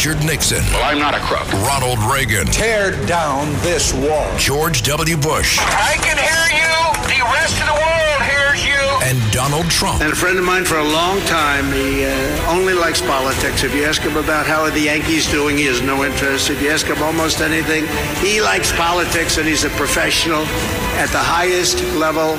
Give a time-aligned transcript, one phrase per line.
[0.00, 0.62] Richard Nixon.
[0.72, 1.52] Well, I'm not a crook.
[1.66, 2.46] Ronald Reagan.
[2.46, 4.30] Tear down this wall.
[4.38, 5.16] George W.
[5.16, 5.58] Bush.
[5.60, 6.70] I can hear you.
[7.04, 8.80] The rest of the world hears you.
[9.02, 10.00] And Donald Trump.
[10.00, 13.64] And a friend of mine for a long time, he uh, only likes politics.
[13.64, 16.48] If you ask him about how are the Yankees doing, he has no interest.
[16.48, 17.84] If you ask him almost anything,
[18.24, 20.44] he likes politics and he's a professional
[20.96, 22.38] at the highest level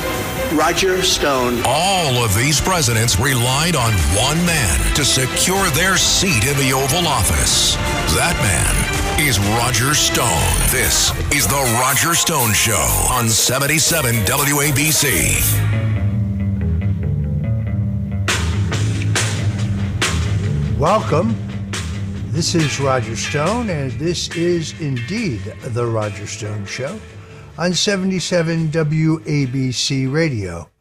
[0.52, 1.62] Roger Stone.
[1.66, 7.08] All of these presidents relied on one man to secure their seat in the Oval
[7.08, 7.76] Office.
[8.16, 8.76] That man
[9.20, 10.28] is Roger Stone.
[10.70, 15.40] This is The Roger Stone Show on 77 WABC.
[20.78, 21.34] Welcome.
[22.28, 27.00] This is Roger Stone, and this is indeed The Roger Stone Show
[27.62, 30.72] on 77 WABC Radio.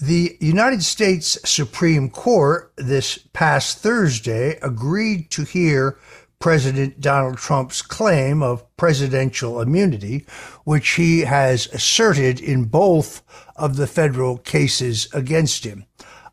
[0.00, 5.98] The United States Supreme Court this past Thursday agreed to hear
[6.38, 10.24] President Donald Trump's claim of presidential immunity,
[10.64, 13.22] which he has asserted in both
[13.56, 15.84] of the federal cases against him.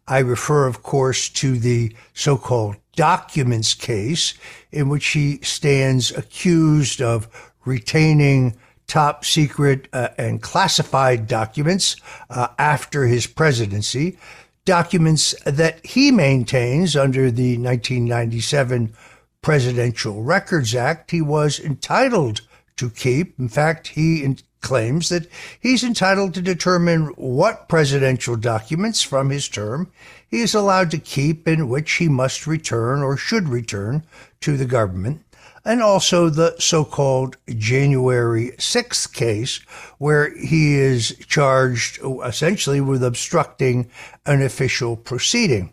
[0.08, 4.34] I refer, of course, to the so-called documents case
[4.74, 7.30] in which he stands accused of
[7.64, 11.96] retaining top secret uh, and classified documents
[12.30, 14.18] uh, after his presidency,
[14.66, 18.94] documents that he maintains under the 1997
[19.42, 22.42] Presidential Records Act he was entitled
[22.76, 23.40] to keep.
[23.40, 24.24] In fact, he
[24.68, 25.30] claims that
[25.62, 29.90] he's entitled to determine what presidential documents from his term
[30.28, 34.04] he is allowed to keep and which he must return or should return
[34.42, 35.24] to the government,
[35.64, 39.62] and also the so-called January 6th case,
[40.00, 43.90] where he is charged essentially with obstructing
[44.26, 45.72] an official proceeding.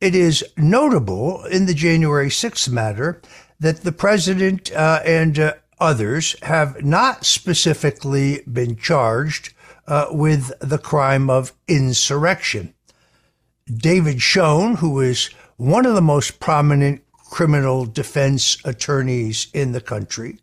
[0.00, 3.20] It is notable in the January 6th matter
[3.60, 9.52] that the president uh, and uh, others have not specifically been charged
[9.86, 12.74] uh, with the crime of insurrection.
[13.66, 20.38] David Schoen, who is one of the most prominent criminal defense attorneys in the country,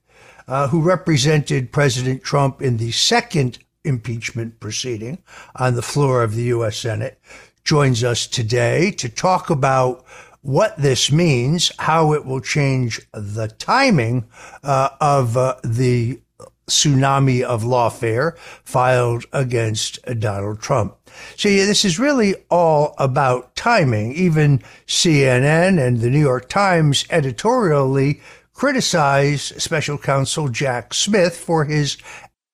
[0.47, 5.17] uh, who represented President Trump in the second impeachment proceeding
[5.55, 6.77] on the floor of the U.S.
[6.77, 7.19] Senate,
[7.63, 10.05] joins us today to talk about
[10.41, 14.25] what this means, how it will change the timing
[14.63, 16.19] uh, of uh, the
[16.67, 20.95] tsunami of lawfare filed against Donald Trump.
[21.37, 24.13] Yeah, this is really all about timing.
[24.13, 28.21] Even CNN and the New York Times editorially
[28.53, 31.97] criticize special counsel Jack Smith for his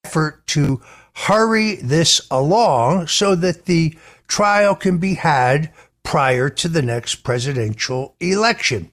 [0.04, 0.82] effort to
[1.14, 3.96] hurry this along so that the
[4.28, 5.72] trial can be had
[6.08, 8.90] prior to the next presidential election.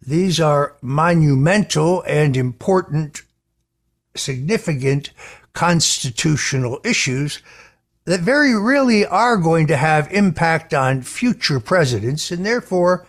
[0.00, 3.20] These are monumental and important,
[4.16, 5.10] significant
[5.52, 7.42] constitutional issues
[8.06, 12.30] that very really are going to have impact on future presidents.
[12.30, 13.06] And therefore,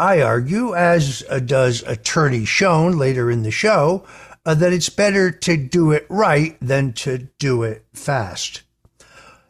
[0.00, 4.04] I argue, as does Attorney Schoen later in the show,
[4.44, 8.62] uh, that it's better to do it right than to do it fast.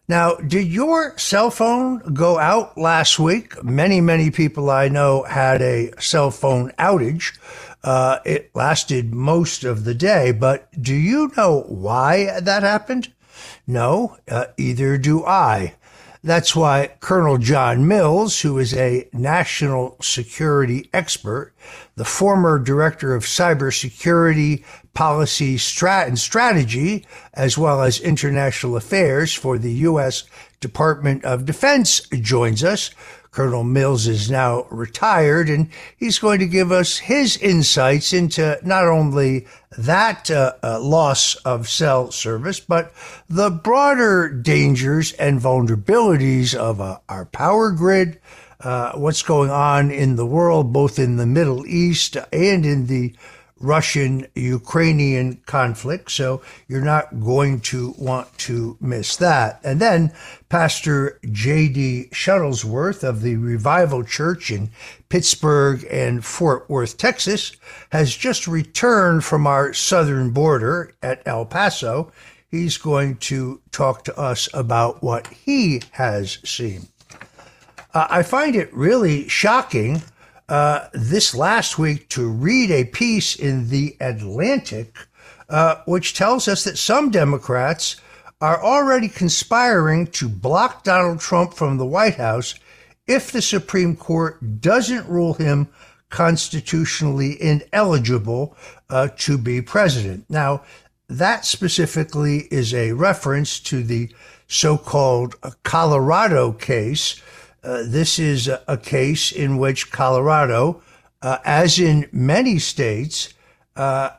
[0.08, 3.62] Now, did your cell phone go out last week?
[3.62, 7.38] Many, many people I know had a cell phone outage.
[7.84, 13.12] Uh, it lasted most of the day, but do you know why that happened?
[13.66, 15.74] No, uh, either do I.
[16.24, 21.54] That's why Colonel John Mills, who is a national security expert,
[21.94, 29.58] the former director of cybersecurity, policy strat- and strategy, as well as international affairs for
[29.58, 30.24] the U.S.
[30.60, 32.90] Department of Defense, joins us.
[33.38, 38.88] Colonel Mills is now retired, and he's going to give us his insights into not
[38.88, 39.46] only
[39.78, 42.92] that uh, uh, loss of cell service, but
[43.28, 48.18] the broader dangers and vulnerabilities of uh, our power grid,
[48.62, 53.14] uh, what's going on in the world, both in the Middle East and in the
[53.60, 56.10] Russian Ukrainian conflict.
[56.10, 59.60] So you're not going to want to miss that.
[59.64, 60.12] And then
[60.48, 62.08] Pastor J.D.
[62.12, 64.70] Shuttlesworth of the Revival Church in
[65.08, 67.52] Pittsburgh and Fort Worth, Texas,
[67.90, 72.12] has just returned from our southern border at El Paso.
[72.50, 76.88] He's going to talk to us about what he has seen.
[77.94, 80.02] Uh, I find it really shocking
[80.48, 84.96] uh, this last week to read a piece in The Atlantic,
[85.48, 87.96] uh, which tells us that some Democrats
[88.40, 92.54] are already conspiring to block Donald Trump from the White House
[93.06, 95.68] if the Supreme Court doesn't rule him
[96.08, 98.56] constitutionally ineligible
[98.90, 100.24] uh, to be president.
[100.28, 100.62] Now,
[101.08, 104.10] that specifically is a reference to the
[104.46, 107.20] so called Colorado case
[107.62, 110.80] uh, this is a, case in which Colorado,
[111.22, 113.34] uh, as in many states,
[113.76, 114.10] uh,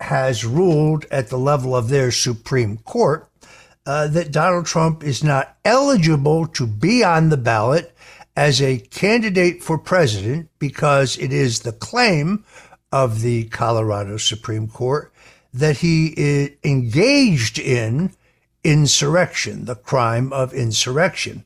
[0.00, 3.28] has ruled at the level of their Supreme Court
[3.86, 7.94] uh, that Donald Trump is not eligible to be on the ballot
[8.36, 12.44] as a candidate for president because it is the claim
[12.92, 15.12] of the Colorado Supreme Court
[15.52, 18.12] that he engaged in
[18.64, 21.44] insurrection, the crime of insurrection.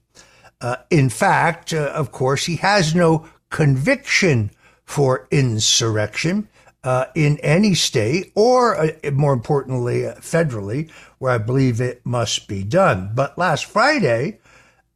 [0.60, 4.50] Uh, in fact, uh, of course, he has no conviction
[4.84, 6.48] for insurrection
[6.84, 12.48] uh, in any state, or uh, more importantly, uh, federally, where I believe it must
[12.48, 13.10] be done.
[13.14, 14.38] But last Friday,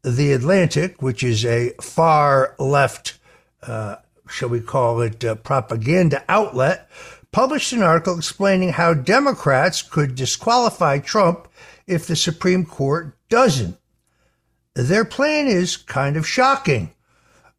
[0.03, 3.19] The Atlantic, which is a far left,
[3.63, 3.97] uh,
[4.29, 6.89] shall we call it, propaganda outlet,
[7.31, 11.49] published an article explaining how Democrats could disqualify Trump
[11.87, 13.77] if the Supreme Court doesn't
[14.75, 16.93] their plan is kind of shocking.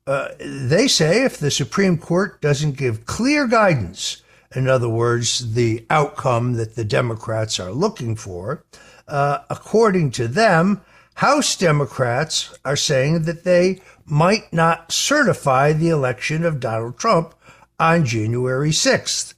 [0.05, 4.21] Uh, they say if the Supreme Court doesn't give clear guidance,
[4.55, 8.65] in other words, the outcome that the Democrats are looking for,
[9.07, 10.81] uh, according to them,
[11.15, 17.35] House Democrats are saying that they might not certify the election of Donald Trump
[17.79, 19.33] on January 6th.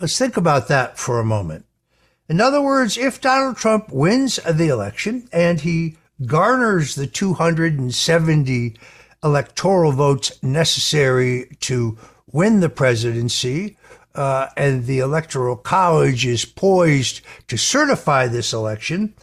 [0.00, 1.66] Let's think about that for a moment.
[2.28, 5.96] In other words, if Donald Trump wins the election and he
[6.26, 8.76] garners the 270
[9.22, 11.98] electoral votes necessary to
[12.32, 13.76] win the presidency,
[14.14, 19.14] uh, and the Electoral College is poised to certify this election,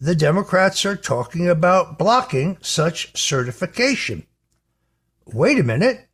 [0.00, 4.26] the Democrats are talking about blocking such certification.
[5.24, 6.06] Wait a minute.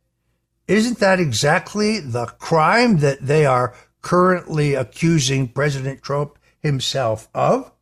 [0.67, 7.72] Isn't that exactly the crime that they are currently accusing President Trump himself of?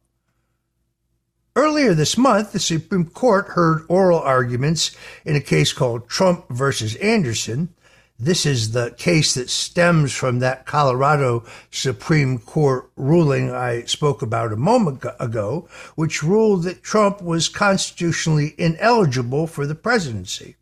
[1.55, 4.95] Earlier this month, the Supreme Court heard oral arguments
[5.25, 7.73] in a case called Trump versus Anderson.
[8.17, 14.53] This is the case that stems from that Colorado Supreme Court ruling I spoke about
[14.53, 20.55] a moment ago, which ruled that Trump was constitutionally ineligible for the presidency.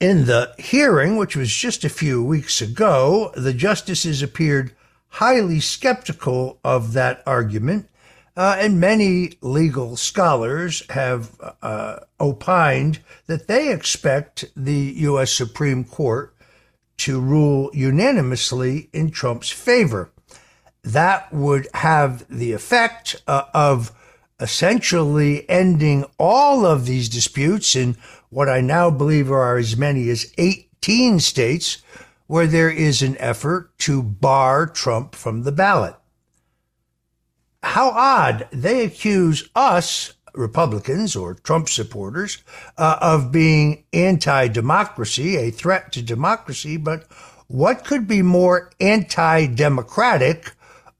[0.00, 4.74] In the hearing, which was just a few weeks ago, the justices appeared
[5.10, 7.88] highly skeptical of that argument
[8.36, 11.30] uh, and many legal scholars have
[11.62, 15.32] uh, opined that they expect the U.S.
[15.32, 16.34] Supreme Court
[16.96, 20.10] to rule unanimously in Trump's favor.
[20.82, 23.92] That would have the effect uh, of
[24.40, 27.96] essentially ending all of these disputes in
[28.30, 31.82] what I now believe are as many as 18 states
[32.26, 35.94] where there is an effort to bar Trump from the ballot
[37.64, 42.42] how odd they accuse us Republicans or Trump supporters
[42.76, 46.76] uh, of being anti democracy, a threat to democracy.
[46.76, 47.06] But
[47.46, 50.52] what could be more anti democratic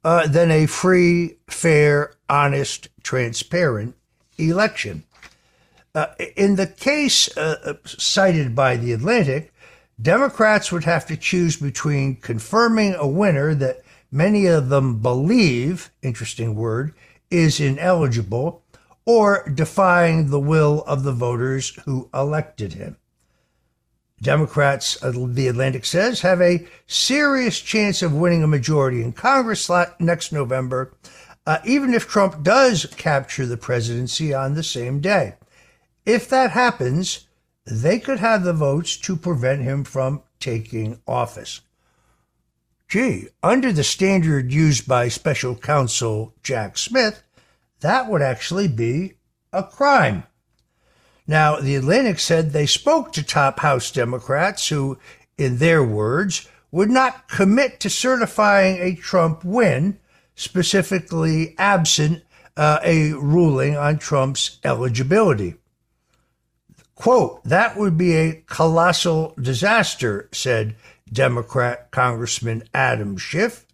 [0.05, 3.97] uh, than a free, fair, honest, transparent
[4.39, 5.05] election?
[5.95, 6.07] Uh,
[6.37, 9.53] in the case uh, cited by The Atlantic,
[10.01, 13.84] Democrats would have to choose between confirming a winner that
[14.15, 16.95] many of them believe, interesting word,
[17.31, 18.63] is ineligible,
[19.05, 22.97] or defying the will of the voters who elected him.
[24.23, 29.69] Democrats, the Atlantic says, have a serious chance of winning a majority in Congress
[29.99, 30.95] next November,
[31.45, 35.35] uh, even if Trump does capture the presidency on the same day.
[36.07, 37.27] If that happens,
[37.67, 41.61] they could have the votes to prevent him from taking office.
[42.89, 47.23] Gee, under the standard used by special counsel Jack Smith,
[47.81, 49.15] that would actually be
[49.53, 50.25] a crime.
[51.27, 54.99] Now, the Atlantic said they spoke to top House Democrats who,
[55.39, 59.99] in their words, would not commit to certifying a Trump win,
[60.35, 62.23] specifically absent
[62.57, 65.55] uh, a ruling on Trump's eligibility.
[66.95, 70.77] Quote, that would be a colossal disaster, said
[71.15, 73.67] Democrat Congressman Adam Schiff.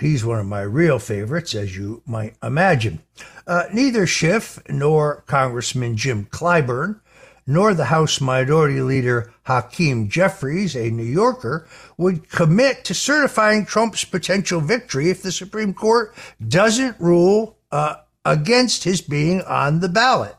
[0.00, 3.00] He's one of my real favorites, as you might imagine.
[3.46, 7.00] Uh, neither Schiff nor Congressman Jim Clyburn
[7.46, 11.66] nor the House Minority Leader Hakeem Jeffries, a New Yorker,
[11.96, 16.14] would commit to certifying Trump's potential victory if the Supreme Court
[16.46, 20.36] doesn't rule uh, against his being on the ballot.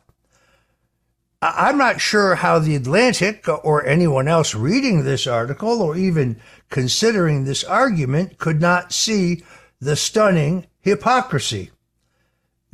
[1.42, 7.44] I'm not sure how the Atlantic or anyone else reading this article or even considering
[7.44, 9.44] this argument could not see
[9.80, 11.72] the stunning hypocrisy.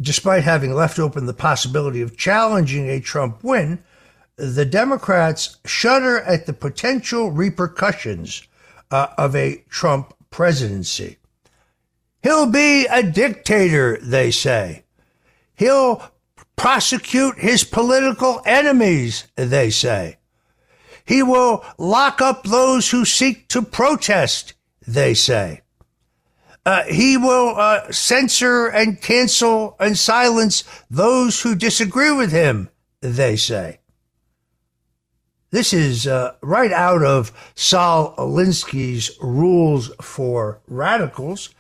[0.02, 3.82] Despite having left open the possibility of challenging a Trump win,
[4.36, 8.46] the Democrats shudder at the potential repercussions
[8.92, 11.18] uh, of a Trump presidency.
[12.22, 14.84] He'll be a dictator, they say.
[15.56, 16.12] He'll
[16.58, 20.18] prosecute his political enemies, they say.
[21.06, 24.54] He will lock up those who seek to protest,
[24.86, 25.62] they say.
[26.66, 33.38] Uh, he will uh, censor and cancel and silence those who disagree with him, they
[33.38, 33.80] say.
[35.50, 41.56] This is uh, right out of Saul Alinsky's Rules for Radicals.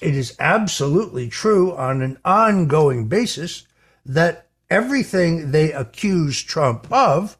[0.00, 3.66] It is absolutely true on an ongoing basis
[4.06, 7.36] that everything they accuse Trump of,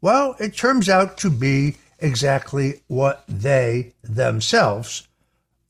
[0.00, 5.08] well, it turns out to be exactly what they themselves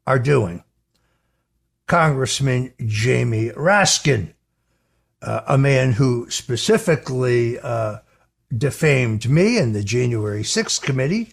[0.07, 0.63] are doing.
[1.87, 4.35] Congressman Jamie Raskin,
[5.23, 7.99] uh, a man who specifically uh,
[8.57, 11.33] defamed me in the January 6th committee,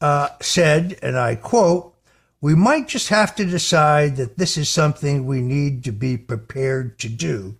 [0.00, 1.94] uh, said, and I quote,
[2.40, 6.96] we might just have to decide that this is something we need to be prepared
[7.00, 7.57] to do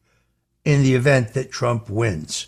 [0.68, 2.46] in the event that Trump wins.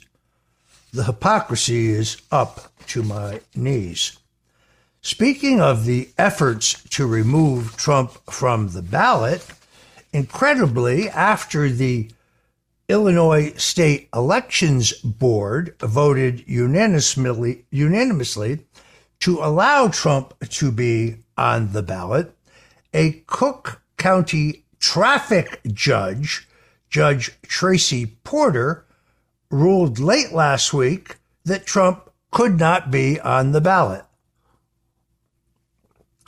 [0.92, 4.18] The hypocrisy is up to my knees.
[5.00, 9.46] Speaking of the efforts to remove Trump from the ballot,
[10.12, 12.10] incredibly, after the
[12.90, 18.58] Illinois State Elections Board voted unanimously, unanimously
[19.20, 22.36] to allow Trump to be on the ballot,
[22.92, 26.46] a Cook County traffic judge
[26.90, 28.84] Judge Tracie Porter
[29.50, 34.04] ruled late last week that Trump could not be on the ballot.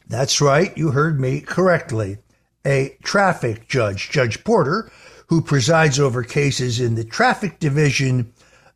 [0.08, 2.18] That's right, you heard me correctly.
[2.64, 4.90] A traffic judge, Judge Porter,
[5.28, 8.32] who presides over cases in the traffic division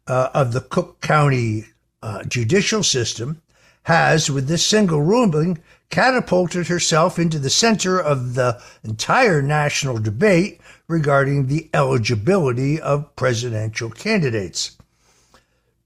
[0.07, 1.67] uh, of the Cook County
[2.03, 3.43] uh, judicial system,
[3.85, 10.61] has, with this single ruling, catapulted herself into the center of the entire national debate
[10.89, 14.77] regarding the eligibility of presidential candidates.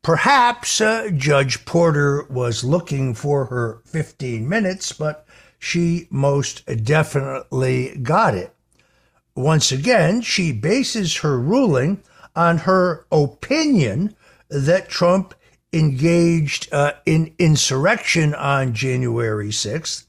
[0.03, 5.27] Perhaps uh, Judge Porter was looking for her 15 minutes, but
[5.59, 8.55] she most definitely got it.
[9.35, 12.03] Once again, she bases her ruling
[12.35, 14.15] on her opinion
[14.49, 15.35] that Trump
[15.73, 20.07] engaged uh, in insurrection on January 6th.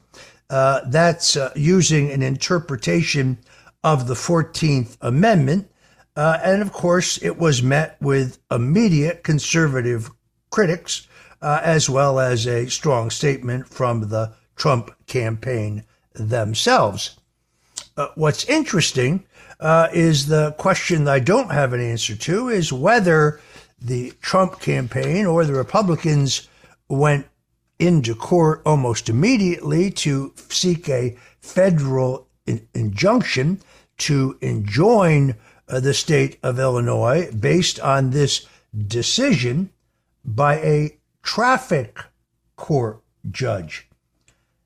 [0.49, 3.37] Uh, that's uh, using an interpretation
[3.83, 5.69] of the 14th Amendment.
[6.15, 10.11] Uh, and of course, it was met with immediate conservative
[10.49, 11.07] critics,
[11.41, 15.83] uh, as well as a strong statement from the Trump campaign
[16.13, 17.17] themselves.
[17.97, 19.23] Uh, what's interesting
[19.59, 23.39] uh, is the question I don't have an answer to is whether
[23.81, 26.47] the Trump campaign or the Republicans
[26.89, 27.25] went
[27.79, 33.59] into court almost immediately to seek a federal in- injunction
[34.01, 35.35] to enjoin
[35.67, 38.45] uh, the state of Illinois based on this
[38.87, 39.69] decision
[40.25, 41.99] by a traffic
[42.55, 43.87] court judge.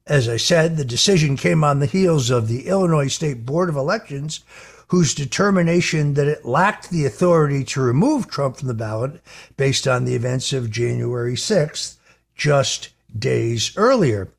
[0.08, 3.76] As I said, the decision came on the heels of the Illinois State Board of
[3.76, 4.42] Elections,
[4.90, 9.22] whose determination that it lacked the authority to remove Trump from the ballot
[9.58, 11.98] based on the events of January 6th
[12.36, 14.30] just days earlier.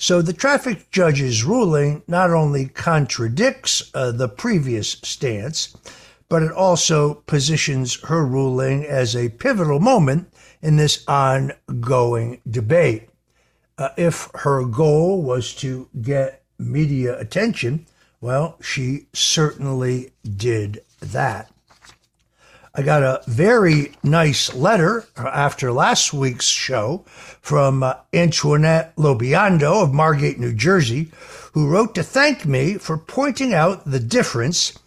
[0.00, 5.76] So the traffic judge's ruling not only contradicts uh, the previous stance,
[6.28, 13.08] but it also positions her ruling as a pivotal moment in this ongoing debate.
[13.76, 17.86] Uh, if her goal was to get media attention,
[18.20, 21.50] well, she certainly did that.
[22.78, 27.04] I got a very nice letter after last week's show
[27.40, 31.10] from uh, Antoinette Lobiando of Margate, New Jersey,
[31.54, 34.78] who wrote to thank me for pointing out the difference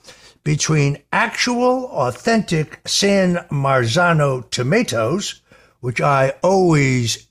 [0.45, 5.41] between actual, authentic San Marzano tomatoes,
[5.81, 7.27] which I always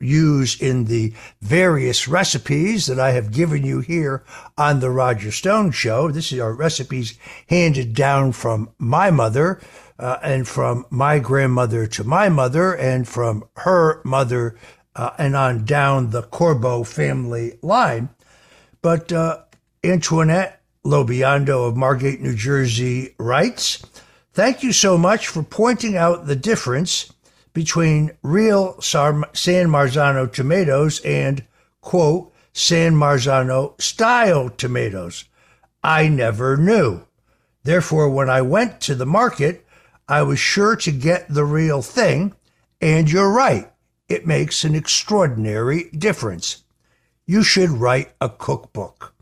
[0.00, 4.24] use in the various recipes that I have given you here
[4.56, 6.10] on the Roger Stone Show.
[6.10, 9.60] This is our recipes handed down from my mother
[9.98, 14.56] uh, and from my grandmother to my mother and from her mother
[14.94, 18.08] uh, and on down the Corbo family line.
[18.82, 19.42] But uh,
[19.84, 23.84] Antoinette Lobiando of Margate, New Jersey writes,
[24.32, 27.12] Thank you so much for pointing out the difference
[27.58, 31.44] between real San Marzano tomatoes and,
[31.80, 35.24] quote, San Marzano style tomatoes.
[35.82, 37.02] I never knew.
[37.64, 39.66] Therefore, when I went to the market,
[40.06, 42.32] I was sure to get the real thing,
[42.80, 43.72] and you're right.
[44.08, 46.62] It makes an extraordinary difference.
[47.26, 49.16] You should write a cookbook.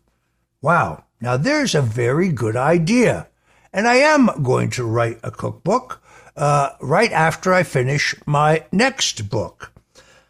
[0.61, 1.05] Wow.
[1.23, 3.29] Now, there's a very good idea.
[3.73, 6.03] And I am going to write a cookbook
[6.37, 9.73] uh, right after I finish my next book.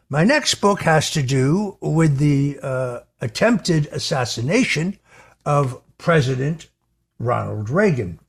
[0.09, 4.99] My next book has to do with the uh, attempted assassination
[5.45, 6.69] of President
[7.19, 8.21] Ronald Reagan.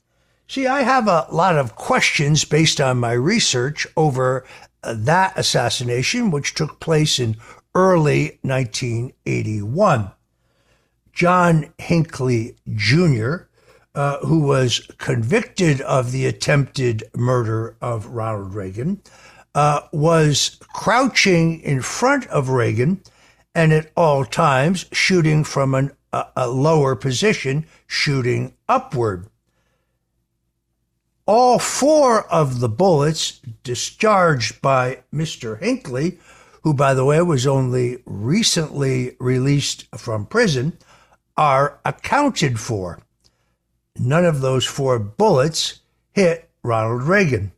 [0.48, 4.44] See, I have a lot of questions based on my research over
[4.82, 7.36] uh, that assassination, which took place in
[7.74, 10.10] early 1981.
[11.12, 13.47] John Hinckley Jr.,
[13.98, 19.02] uh, who was convicted of the attempted murder of Ronald Reagan,
[19.56, 23.02] uh, was crouching in front of Reagan
[23.56, 29.26] and at all times shooting from an, a, a lower position, shooting upward.
[31.26, 35.60] All four of the bullets discharged by Mr.
[35.60, 36.20] Hinckley,
[36.62, 40.78] who, by the way, was only recently released from prison,
[41.36, 43.00] are accounted for.
[43.98, 45.80] None of those four bullets
[46.12, 47.52] hit Ronald Reagan.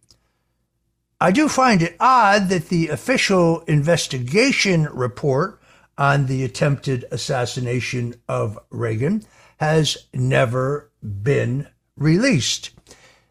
[1.20, 5.60] I do find it odd that the official investigation report
[5.98, 9.26] on the attempted assassination of Reagan
[9.58, 12.70] has never been released.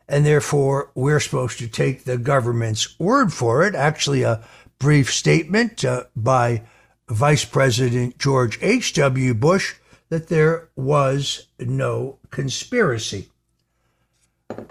[0.07, 3.73] And therefore, we're supposed to take the government's word for it.
[3.73, 4.43] Actually, a
[4.77, 6.61] brief statement uh, by
[7.07, 9.33] Vice President George H.W.
[9.33, 9.75] Bush
[10.09, 13.29] that there was no conspiracy.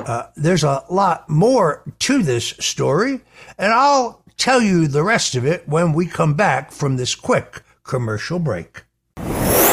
[0.00, 3.20] Uh, there's a lot more to this story,
[3.58, 7.62] and I'll tell you the rest of it when we come back from this quick
[7.84, 8.84] commercial break.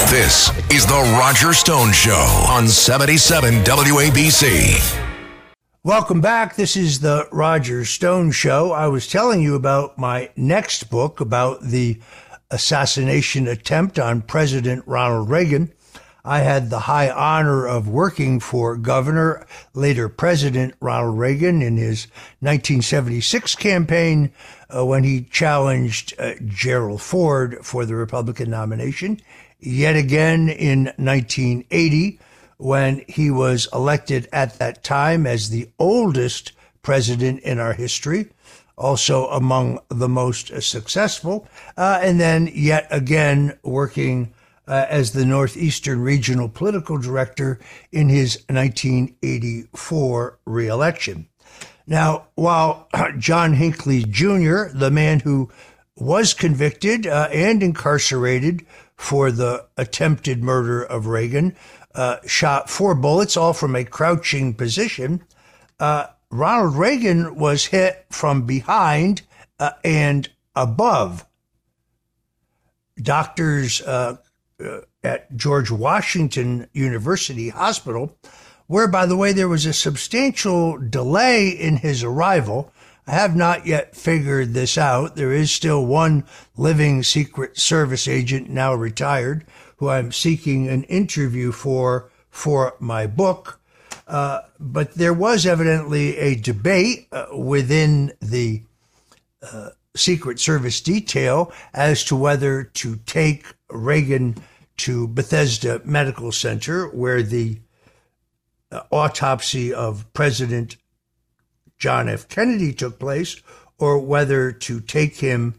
[0.10, 5.02] This is The Roger Stone Show on 77 WABC.
[5.84, 6.56] Welcome back.
[6.56, 8.72] This is the Roger Stone Show.
[8.72, 12.00] I was telling you about my next book about the
[12.50, 15.72] assassination attempt on President Ronald Reagan.
[16.28, 22.08] I had the high honor of working for Governor, later President Ronald Reagan in his
[22.40, 24.32] 1976 campaign
[24.76, 29.22] uh, when he challenged uh, Gerald Ford for the Republican nomination.
[29.60, 32.20] Yet again in 1980,
[32.58, 38.30] when he was elected at that time as the oldest president in our history
[38.78, 41.48] also among the most successful.
[41.78, 44.34] Uh, and then yet again working
[44.68, 47.60] uh, as the Northeastern Regional Political Director
[47.92, 51.28] in his 1984 reelection.
[51.88, 55.50] Now, while John Hinckley Jr., the man who
[55.96, 61.56] was convicted uh, and incarcerated for the attempted murder of Reagan,
[61.94, 65.24] uh, shot four bullets, all from a crouching position.
[65.80, 69.22] Uh, Ronald Reagan was hit from behind
[69.60, 71.26] uh, and above.
[73.02, 73.82] Doctors
[74.64, 78.18] uh, at George Washington University Hospital,
[78.68, 82.72] where, by the way, there was a substantial delay in his arrival.
[83.08, 85.16] I have not yet figured this out.
[85.16, 86.24] There is still one
[86.58, 89.46] living Secret Service agent now retired
[89.78, 93.60] who I'm seeking an interview for for my book.
[94.08, 98.62] Uh, but there was evidently a debate uh, within the
[99.42, 104.36] uh, Secret Service detail as to whether to take Reagan
[104.78, 107.60] to Bethesda Medical Center, where the
[108.72, 110.78] uh, autopsy of President
[111.78, 112.28] John F.
[112.28, 113.42] Kennedy took place,
[113.78, 115.56] or whether to take him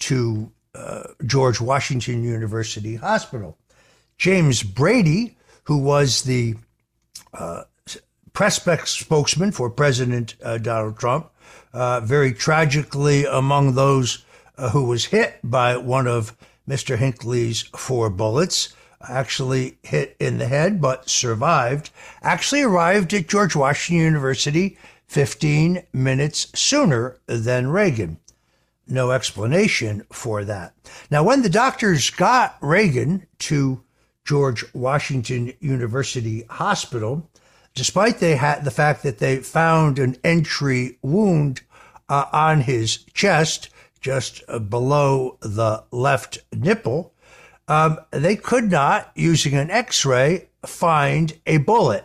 [0.00, 3.58] to uh, George Washington University Hospital.
[4.18, 6.54] James Brady, who was the
[7.32, 7.64] uh,
[8.32, 11.30] press spokesman for President uh, Donald Trump,
[11.72, 14.24] uh, very tragically among those
[14.56, 16.36] uh, who was hit by one of
[16.70, 16.96] Mr.
[16.96, 18.68] Hinckley's four bullets,
[19.08, 21.90] actually hit in the head but survived,
[22.22, 24.78] actually arrived at George Washington University
[25.08, 28.18] 15 minutes sooner than Reagan.
[28.86, 30.72] No explanation for that.
[31.10, 33.82] Now, when the doctors got Reagan to
[34.24, 37.28] George Washington University Hospital,
[37.74, 41.62] despite they had the fact that they found an entry wound
[42.08, 47.12] uh, on his chest, just below the left nipple,
[47.68, 52.04] um, they could not, using an x ray, find a bullet.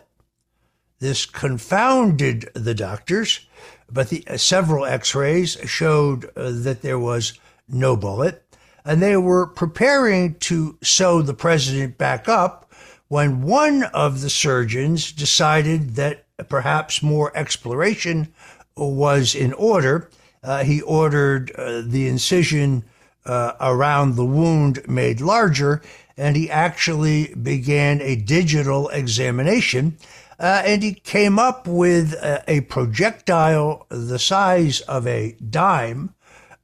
[0.99, 3.47] This confounded the doctors,
[3.91, 7.33] but the uh, several x rays showed uh, that there was
[7.67, 8.43] no bullet,
[8.85, 12.71] and they were preparing to sew the president back up
[13.07, 18.33] when one of the surgeons decided that perhaps more exploration
[18.75, 20.09] was in order.
[20.45, 22.83] Uh, he ordered uh, the incision
[23.25, 25.81] uh, around the wound made larger,
[26.15, 29.97] and he actually began a digital examination.
[30.39, 36.13] Uh, and he came up with a, a, projectile the size of a dime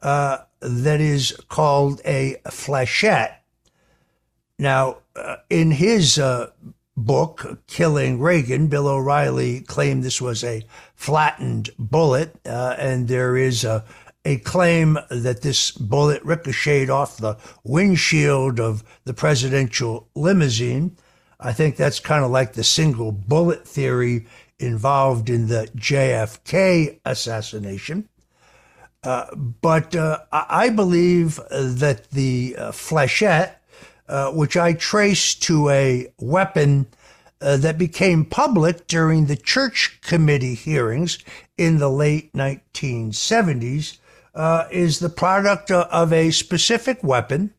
[0.01, 3.35] uh, that is called a flechette.
[4.59, 6.51] Now, uh, in his uh,
[6.97, 10.63] book, Killing Reagan, Bill O'Reilly claimed this was a
[11.01, 13.83] flattened bullet, uh, and there is a,
[14.23, 20.95] a claim that this bullet ricocheted off the windshield of the presidential limousine.
[21.39, 24.27] I think that's kind of like the single bullet theory
[24.59, 28.07] involved in the JFK assassination.
[29.03, 33.55] Uh, but uh, I believe that the uh, flechette
[34.07, 36.85] uh, which I trace to a weapon
[37.41, 41.19] uh, that became public during the church committee hearings
[41.57, 43.97] in the late 1970s,
[44.33, 47.53] uh, is the product of a specific weapon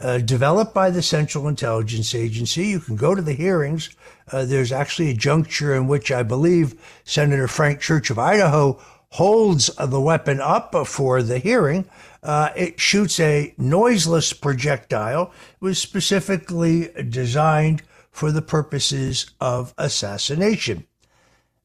[0.00, 2.66] uh, developed by the Central Intelligence Agency.
[2.66, 3.90] You can go to the hearings.
[4.30, 9.70] Uh, there's actually a juncture in which I believe Senator Frank Church of Idaho holds
[9.78, 11.84] the weapon up for the hearing.
[12.22, 15.32] Uh, it shoots a noiseless projectile.
[15.60, 17.82] It was specifically designed
[18.12, 20.86] for the purposes of assassination.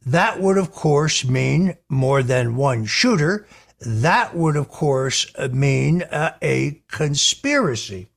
[0.06, 3.46] That would, of course, mean more than one shooter.
[3.82, 8.08] That would, of course, mean uh, a conspiracy.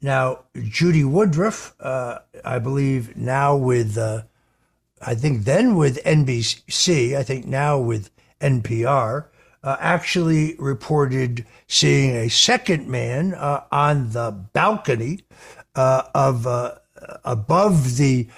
[0.00, 4.22] Now, Judy Woodruff, uh, I believe now with, uh,
[5.02, 9.26] I think then with NBC, I think now with NPR,
[9.62, 15.20] uh, actually reported seeing a second man uh, on the balcony
[15.74, 16.46] uh, of
[17.24, 18.28] above the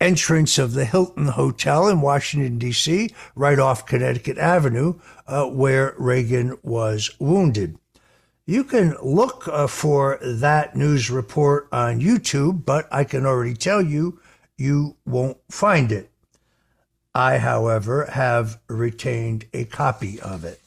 [0.00, 6.58] entrance of the Hilton Hotel in Washington D.C., right off Connecticut Avenue, uh, where Reagan
[6.62, 7.78] was wounded.
[8.44, 13.80] You can look uh, for that news report on YouTube, but I can already tell
[13.80, 14.20] you,
[14.56, 16.10] you won't find it.
[17.14, 20.60] I, however, have retained a copy of it.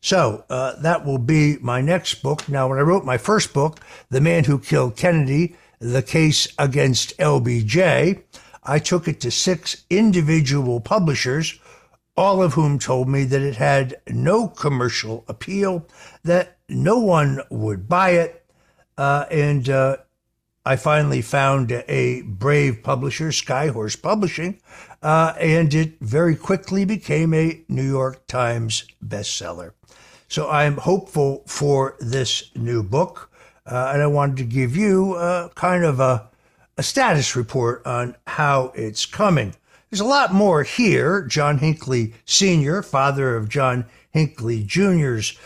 [0.00, 2.48] So uh, that will be my next book.
[2.48, 7.16] Now, when I wrote my first book, The Man Who Killed Kennedy, The Case Against
[7.18, 8.22] LBJ,
[8.64, 11.58] I took it to six individual publishers,
[12.16, 15.86] all of whom told me that it had no commercial appeal,
[16.24, 18.44] that no one would buy it,
[18.96, 19.98] uh, and uh,
[20.64, 24.60] I finally found a brave publisher, Skyhorse Publishing,
[25.02, 29.72] uh, and it very quickly became a New York Times bestseller.
[30.28, 33.30] So I'm hopeful for this new book,
[33.66, 36.28] uh, and I wanted to give you uh, kind of a,
[36.76, 39.54] a status report on how it's coming.
[39.90, 41.22] There's a lot more here.
[41.22, 45.38] John Hinckley Sr., father of John Hinckley Jr.'s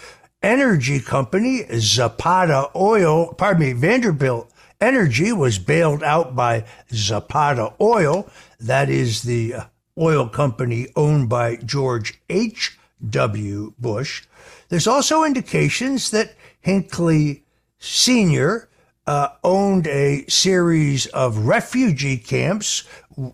[0.43, 8.31] energy company, Zapata Oil, pardon me, Vanderbilt Energy was bailed out by Zapata Oil.
[8.59, 9.55] That is the
[9.99, 13.75] oil company owned by George H.W.
[13.79, 14.23] Bush.
[14.71, 17.40] There's also indications that Hinckley
[17.81, 18.69] Sr.
[19.07, 22.85] Uh, owned a series of refugee camps.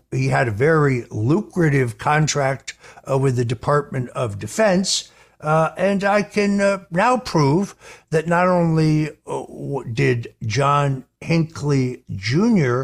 [0.09, 2.73] He had a very lucrative contract
[3.09, 5.11] uh, with the Department of Defense.
[5.39, 7.75] Uh, and I can uh, now prove
[8.09, 9.43] that not only uh,
[9.93, 12.83] did John Hinckley Jr.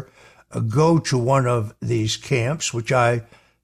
[0.52, 3.22] Uh, go to one of these camps, which I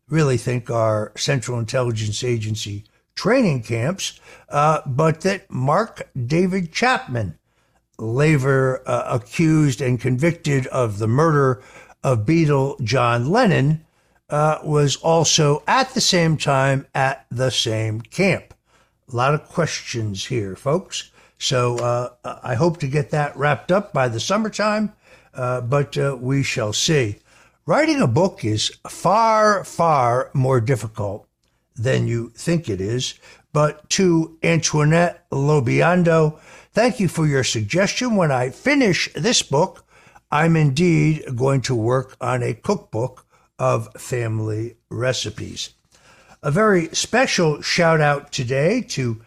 [0.08, 2.84] really think are Central Intelligence Agency
[3.14, 7.38] training camps, uh, but that Mark David Chapman,
[8.00, 11.62] later uh, accused and convicted of the murder
[12.02, 13.84] of Beatle John Lennon,
[14.30, 18.54] was also at the same time at the same camp.
[19.12, 21.10] A lot of questions here, folks.
[21.38, 24.92] So uh, I hope to get that wrapped up by the summertime,
[25.34, 27.16] uh, but uh, we shall see.
[27.66, 31.26] Writing a book is far, far more difficult
[31.74, 33.14] than you think it is.
[33.52, 36.38] But to Antoinette Lobiando,
[36.72, 38.16] thank you for your suggestion.
[38.16, 39.84] When I finish this book,
[40.30, 43.26] I'm indeed going to work on a cookbook
[43.58, 45.70] of family recipes.
[46.42, 49.20] A very special shout out today to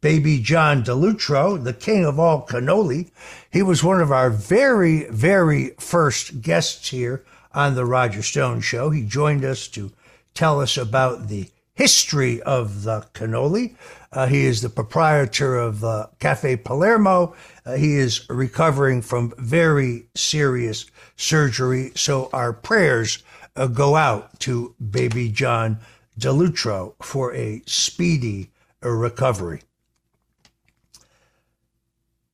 [0.00, 3.10] Baby John DeLutro, the king of all cannoli.
[3.50, 8.90] He was one of our very, very first guests here on the Roger Stone Show.
[8.90, 9.92] He joined us to
[10.34, 13.76] tell us about the history of the cannoli.
[14.16, 17.34] Uh, he is the proprietor of uh, Cafe Palermo.
[17.66, 23.22] Uh, he is recovering from very serious surgery, so our prayers
[23.56, 25.78] uh, go out to Baby John
[26.18, 28.50] DeLutro for a speedy
[28.80, 29.60] recovery.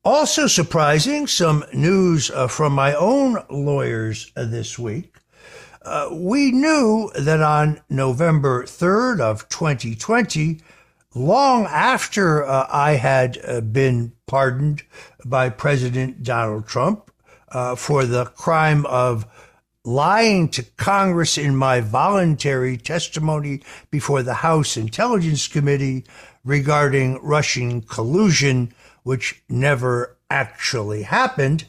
[0.04, 5.16] Also surprising, some news uh, from my own lawyers uh, this week.
[5.84, 10.60] Uh, we knew that on November 3rd of 2020,
[11.14, 14.82] long after uh, I had uh, been pardoned
[15.24, 17.10] by President Donald Trump
[17.50, 19.26] uh, for the crime of
[19.84, 26.04] lying to Congress in my voluntary testimony before the House Intelligence Committee
[26.44, 28.72] regarding Russian collusion,
[29.02, 31.64] which never actually happened,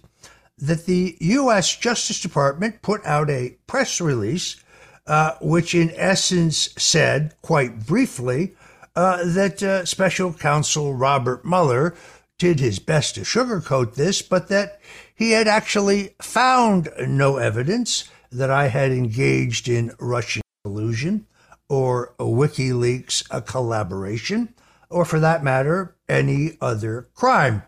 [0.58, 1.76] that the U.S.
[1.76, 4.64] Justice Department put out a press release,
[5.08, 8.56] uh, which in essence said, quite briefly,
[8.96, 11.96] uh, that uh, Special Counsel Robert Mueller
[12.38, 14.80] did his best to sugarcoat this, but that
[15.16, 21.28] he had actually found no evidence that I had engaged in Russian collusion
[21.70, 24.54] or WikiLeaks a collaboration,
[24.90, 27.64] or for that matter, any other crime.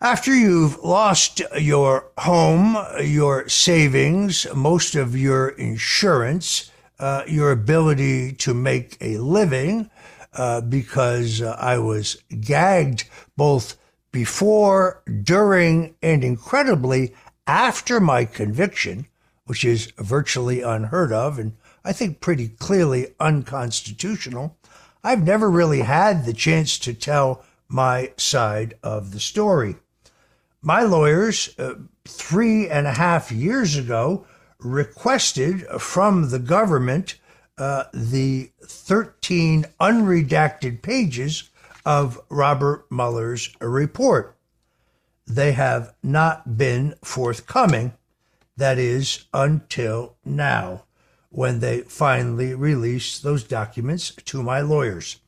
[0.00, 8.54] After you've lost your home, your savings, most of your insurance, uh, your ability to
[8.54, 9.90] make a living,
[10.34, 13.76] uh, because uh, I was gagged both
[14.12, 17.14] before, during, and incredibly
[17.46, 19.06] after my conviction,
[19.46, 24.56] which is virtually unheard of and I think pretty clearly unconstitutional.
[25.02, 29.76] I've never really had the chance to tell my side of the story.
[30.60, 31.74] My lawyers, uh,
[32.06, 34.26] three and a half years ago,
[34.62, 37.16] requested from the government
[37.58, 41.50] uh, the 13 unredacted pages
[41.84, 44.36] of Robert Mueller's report.
[45.26, 47.92] They have not been forthcoming,
[48.56, 50.84] that is, until now,
[51.28, 55.18] when they finally released those documents to my lawyers.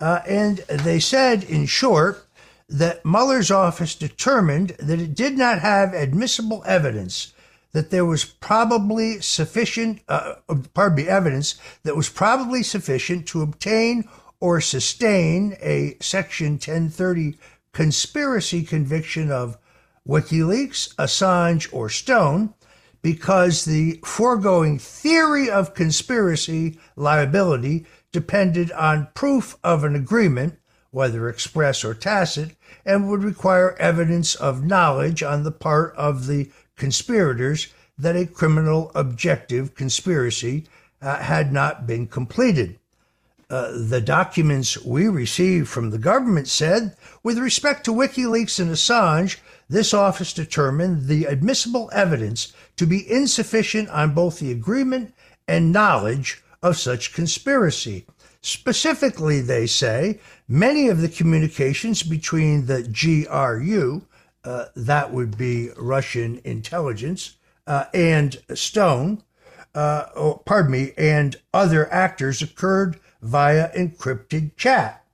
[0.00, 2.26] Uh, and they said, in short,
[2.68, 7.32] that Mueller's office determined that it did not have admissible evidence
[7.72, 10.34] that there was probably sufficient, uh,
[10.74, 14.08] pardon me, evidence that was probably sufficient to obtain
[14.40, 17.36] or sustain a Section 1030
[17.72, 19.58] conspiracy conviction of
[20.06, 22.54] WikiLeaks, Assange, or Stone
[23.02, 30.58] because the foregoing theory of conspiracy liability depended on proof of an agreement,
[30.90, 36.50] whether express or tacit, and would require evidence of knowledge on the part of the
[36.78, 40.64] conspirators that a criminal objective conspiracy
[41.02, 42.78] uh, had not been completed.
[43.50, 49.38] Uh, the documents we received from the government said, with respect to WikiLeaks and Assange,
[49.70, 55.14] this office determined the admissible evidence to be insufficient on both the agreement
[55.46, 58.06] and knowledge of such conspiracy.
[58.42, 64.02] Specifically, they say, many of the communications between the GRU,
[64.48, 69.22] uh, that would be Russian intelligence, uh, and Stone,
[69.74, 75.04] uh, oh, pardon me, and other actors occurred via encrypted chat.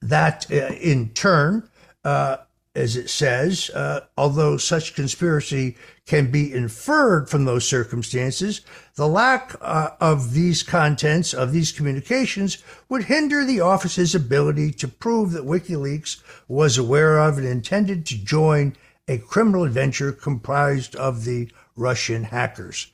[0.00, 1.68] That, uh, in turn,
[2.04, 3.70] as it says,
[4.16, 8.62] although such conspiracy can be inferred from those circumstances,
[8.96, 14.88] the lack uh, of these contents of these communications would hinder the office's ability to
[14.88, 18.74] prove that WikiLeaks was aware of and intended to join
[19.08, 22.88] a criminal adventure comprised of the Russian hackers.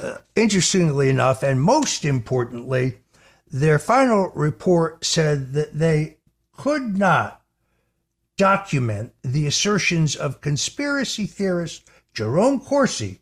[0.00, 2.98] Uh, interestingly enough, and most importantly,
[3.50, 6.18] their final report said that they
[6.52, 7.42] could not
[8.36, 13.20] document the assertions of conspiracy theorist Jerome Corsi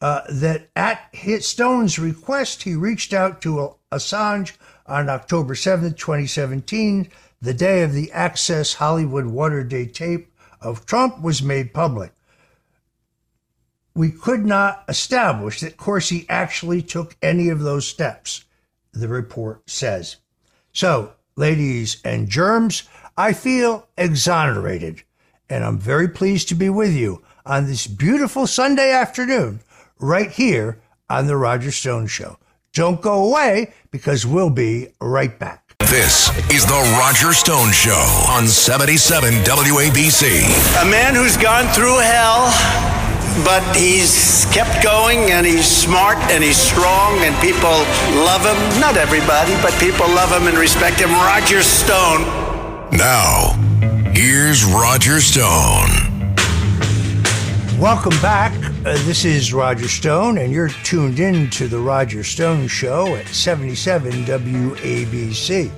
[0.00, 7.10] uh, that at Stone's request, he reached out to Assange on October 7th, 2017,
[7.42, 12.12] the day of the Access Hollywood Watergate tape of Trump was made public.
[13.94, 18.46] We could not establish that Corsi actually took any of those steps,
[18.92, 20.16] the report says.
[20.72, 22.84] So, ladies and germs,
[23.18, 25.02] I feel exonerated,
[25.50, 29.60] and I'm very pleased to be with you on this beautiful Sunday afternoon
[29.98, 32.38] right here on The Roger Stone Show.
[32.72, 35.74] Don't go away because we'll be right back.
[35.80, 40.82] This is The Roger Stone Show on 77 WABC.
[40.82, 42.46] A man who's gone through hell,
[43.44, 47.74] but he's kept going and he's smart and he's strong and people
[48.22, 48.80] love him.
[48.80, 51.10] Not everybody, but people love him and respect him.
[51.10, 52.22] Roger Stone.
[52.92, 53.54] Now,
[54.14, 56.19] here's Roger Stone.
[57.80, 58.52] Welcome back.
[58.84, 63.26] Uh, this is Roger Stone, and you're tuned in to the Roger Stone Show at
[63.26, 65.70] 77 WABC.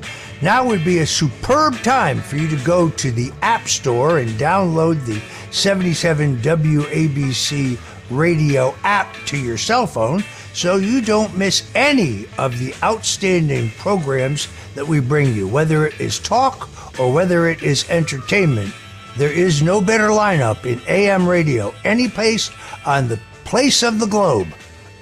[0.43, 4.31] Now would be a superb time for you to go to the App Store and
[4.31, 7.79] download the 77 WABC
[8.11, 14.49] radio app to your cell phone so you don't miss any of the outstanding programs
[14.75, 18.75] that we bring you, whether it is talk or whether it is entertainment,
[19.17, 22.51] there is no better lineup in AM radio any place
[22.87, 24.49] on the place of the globe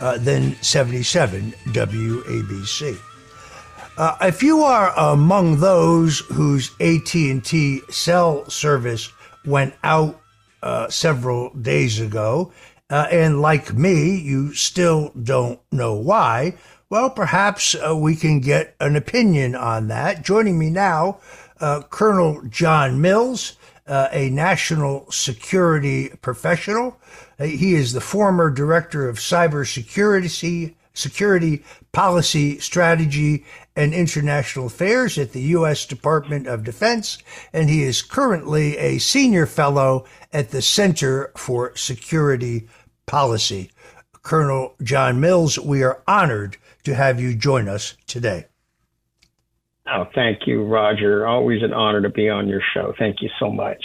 [0.01, 2.99] uh, than 77 WABC.
[3.97, 9.13] Uh, if you are among those whose AT&T cell service
[9.45, 10.21] went out
[10.63, 12.53] uh, several days ago,
[12.89, 16.55] uh, and like me, you still don't know why,
[16.89, 20.25] well, perhaps uh, we can get an opinion on that.
[20.25, 21.21] Joining me now
[21.61, 23.57] uh, Colonel John Mills,
[23.91, 26.97] uh, a national security professional.
[27.39, 35.33] Uh, he is the former director of cybersecurity, security policy strategy and international affairs at
[35.33, 35.87] the U.S.
[35.87, 37.19] Department of Defense,
[37.53, 42.69] and he is currently a senior fellow at the Center for Security
[43.07, 43.73] Policy.
[44.23, 48.45] Colonel John Mills, we are honored to have you join us today.
[49.93, 51.27] Oh, thank you, Roger.
[51.27, 52.95] Always an honor to be on your show.
[52.99, 53.85] Thank you so much.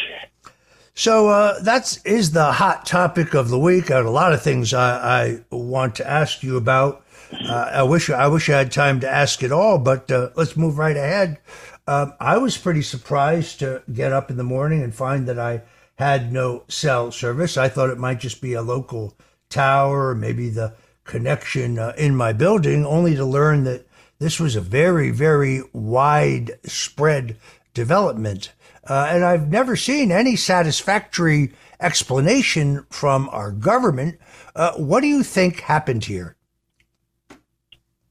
[0.94, 3.91] So uh, that is the hot topic of the week.
[3.91, 7.06] I had a lot of things I, I want to ask you about.
[7.34, 10.56] Uh, I wish I wish I had time to ask it all, but uh, let's
[10.56, 11.39] move right ahead.
[11.88, 15.63] Um, I was pretty surprised to get up in the morning and find that I
[15.96, 17.58] had no cell service.
[17.58, 19.18] I thought it might just be a local
[19.50, 23.85] tower, maybe the connection uh, in my building, only to learn that
[24.19, 27.38] this was a very, very widespread
[27.73, 28.54] development.
[28.88, 34.19] Uh, and I've never seen any satisfactory explanation from our government.
[34.56, 36.36] Uh, what do you think happened here?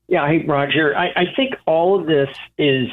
[0.09, 0.97] Yeah, hey, Roger.
[0.97, 2.89] I, I think all of this is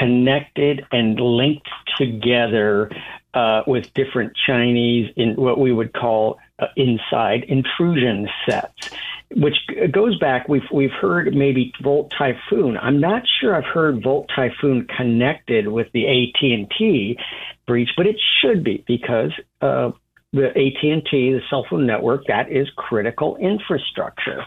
[0.00, 2.90] connected and linked together
[3.34, 8.90] uh, with different Chinese in what we would call uh, inside intrusion sets
[9.34, 9.56] which
[9.92, 10.48] goes back.
[10.48, 12.76] We've we've heard maybe Volt Typhoon.
[12.76, 17.18] I'm not sure I've heard Volt Typhoon connected with the AT and T
[17.66, 19.90] breach, but it should be because uh,
[20.32, 24.42] the AT and T, the cell phone network, that is critical infrastructure,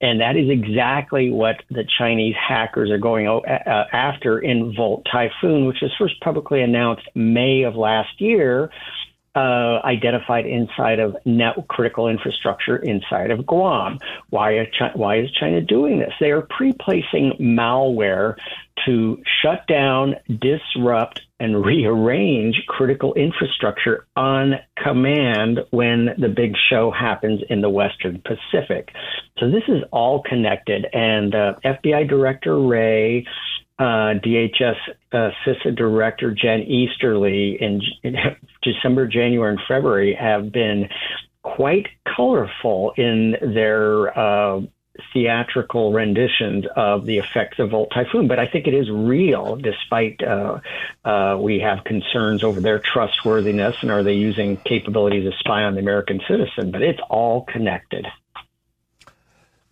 [0.00, 5.66] and that is exactly what the Chinese hackers are going uh, after in Volt Typhoon,
[5.66, 8.70] which was first publicly announced May of last year
[9.34, 13.98] uh, identified inside of net critical infrastructure inside of Guam.
[14.30, 16.12] Why, China, why is China doing this?
[16.20, 18.36] They are pre-placing malware
[18.86, 27.40] to shut down, disrupt, and rearrange critical infrastructure on command when the big show happens
[27.48, 28.90] in the Western Pacific.
[29.38, 30.86] So this is all connected.
[30.92, 33.26] And uh, FBI Director Wray,
[33.78, 34.76] uh, DHS
[35.12, 38.16] uh, CISA Director Jen Easterly in, in,
[38.62, 40.88] December, January, and February have been
[41.42, 44.60] quite colorful in their uh,
[45.12, 50.22] theatrical renditions of the effects of Volt Typhoon, but I think it is real, despite
[50.22, 50.60] uh,
[51.04, 55.74] uh, we have concerns over their trustworthiness and are they using capabilities to spy on
[55.74, 56.70] the American citizen.
[56.70, 58.06] But it's all connected.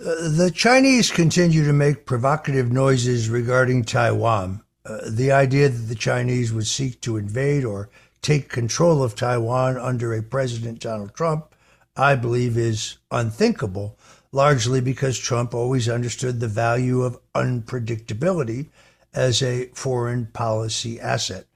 [0.05, 4.61] Uh, the Chinese continue to make provocative noises regarding Taiwan.
[4.85, 7.89] Uh, the idea that the Chinese would seek to invade or
[8.21, 11.55] take control of Taiwan under a President Donald Trump,
[11.95, 13.97] I believe, is unthinkable
[14.33, 18.71] largely because Trump always understood the value of unpredictability
[19.15, 21.47] as a foreign policy asset.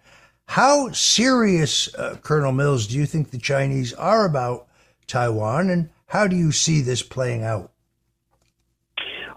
[0.46, 4.68] How serious, uh, Colonel Mills, do you think the Chinese are about
[5.08, 7.72] Taiwan, and how do you see this playing out?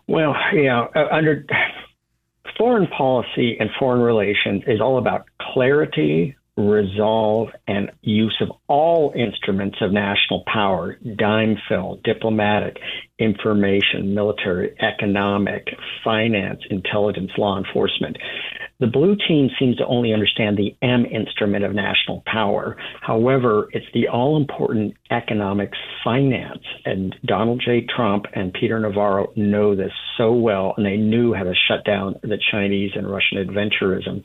[0.09, 1.45] Well, know, uh, under
[2.57, 9.77] foreign policy and foreign relations is all about clarity, resolve and use of all instruments
[9.81, 12.77] of national power dime fill, diplomatic,
[13.17, 15.67] information, military, economic,
[16.03, 18.17] finance, intelligence, law enforcement.
[18.79, 22.77] The blue team seems to only understand the M instrument of national power.
[23.01, 26.63] However, it's the all important economic finance.
[26.85, 27.85] And Donald J.
[27.93, 32.15] Trump and Peter Navarro know this so well, and they knew how to shut down
[32.21, 34.23] the Chinese and Russian adventurism.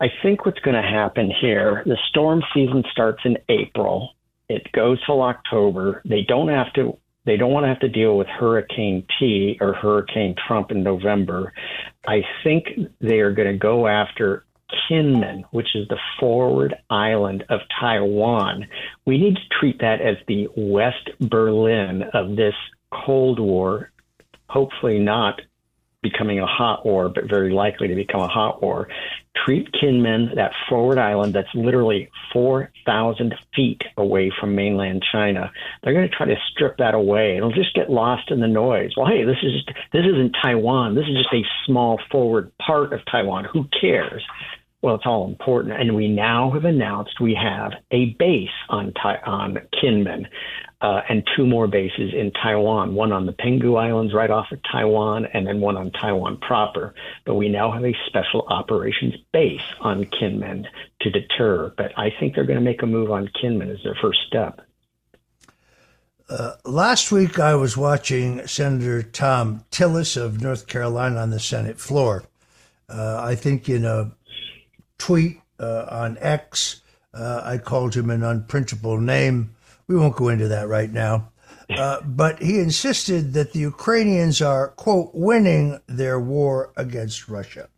[0.00, 4.10] I think what's going to happen here, the storm season starts in April.
[4.48, 6.02] It goes till October.
[6.04, 9.74] They don't have to they don't want to have to deal with Hurricane T or
[9.74, 11.52] Hurricane Trump in November.
[12.06, 12.68] I think
[13.00, 14.44] they are going to go after
[14.88, 18.68] Kinmen, which is the forward island of Taiwan.
[19.06, 22.54] We need to treat that as the West Berlin of this
[22.92, 23.90] Cold War,
[24.48, 25.40] hopefully not
[26.02, 28.88] becoming a hot war, but very likely to become a hot war.
[29.44, 35.52] Treat Kinmen, that forward island that's literally 4,000 feet away from mainland China.
[35.82, 37.36] They're going to try to strip that away.
[37.36, 38.92] It'll just get lost in the noise.
[38.96, 40.94] Well, hey, this is just, this isn't Taiwan.
[40.94, 43.46] This is just a small forward part of Taiwan.
[43.52, 44.22] Who cares?
[44.82, 48.92] Well, it's all important, and we now have announced we have a base on
[49.24, 50.26] on Kinmen
[50.82, 54.60] uh, and two more bases in Taiwan, one on the Penghu Islands right off of
[54.70, 56.94] Taiwan, and then one on Taiwan proper.
[57.24, 60.66] But we now have a special operations base on Kinmen
[61.00, 61.72] to deter.
[61.76, 64.60] But I think they're going to make a move on Kinmen as their first step.
[66.28, 71.80] Uh, last week, I was watching Senator Thom Tillis of North Carolina on the Senate
[71.80, 72.24] floor.
[72.88, 74.12] Uh, I think in a
[74.98, 76.82] tweet uh, on X,
[77.14, 81.30] uh, I called him an unprintable name we won't go into that right now.
[81.70, 87.68] Uh, but he insisted that the Ukrainians are, quote, winning their war against Russia.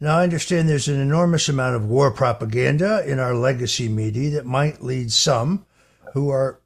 [0.00, 4.46] Now, I understand there's an enormous amount of war propaganda in our legacy media that
[4.46, 5.66] might lead some
[6.14, 6.60] who are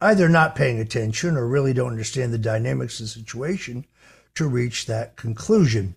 [0.00, 3.86] either not paying attention or really don't understand the dynamics of the situation
[4.34, 5.94] to reach that conclusion.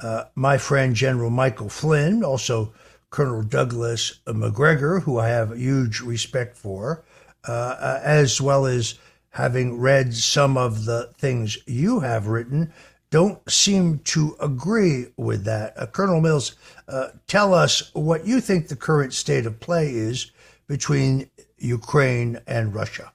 [0.00, 2.72] Uh, my friend General Michael Flynn, also
[3.10, 7.04] Colonel Douglas Macgregor, who I have huge respect for,
[7.44, 8.94] uh, as well as
[9.30, 12.72] having read some of the things you have written,
[13.10, 15.76] don't seem to agree with that.
[15.76, 16.54] Uh, Colonel Mills,
[16.86, 20.30] uh, tell us what you think the current state of play is
[20.66, 23.12] between Ukraine and Russia.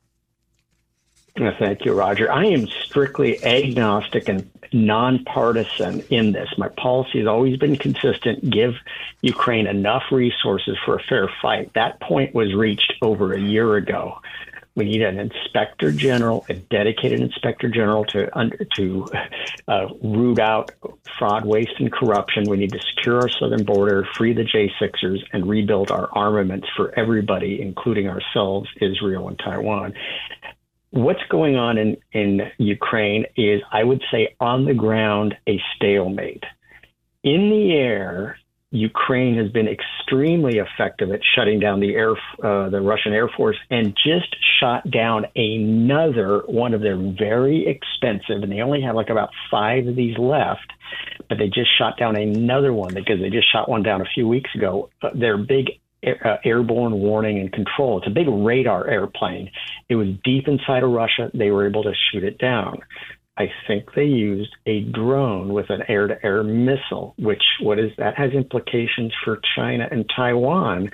[1.36, 2.32] Thank you, Roger.
[2.32, 6.48] I am strictly agnostic and nonpartisan in this.
[6.60, 8.76] My policy has always been consistent give
[9.22, 11.74] Ukraine enough resources for a fair fight.
[11.74, 14.20] That point was reached over a year ago.
[14.76, 18.30] We need an inspector general, a dedicated inspector general to
[18.76, 19.08] to
[19.68, 20.72] uh, root out
[21.18, 22.44] fraud, waste, and corruption.
[22.48, 26.92] We need to secure our southern border, free the J6ers, and rebuild our armaments for
[26.98, 29.94] everybody, including ourselves, Israel, and Taiwan
[30.94, 36.44] what's going on in, in Ukraine is, I would say, on the ground, a stalemate.
[37.24, 38.38] In the air,
[38.70, 42.12] Ukraine has been extremely effective at shutting down the air,
[42.44, 48.44] uh, the Russian Air Force, and just shot down another one of their very expensive,
[48.44, 50.72] and they only have like about five of these left,
[51.28, 54.28] but they just shot down another one because they just shot one down a few
[54.28, 54.90] weeks ago.
[55.02, 57.98] Uh, their big uh, airborne warning and control.
[57.98, 59.52] It's a big radar airplane.
[59.90, 61.32] It was deep inside of Russia.
[61.34, 62.80] They were able to shoot it down.
[63.36, 67.92] I think they used a drone with an air to air missile, which what is
[67.98, 70.92] that has implications for China and Taiwan.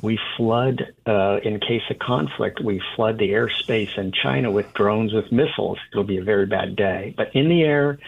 [0.00, 5.12] We flood, uh, in case of conflict, we flood the airspace in China with drones
[5.12, 5.78] with missiles.
[5.92, 7.12] It'll be a very bad day.
[7.16, 7.98] But in the air,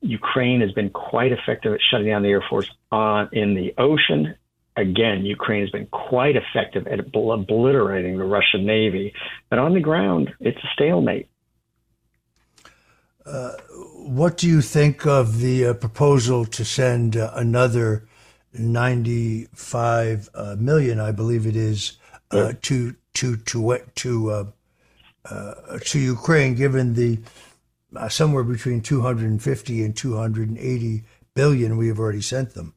[0.00, 4.34] Ukraine has been quite effective at shutting down the Air Force on in the ocean
[4.78, 9.12] again, Ukraine has been quite effective at obliterating the Russian Navy.
[9.50, 11.28] But on the ground, it's a stalemate.
[13.26, 13.52] Uh,
[13.94, 18.08] what do you think of the uh, proposal to send uh, another
[18.54, 21.98] 95 uh, million, I believe it is,
[22.30, 24.44] uh, to to to to uh,
[25.26, 27.18] uh, to Ukraine, given the
[27.94, 31.04] uh, somewhere between 250 and 280
[31.34, 32.74] billion we have already sent them.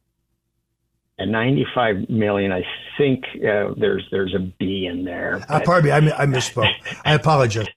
[1.22, 2.62] At 95 million, I
[2.98, 5.40] think uh, there's there's a B in there.
[5.48, 6.72] Uh, pardon me, I, I misspoke.
[7.04, 7.68] I apologize.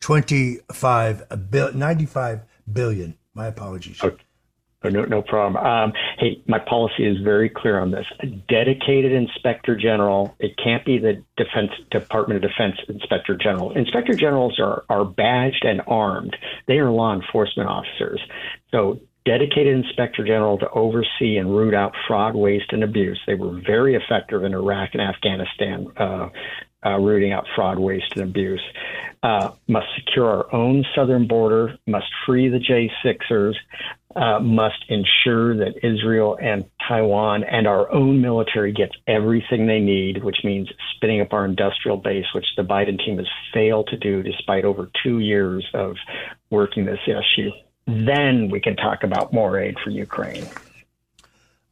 [0.00, 2.40] 25 bill, 95
[2.72, 3.18] billion.
[3.34, 4.02] My apologies.
[4.02, 4.22] Okay.
[4.84, 5.64] Oh, no, no problem.
[5.64, 8.06] Um, hey, my policy is very clear on this.
[8.20, 10.36] A dedicated inspector general.
[10.38, 13.72] It can't be the Defense Department of Defense inspector general.
[13.72, 16.36] Inspector generals are are badged and armed.
[16.68, 18.20] They are law enforcement officers.
[18.70, 23.20] So dedicated inspector general to oversee and root out fraud, waste, and abuse.
[23.26, 26.28] They were very effective in Iraq and Afghanistan, uh,
[26.84, 28.62] uh, rooting out fraud, waste, and abuse.
[29.22, 31.76] Uh, must secure our own southern border.
[31.86, 33.54] Must free the J6ers
[34.14, 40.24] uh, must ensure that Israel and Taiwan and our own military gets everything they need,
[40.24, 44.22] which means spinning up our industrial base, which the Biden team has failed to do
[44.22, 45.96] despite over two years of
[46.50, 47.50] working this issue.
[47.86, 50.46] Then we can talk about more aid for Ukraine.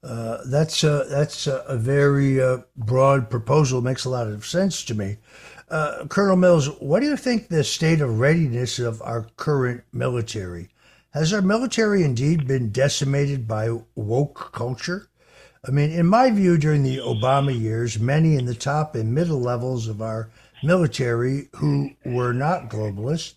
[0.03, 3.81] Uh, that's a, that's a, a very uh, broad proposal.
[3.81, 5.17] Makes a lot of sense to me.
[5.71, 10.69] Uh, Colonel Mills, what do you think the state of readiness of our current military?
[11.15, 15.09] Has our military indeed been decimated by woke culture?
[15.67, 19.41] I mean, in my view, during the Obama years, many in the top and middle
[19.41, 20.31] levels of our
[20.62, 23.35] military who were not globalists,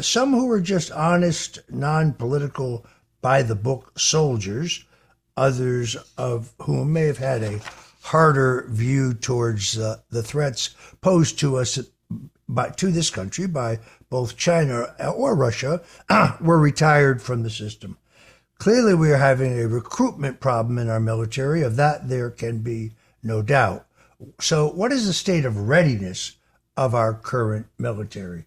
[0.00, 2.86] some who were just honest, non political,
[3.20, 4.84] by the book soldiers,
[5.36, 7.60] others of whom may have had a
[8.02, 10.70] harder view towards uh, the threats
[11.00, 11.78] posed to us
[12.48, 13.78] by, to this country by
[14.10, 15.80] both China or Russia,
[16.40, 17.96] were retired from the system.
[18.58, 21.62] Clearly, we are having a recruitment problem in our military.
[21.62, 22.92] Of that, there can be
[23.22, 23.86] no doubt.
[24.40, 26.36] So, what is the state of readiness
[26.76, 28.46] of our current military?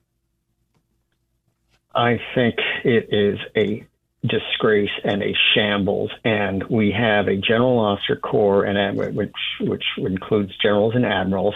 [1.95, 3.87] I think it is a
[4.27, 6.11] disgrace and a shambles.
[6.23, 9.31] And we have a general officer corps, and which
[9.61, 11.55] which includes generals and admirals,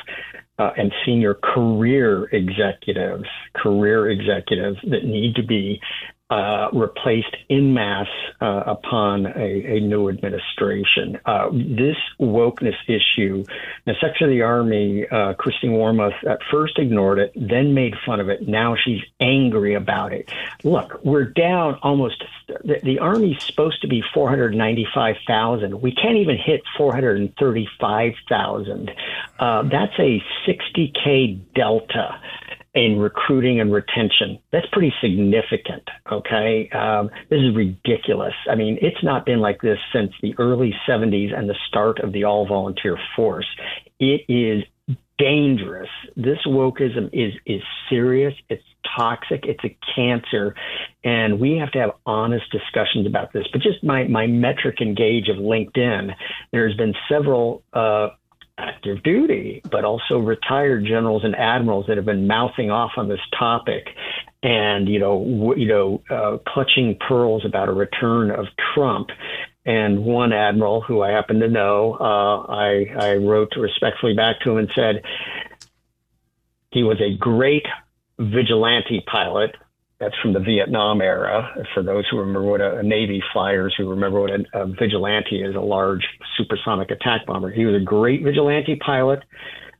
[0.58, 3.26] uh, and senior career executives,
[3.56, 5.82] career executives that need to be
[6.30, 8.08] uh, replaced in mass
[8.40, 11.18] uh, upon a, a, new administration.
[11.26, 13.44] Uh, this wokeness issue,
[13.86, 18.20] the Secretary of the Army, uh, Christine Wormuth, at first ignored it, then made fun
[18.20, 18.48] of it.
[18.48, 20.30] Now she's angry about it.
[20.64, 22.24] Look, we're down almost.
[22.48, 25.82] The, the Army's supposed to be 495,000.
[25.82, 28.92] We can't even hit 435,000.
[29.40, 32.22] Uh, that's a 60k delta
[32.74, 34.40] in recruiting and retention.
[34.52, 35.84] That's pretty significant.
[36.12, 36.70] Okay.
[36.70, 38.34] Um, this is ridiculous.
[38.50, 42.14] I mean, it's not been like this since the early 70s and the start of
[42.14, 43.48] the all volunteer force.
[44.00, 44.64] It is
[45.18, 45.90] dangerous.
[46.16, 48.34] This wokeism is, is serious.
[48.50, 48.64] It's
[48.98, 49.46] toxic.
[49.46, 50.56] It's a cancer.
[51.04, 53.46] And we have to have honest discussions about this.
[53.52, 56.14] But just my, my metric and gauge of LinkedIn,
[56.52, 58.10] there's been several uh,
[58.60, 63.20] active duty, but also retired generals and admirals that have been mouthing off on this
[63.38, 63.88] topic,
[64.44, 69.10] and you know, w- you know, uh, clutching pearls about a return of Trump.
[69.66, 74.52] And one admiral who I happen to know, uh, I, I wrote respectfully back to
[74.52, 75.04] him and said
[76.72, 77.66] he was a great
[78.18, 79.56] vigilante pilot
[80.00, 81.54] that's from the Vietnam era.
[81.74, 85.42] For those who remember what a, a Navy flyers who remember what a, a, vigilante
[85.42, 87.52] is, a large supersonic attack bomber.
[87.52, 89.24] He was a great vigilante pilot,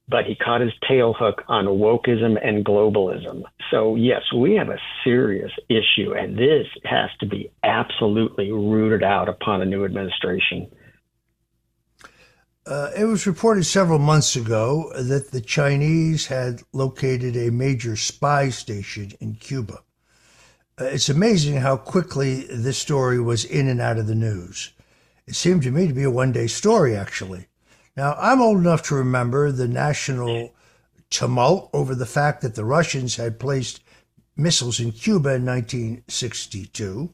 [0.10, 3.44] but he caught his tail hook on wokeism and globalism.
[3.72, 9.30] So yes, we have a serious issue, and this has to be absolutely rooted out
[9.30, 10.70] upon a new administration.
[12.66, 18.50] Uh, it was reported several months ago that the Chinese had located a major spy
[18.50, 19.80] station in Cuba.
[20.80, 24.72] Uh, it's amazing how quickly this story was in and out of the news.
[25.28, 27.48] It seemed to me to be a one day story, actually.
[27.98, 30.54] Now, I'm old enough to remember the national
[31.10, 33.82] tumult over the fact that the Russians had placed
[34.38, 37.14] missiles in Cuba in 1962.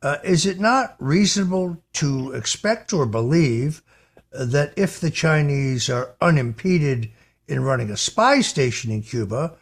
[0.00, 3.82] Uh, is it not reasonable to expect or believe
[4.30, 7.10] that if the Chinese are unimpeded
[7.46, 9.54] in running a spy station in Cuba,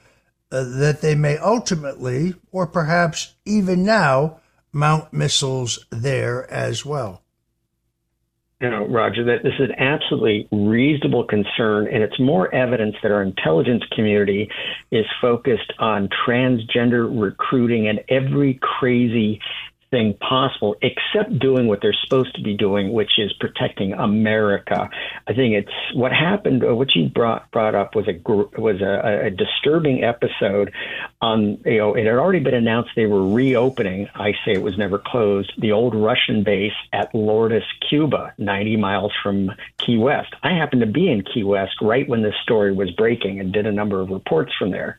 [0.53, 4.41] uh, that they may ultimately, or perhaps even now,
[4.73, 7.23] mount missiles there as well.
[8.61, 13.11] you know, Roger, that this is an absolutely reasonable concern, and it's more evidence that
[13.11, 14.51] our intelligence community
[14.91, 19.41] is focused on transgender recruiting and every crazy
[19.91, 24.89] thing possible except doing what they're supposed to be doing, which is protecting America.
[25.27, 26.65] I think it's what happened.
[26.65, 28.21] Uh, what you brought brought up was a
[28.61, 30.73] was a, a disturbing episode.
[31.21, 34.09] On you know, it had already been announced they were reopening.
[34.15, 35.53] I say it was never closed.
[35.59, 40.35] The old Russian base at Lourdes, Cuba, 90 miles from Key West.
[40.43, 43.67] I happened to be in Key West right when this story was breaking and did
[43.67, 44.99] a number of reports from there.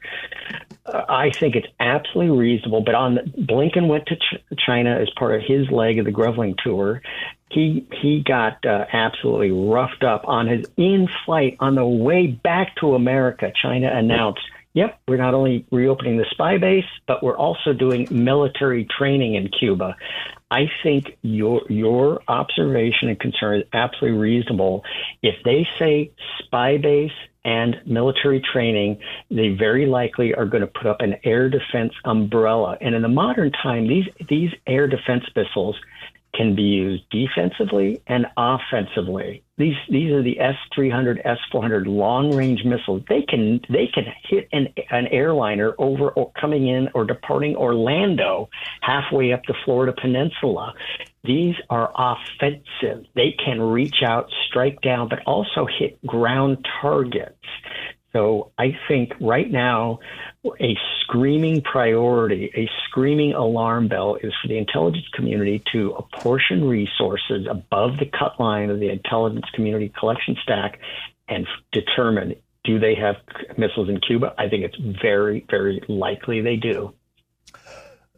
[0.85, 2.81] I think it's absolutely reasonable.
[2.81, 6.55] But on Blinken went to Ch- China as part of his leg of the groveling
[6.63, 7.01] tour.
[7.49, 12.75] He he got uh, absolutely roughed up on his in flight on the way back
[12.77, 13.51] to America.
[13.61, 14.41] China announced,
[14.73, 19.49] "Yep, we're not only reopening the spy base, but we're also doing military training in
[19.49, 19.95] Cuba."
[20.49, 24.83] I think your your observation and concern is absolutely reasonable.
[25.21, 27.11] If they say spy base
[27.43, 32.77] and military training, they very likely are going to put up an air defense umbrella.
[32.81, 35.75] And in the modern time, these these air defense missiles
[36.35, 39.43] can be used defensively and offensively.
[39.61, 43.03] These these are the S three hundred, S four hundred long range missiles.
[43.07, 48.49] They can they can hit an an airliner over or coming in or departing Orlando
[48.81, 50.73] halfway up the Florida Peninsula.
[51.23, 53.05] These are offensive.
[53.13, 57.35] They can reach out, strike down, but also hit ground targets.
[58.13, 59.99] So I think right now,
[60.59, 67.47] a screaming priority, a screaming alarm bell is for the intelligence community to apportion resources
[67.49, 70.79] above the cut line of the intelligence community collection stack
[71.29, 73.15] and determine do they have
[73.57, 74.33] missiles in Cuba?
[74.37, 76.93] I think it's very, very likely they do.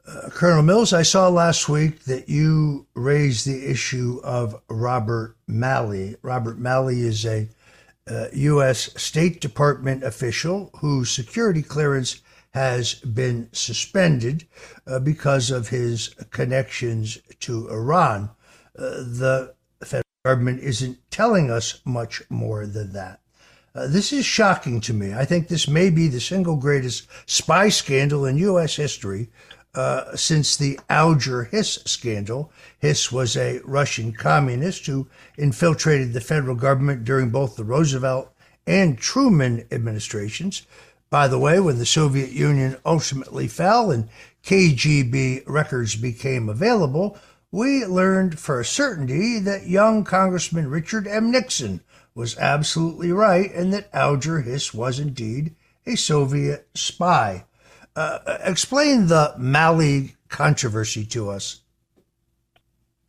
[0.05, 6.17] Uh, Colonel Mills, I saw last week that you raised the issue of Robert Malley.
[6.21, 7.47] Robert Malley is a
[8.33, 8.89] U.S.
[9.01, 12.21] State Department official whose security clearance
[12.53, 14.45] has been suspended
[14.85, 18.29] uh, because of his connections to Iran.
[18.77, 23.19] Uh, the federal government isn't telling us much more than that.
[23.75, 25.13] Uh, this is shocking to me.
[25.13, 28.75] I think this may be the single greatest spy scandal in U.S.
[28.75, 29.29] history
[29.75, 32.51] uh, since the Alger Hiss scandal.
[32.79, 35.07] Hiss was a Russian communist who
[35.37, 38.31] infiltrated the federal government during both the Roosevelt
[38.67, 40.65] and Truman administrations.
[41.09, 44.09] By the way, when the Soviet Union ultimately fell and
[44.43, 47.17] KGB records became available,
[47.51, 51.29] we learned for a certainty that young Congressman Richard M.
[51.29, 51.81] Nixon
[52.15, 55.55] was absolutely right and that Alger Hiss was indeed
[55.85, 57.45] a Soviet spy.
[57.95, 61.61] Uh, explain the Malley controversy to us.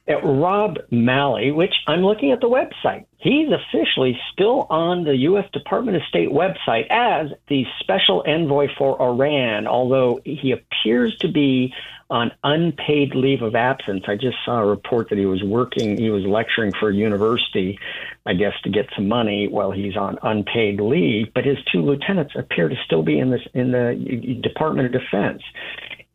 [0.07, 5.47] At Rob Malley, which I'm looking at the website, he's officially still on the U.S.
[5.55, 11.73] Department of State website as the special envoy for Iran, although he appears to be
[12.15, 14.05] on unpaid leave of absence.
[14.07, 17.77] I just saw a report that he was working, he was lecturing for a university,
[18.25, 21.35] I guess, to get some money while he's on unpaid leave.
[21.35, 25.43] But his two lieutenants appear to still be in this in the Department of Defense.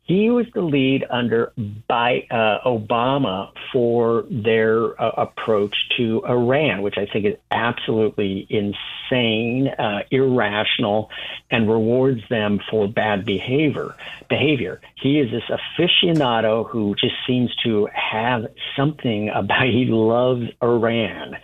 [0.04, 1.52] He was the lead under
[1.86, 8.74] by uh, Obama for their uh, approach to Iran, which I think is absolutely insane,
[9.12, 11.10] uh, irrational,
[11.50, 13.94] and rewards them for bad behavior.
[14.28, 14.80] Behavior.
[15.00, 18.46] He is this aficionado who just seems to have
[18.76, 19.60] something about.
[19.70, 21.36] He loves Iran,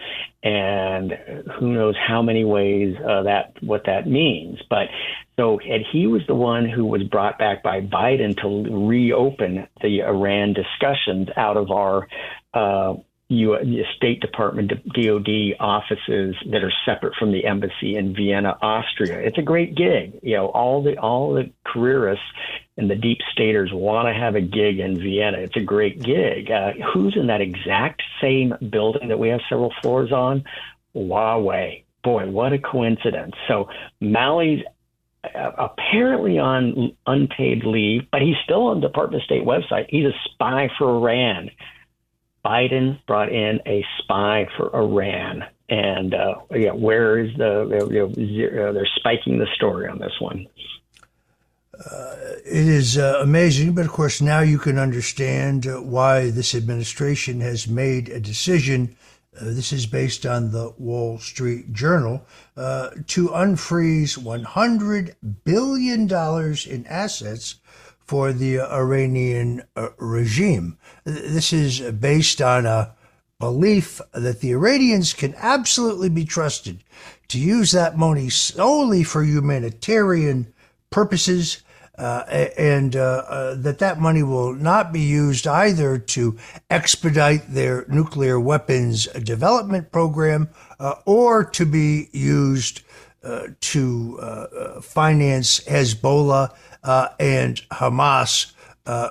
[0.43, 1.13] and
[1.59, 4.61] who knows how many ways uh, that what that means.
[4.69, 4.89] But
[5.37, 10.03] so, and he was the one who was brought back by Biden to reopen the
[10.03, 12.09] Iran discussions out of our
[12.55, 12.95] uh,
[13.29, 13.87] U.S.
[13.97, 19.19] State Department DoD offices that are separate from the embassy in Vienna, Austria.
[19.19, 20.21] It's a great gig.
[20.23, 22.25] You know, all the all the careerists
[22.77, 25.39] and the deep staters want to have a gig in Vienna.
[25.39, 26.51] It's a great gig.
[26.51, 30.45] Uh, who's in that exact same building that we have several floors on?
[30.95, 31.83] Huawei.
[32.05, 33.35] Boy, what a coincidence.
[33.49, 33.69] So
[34.01, 34.63] Malley's
[35.35, 39.87] apparently on unpaid leave, but he's still on the Department of State website.
[39.89, 41.51] He's a spy for Iran.
[42.47, 47.89] Biden brought in a spy for Iran, and uh, yeah, where is the?
[47.91, 50.47] You know, they're spiking the story on this one.
[51.75, 56.55] Uh, it is uh, amazing, but of course now you can understand uh, why this
[56.55, 58.97] administration has made a decision
[59.39, 62.25] uh, this is based on the Wall Street Journal,
[62.57, 67.57] uh, to unfreeze $100 billion in assets
[68.07, 70.79] for the Iranian uh, regime.
[71.05, 72.95] This is based on a
[73.39, 76.83] belief that the Iranians can absolutely be trusted
[77.29, 80.53] to use that money solely for humanitarian
[80.91, 81.63] purposes
[81.99, 86.37] uh, and uh, uh, that that money will not be used either to
[86.69, 90.49] expedite their nuclear weapons development program
[90.79, 92.83] uh, or to be used
[93.25, 94.19] uh, to
[94.83, 96.55] finance Hezbollah
[97.19, 98.53] and Hamas,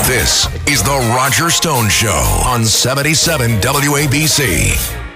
[0.08, 5.07] This is The Roger Stone Show on 77 WABC.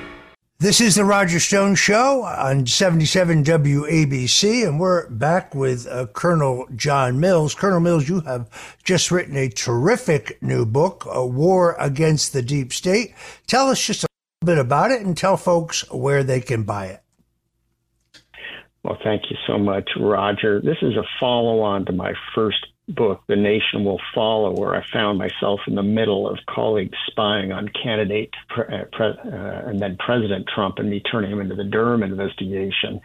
[0.62, 6.68] This is the Roger Stone Show on 77 WABC, and we're back with uh, Colonel
[6.76, 7.52] John Mills.
[7.52, 8.48] Colonel Mills, you have
[8.84, 13.12] just written a terrific new book, A War Against the Deep State.
[13.48, 14.06] Tell us just a
[14.40, 17.02] little bit about it and tell folks where they can buy it.
[18.84, 20.60] Well, thank you so much, Roger.
[20.60, 24.84] This is a follow on to my first book, The Nation Will Follow, where I
[24.92, 29.96] found myself in the middle of colleagues spying on candidate uh, pre- uh, and then
[29.98, 33.00] President Trump and me turning him into the Durham investigation.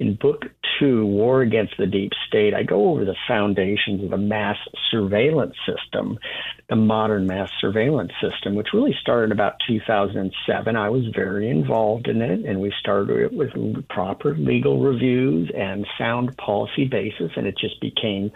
[0.00, 0.44] In book
[0.78, 4.56] two, War Against the Deep State, I go over the foundations of the mass
[4.92, 6.20] surveillance system,
[6.68, 10.76] the modern mass surveillance system, which really started about 2007.
[10.76, 15.84] I was very involved in it, and we started it with proper legal reviews and
[15.98, 18.30] sound policy basis, and it just became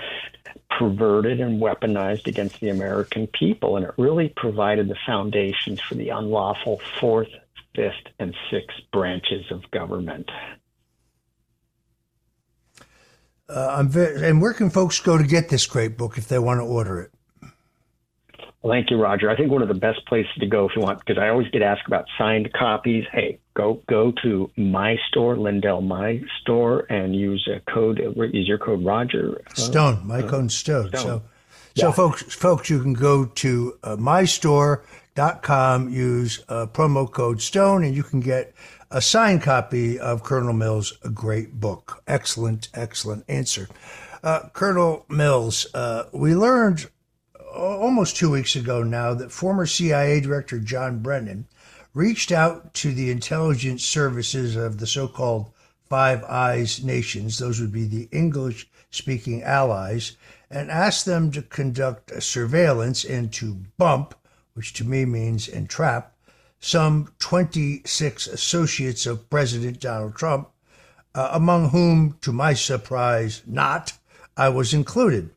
[0.69, 3.77] perverted and weaponized against the American people.
[3.77, 7.31] And it really provided the foundations for the unlawful fourth,
[7.77, 10.29] fifth, and sixth branches of government.
[13.49, 16.39] Uh, I'm very, and where can folks go to get this great book if they
[16.39, 17.13] want to order it?
[18.63, 19.29] Well, thank you, Roger.
[19.29, 21.49] I think one of the best places to go if you want, because I always
[21.49, 23.05] get asked about signed copies.
[23.13, 27.99] Hey, go go to my store, Lindell My Store, and use a code.
[27.99, 30.07] Use your code Roger uh, Stone.
[30.07, 30.89] My uh, code Stone.
[30.91, 31.03] Stone.
[31.03, 31.23] So,
[31.75, 31.81] yeah.
[31.83, 37.97] so folks, folks, you can go to uh, mystore.com, use uh, promo code Stone, and
[37.97, 38.55] you can get
[38.93, 42.03] a signed copy of Colonel Mills' great book.
[42.07, 43.67] Excellent, excellent answer.
[44.23, 46.91] Uh, Colonel Mills, uh, we learned
[47.55, 51.47] almost two weeks ago now that former CIA Director John Brennan
[51.95, 55.51] reached out to the intelligence services of the so called
[55.89, 60.19] Five Eyes nations, those would be the English speaking allies,
[60.51, 64.15] and asked them to conduct surveillance and to bump,
[64.53, 66.12] which to me means entrap,
[66.63, 70.49] some 26 associates of President Donald Trump,
[71.13, 73.93] uh, among whom, to my surprise, not,
[74.37, 75.31] I was included.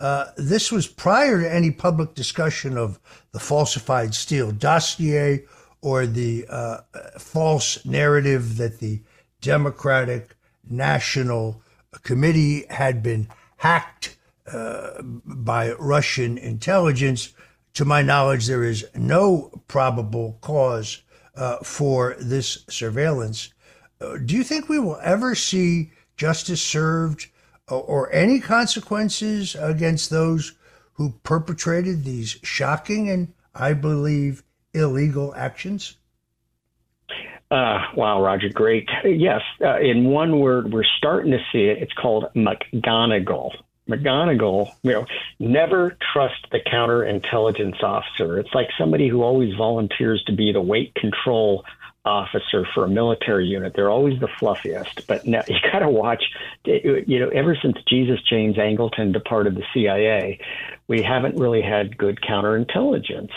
[0.00, 2.98] Uh, this was prior to any public discussion of
[3.32, 5.44] the falsified Steele dossier
[5.82, 6.78] or the uh,
[7.18, 9.02] false narrative that the
[9.42, 10.34] Democratic
[10.68, 11.60] National
[12.02, 14.16] Committee had been hacked
[14.50, 17.33] uh, by Russian intelligence.
[17.74, 21.02] To my knowledge, there is no probable cause
[21.36, 23.52] uh, for this surveillance.
[24.00, 27.26] Uh, do you think we will ever see justice served
[27.68, 30.52] or any consequences against those
[30.92, 35.96] who perpetrated these shocking and, I believe, illegal actions?
[37.50, 38.88] Uh, wow, Roger, great.
[39.04, 41.82] Yes, uh, in one word, we're starting to see it.
[41.82, 43.50] It's called McGonigal.
[43.88, 45.06] McGonigal, you know,
[45.38, 48.38] never trust the counterintelligence officer.
[48.38, 51.64] It's like somebody who always volunteers to be the weight control
[52.04, 53.72] officer for a military unit.
[53.74, 56.22] They're always the fluffiest, but now you got to watch.
[56.64, 60.38] You know, ever since Jesus James Angleton departed the CIA,
[60.88, 63.30] we haven't really had good counterintelligence.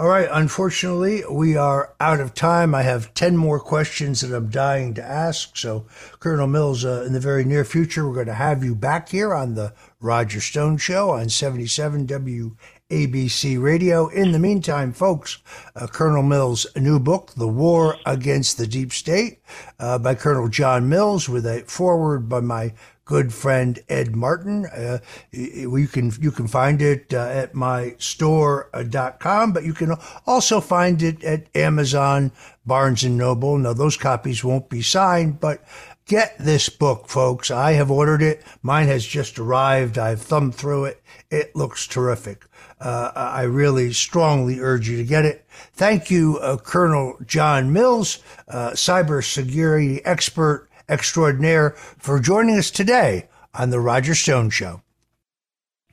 [0.00, 0.30] All right.
[0.32, 2.74] Unfortunately, we are out of time.
[2.74, 5.58] I have 10 more questions that I'm dying to ask.
[5.58, 5.84] So,
[6.20, 9.34] Colonel Mills, uh, in the very near future, we're going to have you back here
[9.34, 14.08] on the Roger Stone Show on 77 WABC Radio.
[14.08, 15.42] In the meantime, folks,
[15.76, 19.40] uh, Colonel Mills' new book, The War Against the Deep State,
[19.78, 22.72] uh, by Colonel John Mills, with a foreword by my
[23.10, 24.66] good friend Ed Martin.
[24.66, 24.98] Uh,
[25.32, 29.96] you can you can find it uh, at mystore.com, but you can
[30.28, 32.30] also find it at Amazon,
[32.64, 33.58] Barnes and Noble.
[33.58, 35.64] Now those copies won't be signed, but
[36.06, 37.50] get this book, folks.
[37.50, 38.44] I have ordered it.
[38.62, 39.98] Mine has just arrived.
[39.98, 41.02] I've thumbed through it.
[41.32, 42.44] It looks terrific.
[42.80, 45.44] Uh, I really strongly urge you to get it.
[45.72, 53.70] Thank you, uh, Colonel John Mills, uh, cybersecurity expert extraordinaire, for joining us today on
[53.70, 54.82] The Roger Stone Show.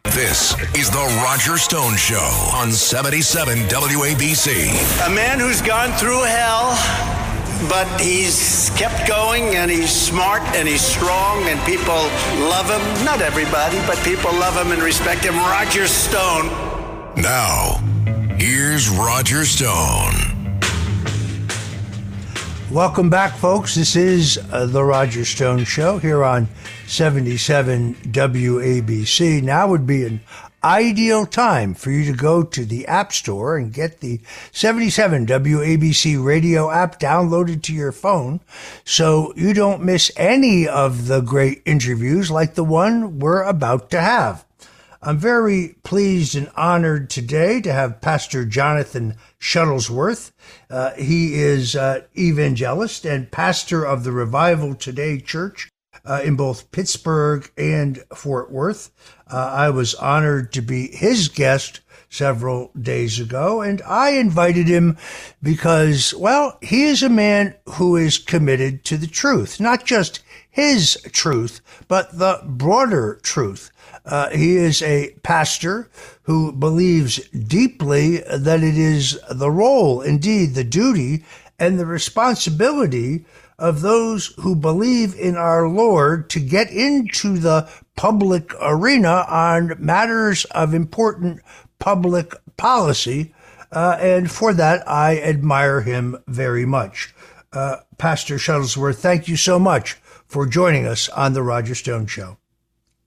[0.04, 5.08] This is The Roger Stone Show on 77 WABC.
[5.08, 6.76] A man who's gone through hell
[7.70, 11.96] but he's kept going and he's smart and he's strong and people
[12.48, 13.06] love him.
[13.06, 15.36] Not everybody, but people love him and respect him.
[15.36, 16.48] Roger Stone.
[17.16, 17.78] Now,
[18.38, 20.37] here's Roger Stone.
[22.72, 23.76] Welcome back, folks.
[23.76, 26.50] This is uh, the Roger Stone Show here on
[26.86, 29.42] 77 WABC.
[29.42, 30.20] Now would be an
[30.62, 34.20] ideal time for you to go to the App Store and get the
[34.52, 38.42] 77 WABC radio app downloaded to your phone
[38.84, 44.02] so you don't miss any of the great interviews like the one we're about to
[44.02, 44.44] have.
[45.02, 50.32] I'm very pleased and honored today to have Pastor Jonathan Shuttlesworth.
[50.70, 55.70] Uh, he is uh, evangelist and pastor of the Revival Today Church
[56.04, 58.92] uh, in both Pittsburgh and Fort Worth.
[59.32, 64.98] Uh, I was honored to be his guest several days ago, and I invited him
[65.44, 70.22] because, well, he is a man who is committed to the truth, not just
[70.58, 73.70] his truth, but the broader truth.
[74.04, 75.88] Uh, he is a pastor
[76.24, 81.24] who believes deeply that it is the role, indeed, the duty,
[81.60, 83.24] and the responsibility
[83.60, 90.46] of those who believe in our Lord to get into the public arena on matters
[90.46, 91.40] of important
[91.78, 93.32] public policy.
[93.72, 97.14] Uh, and for that, I admire him very much.
[97.54, 99.98] Uh, Pastor Shuttlesworth, thank you so much
[100.28, 102.38] for joining us on The Roger Stone Show.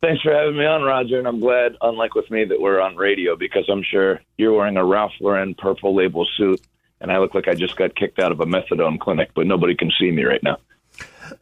[0.03, 1.19] Thanks for having me on, Roger.
[1.19, 4.79] And I'm glad, unlike with me, that we're on radio because I'm sure you're wearing
[4.79, 6.61] a Ralph Lauren purple label suit,
[7.01, 9.75] and I look like I just got kicked out of a methadone clinic, but nobody
[9.75, 10.57] can see me right now.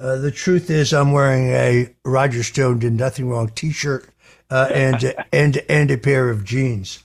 [0.00, 4.08] Uh, the truth is, I'm wearing a Roger Stone did nothing wrong T-shirt
[4.50, 7.04] uh, and and and a pair of jeans.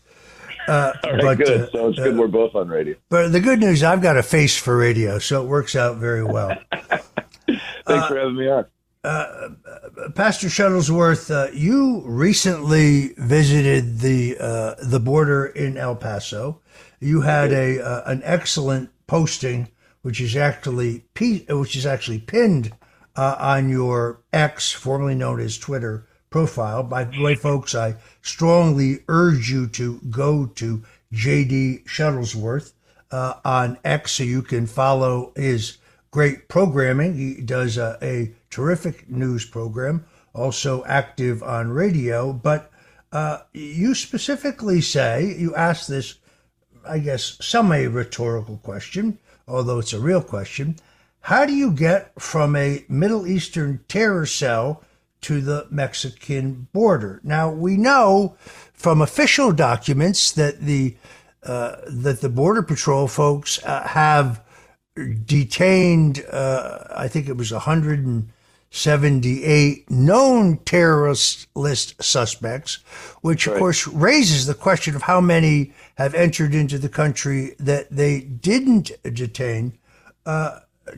[0.68, 1.61] Uh, All right, but, good.
[1.61, 2.95] Uh, so it's good uh, we're both on radio.
[3.09, 6.24] But the good news, I've got a face for radio, so it works out very
[6.24, 6.57] well.
[7.86, 8.66] Thanks for having me on.
[9.03, 9.49] Uh,
[10.16, 16.61] Pastor Shuttlesworth, uh, you recently visited the uh, the border in El Paso.
[17.01, 19.68] You had a uh, an excellent posting,
[20.03, 22.72] which is actually which is actually pinned
[23.18, 26.82] uh, on your X, formerly known as Twitter, profile.
[26.82, 30.82] By the way, folks, I strongly urge you to go to
[31.14, 32.74] JD Shuttlesworth
[33.12, 35.78] on X so you can follow his
[36.10, 37.14] great programming.
[37.14, 42.34] He does a, a terrific news program, also active on radio.
[42.34, 42.72] But
[43.12, 46.16] uh, you specifically say, you ask this,
[46.84, 50.78] I guess, semi rhetorical question, although it's a real question.
[51.22, 54.84] How do you get from a Middle Eastern terror cell
[55.24, 57.19] to the Mexican border?
[57.24, 58.36] Now, we know
[58.74, 60.95] from official documents that the
[61.43, 64.43] uh, that the Border Patrol folks uh, have
[65.26, 72.76] detained, uh, I think it was 178 known terrorist list suspects,
[73.21, 73.53] which right.
[73.53, 78.21] of course raises the question of how many have entered into the country that they
[78.21, 79.78] didn't detain.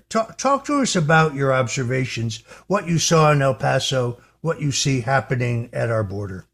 [0.10, 4.72] Talk, talk to us about your observations, what you saw in El Paso, what you
[4.72, 6.46] see happening at our border.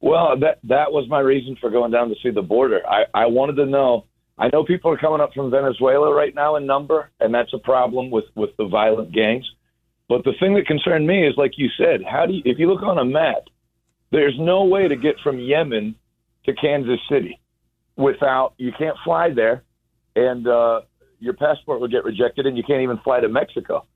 [0.00, 2.80] Well, that that was my reason for going down to see the border.
[2.86, 4.06] I, I wanted to know
[4.38, 7.58] I know people are coming up from Venezuela right now in number, and that's a
[7.58, 9.48] problem with with the violent gangs.
[10.08, 12.68] But the thing that concerned me is, like you said, how do you, if you
[12.68, 13.44] look on a map,
[14.10, 15.94] there's no way to get from Yemen
[16.46, 17.40] to Kansas City
[17.96, 19.62] without you can't fly there,
[20.16, 20.80] and uh,
[21.22, 23.86] your passport would get rejected, and you can't even fly to Mexico.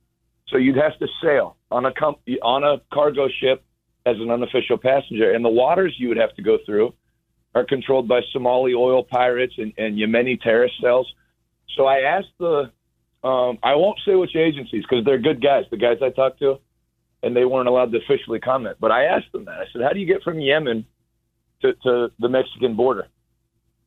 [0.48, 3.64] So you'd have to sail on a com- on a cargo ship
[4.04, 6.94] as an unofficial passenger, and the waters you would have to go through
[7.54, 11.12] are controlled by Somali oil pirates and, and Yemeni terrorist cells.
[11.76, 12.70] So I asked the,
[13.24, 16.60] um, I won't say which agencies because they're good guys, the guys I talked to,
[17.22, 18.76] and they weren't allowed to officially comment.
[18.78, 19.58] But I asked them that.
[19.58, 20.86] I said, how do you get from Yemen
[21.62, 23.08] to, to the Mexican border.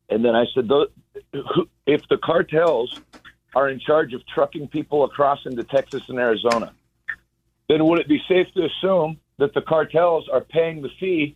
[0.10, 0.70] And then I said,
[1.86, 3.00] if the cartels
[3.56, 6.74] are in charge of trucking people across into Texas and Arizona,
[7.68, 11.36] then would it be safe to assume that the cartels are paying the fee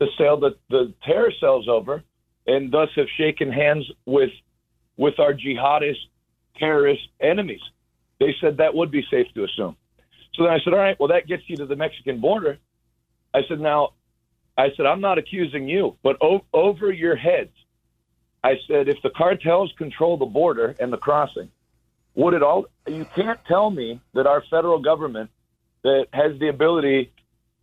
[0.00, 2.02] to sail the, the terror cells over
[2.46, 4.30] and thus have shaken hands with
[4.96, 5.98] with our jihadist
[6.56, 7.60] terrorist enemies?
[8.20, 9.76] They said that would be safe to assume.
[10.34, 12.58] So then I said, all right, well, that gets you to the Mexican border.
[13.32, 13.92] I said, now,
[14.56, 17.52] I said, I'm not accusing you, but o- over your heads,
[18.42, 21.50] I said, if the cartels control the border and the crossing,
[22.14, 22.66] would it all?
[22.86, 25.30] You can't tell me that our federal government
[25.82, 27.12] that has the ability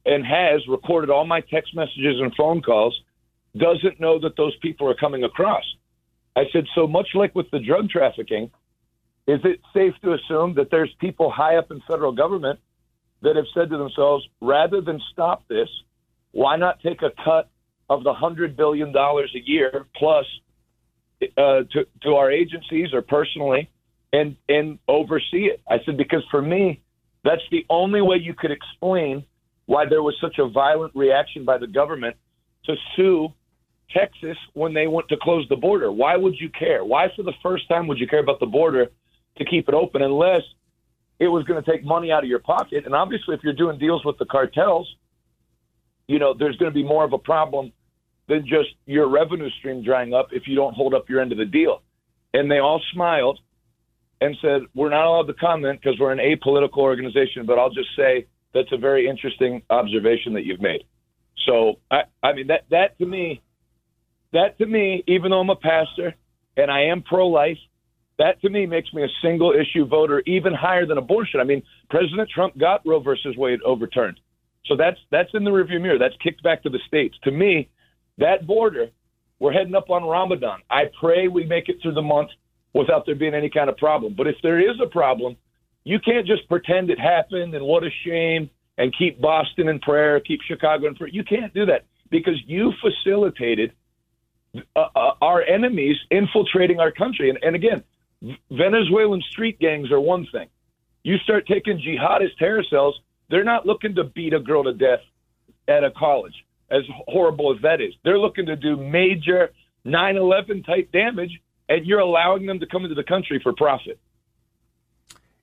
[0.06, 3.00] and has recorded all my text messages and phone calls
[3.58, 5.64] doesn't know that those people are coming across.
[6.36, 8.52] I said, so much like with the drug trafficking,
[9.28, 12.60] is it safe to assume that there's people high up in federal government
[13.22, 15.70] that have said to themselves, rather than stop this,
[16.32, 17.50] why not take a cut
[17.90, 20.26] of the hundred billion dollars a year plus
[21.38, 23.70] uh, to to our agencies or personally,
[24.14, 25.62] and and oversee it?
[25.70, 26.82] I said because for me,
[27.24, 29.24] that's the only way you could explain
[29.66, 32.16] why there was such a violent reaction by the government
[32.66, 33.30] to sue
[33.96, 35.92] Texas when they went to close the border.
[35.92, 36.84] Why would you care?
[36.84, 38.88] Why, for the first time, would you care about the border
[39.38, 40.42] to keep it open unless
[41.20, 42.86] it was going to take money out of your pocket?
[42.86, 44.88] And obviously, if you're doing deals with the cartels,
[46.08, 47.72] you know, there's going to be more of a problem
[48.28, 51.38] than just your revenue stream drying up if you don't hold up your end of
[51.38, 51.82] the deal.
[52.34, 53.40] And they all smiled
[54.22, 57.90] and said, We're not allowed to comment because we're an apolitical organization, but I'll just
[57.98, 60.84] say that's a very interesting observation that you've made.
[61.46, 63.42] So, I, I mean, that, that to me,
[64.32, 66.14] that to me, even though I'm a pastor
[66.56, 67.58] and I am pro life,
[68.20, 71.40] that to me makes me a single issue voter even higher than abortion.
[71.40, 74.20] I mean, President Trump got Roe versus Wade overturned.
[74.66, 75.98] So that's that's in the rearview mirror.
[75.98, 77.16] That's kicked back to the states.
[77.24, 77.70] To me,
[78.20, 78.90] that border,
[79.40, 80.60] we're heading up on Ramadan.
[80.70, 82.30] I pray we make it through the month
[82.74, 84.16] without there being any kind of problem.
[84.16, 85.36] But if there is a problem,
[85.84, 90.20] you can't just pretend it happened and what a shame and keep Boston in prayer,
[90.20, 91.10] keep Chicago in prayer.
[91.10, 93.74] You can't do that because you facilitated
[94.76, 97.30] uh, uh, our enemies infiltrating our country.
[97.30, 97.84] And, and again,
[98.50, 100.48] Venezuelan street gangs are one thing.
[101.04, 103.00] You start taking jihadist terror cells,
[103.30, 105.00] they're not looking to beat a girl to death
[105.68, 106.34] at a college,
[106.70, 107.94] as horrible as that is.
[108.04, 109.52] They're looking to do major
[109.86, 111.32] 9 11 type damage,
[111.72, 113.98] and you're allowing them to come into the country for profit.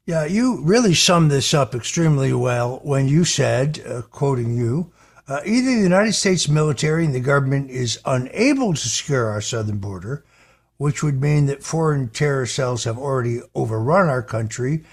[0.05, 4.93] Yeah, you really summed this up extremely well when you said, uh, quoting you,
[5.27, 9.79] uh, either the United States military and the government is unable to secure our southern
[9.79, 10.25] border,
[10.77, 14.85] which would mean that foreign terror cells have already overrun our country,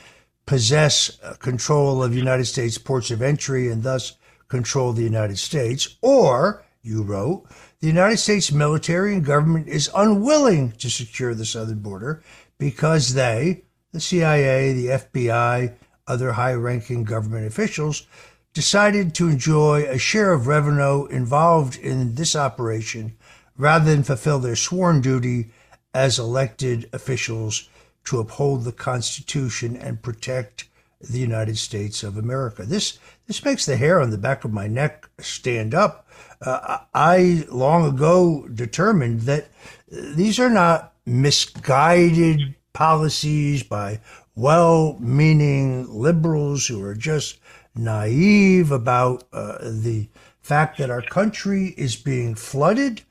[0.45, 4.17] possess uh, control of United States ports of entry, and thus
[4.47, 7.45] control the United States, or, you wrote,
[7.85, 12.23] the United States military and government is unwilling to secure the southern border
[12.57, 13.61] because they,
[13.91, 15.75] the CIA, the FBI,
[16.07, 18.07] other high ranking government officials,
[18.55, 23.15] decided to enjoy a share of revenue involved in this operation
[23.55, 25.51] rather than fulfill their sworn duty
[25.93, 27.69] as elected officials
[28.05, 30.67] to uphold the Constitution and protect
[30.99, 32.63] the United States of America.
[32.63, 36.04] This this makes the hair on the back of my neck stand up.
[36.41, 39.49] Uh, I long ago determined that
[39.89, 44.01] these are not misguided policies by
[44.35, 47.39] well-meaning liberals who are just
[47.75, 50.09] naive about uh, the
[50.41, 53.01] fact that our country is being flooded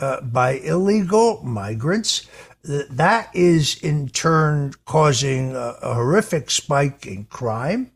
[0.00, 2.28] uh, by illegal migrants.
[2.62, 7.90] That is in turn causing a, a horrific spike in crime.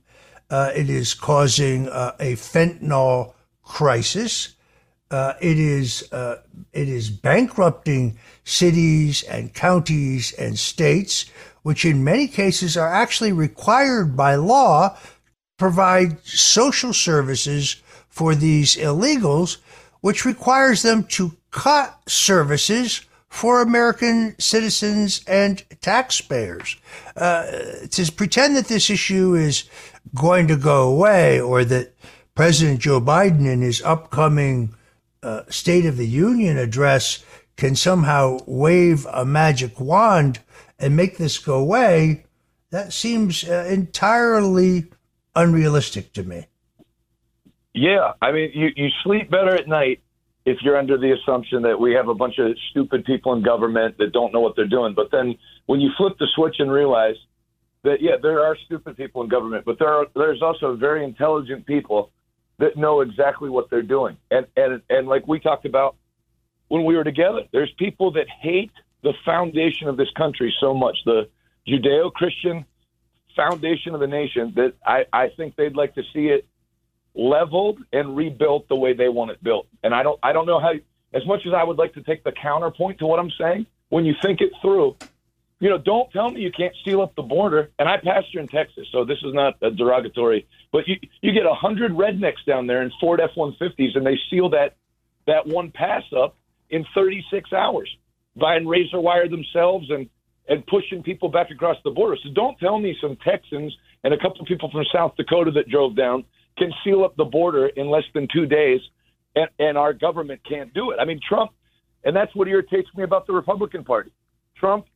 [0.51, 4.57] Uh, it is causing uh, a fentanyl crisis.
[5.11, 6.37] Uh, it is uh,
[6.73, 11.27] it is bankrupting cities and counties and states,
[11.63, 14.97] which in many cases are actually required by law to
[15.57, 17.77] provide social services
[18.09, 19.57] for these illegals,
[20.01, 26.77] which requires them to cut services for American citizens and taxpayers.
[27.17, 27.47] Uh,
[27.91, 29.65] to pretend that this issue is
[30.15, 31.95] going to go away or that
[32.35, 34.75] President Joe Biden in his upcoming
[35.23, 37.25] uh, State of the Union address
[37.57, 40.41] can somehow wave a magic wand
[40.79, 42.25] and make this go away,
[42.71, 44.87] that seems uh, entirely
[45.35, 46.47] unrealistic to me.
[47.75, 50.01] Yeah, I mean, you, you sleep better at night
[50.45, 53.99] if you're under the assumption that we have a bunch of stupid people in government
[53.99, 54.95] that don't know what they're doing.
[54.95, 57.17] But then when you flip the switch and realize
[57.85, 61.67] that yeah, there are stupid people in government, but there are there's also very intelligent
[61.67, 62.11] people
[62.59, 64.17] that know exactly what they're doing.
[64.31, 65.97] And and and like we talked about
[66.69, 67.43] when we were together.
[67.53, 71.29] There's people that hate the foundation of this country so much, the
[71.67, 72.65] Judeo Christian
[73.37, 76.47] foundation of the nation, that I, I think they'd like to see it
[77.15, 79.67] leveled and rebuilt the way they want it built.
[79.83, 80.73] And I don't I don't know how
[81.15, 84.05] as much as I would like to take the counterpoint to what I'm saying, when
[84.05, 84.97] you think it through,
[85.61, 87.71] you know, don't tell me you can't seal up the border.
[87.79, 91.47] And I pastor in Texas, so this is not a derogatory, but you you get
[91.47, 94.77] a hundred rednecks down there in Ford F one fifties and they seal that
[95.27, 96.37] that one pass up
[96.71, 97.91] in thirty six hours
[98.37, 100.09] by and razor wire themselves and
[100.49, 102.17] and pushing people back across the border.
[102.23, 105.69] So don't tell me some Texans and a couple of people from South Dakota that
[105.69, 106.25] drove down
[106.57, 108.81] can seal up the border in less than two days,
[109.37, 110.99] and, and our government can't do it.
[111.01, 111.53] I mean, Trump,
[112.05, 114.11] and that's what irritates me about the Republican Party.
[114.57, 114.87] Trump,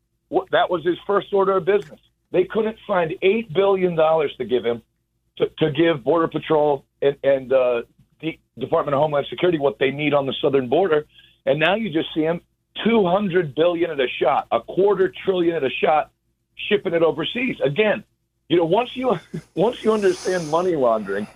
[0.50, 2.00] that was his first order of business.
[2.30, 4.82] They couldn't find eight billion dollars to give him
[5.38, 7.82] to, to give Border Patrol and, and uh,
[8.20, 11.06] the Department of Homeland Security what they need on the southern border,
[11.44, 12.40] and now you just see him
[12.84, 16.10] 200 billion at a shot, a quarter trillion at a shot,
[16.68, 17.56] shipping it overseas.
[17.62, 18.04] Again,
[18.48, 19.18] you know, once you
[19.54, 21.26] once you understand money laundering,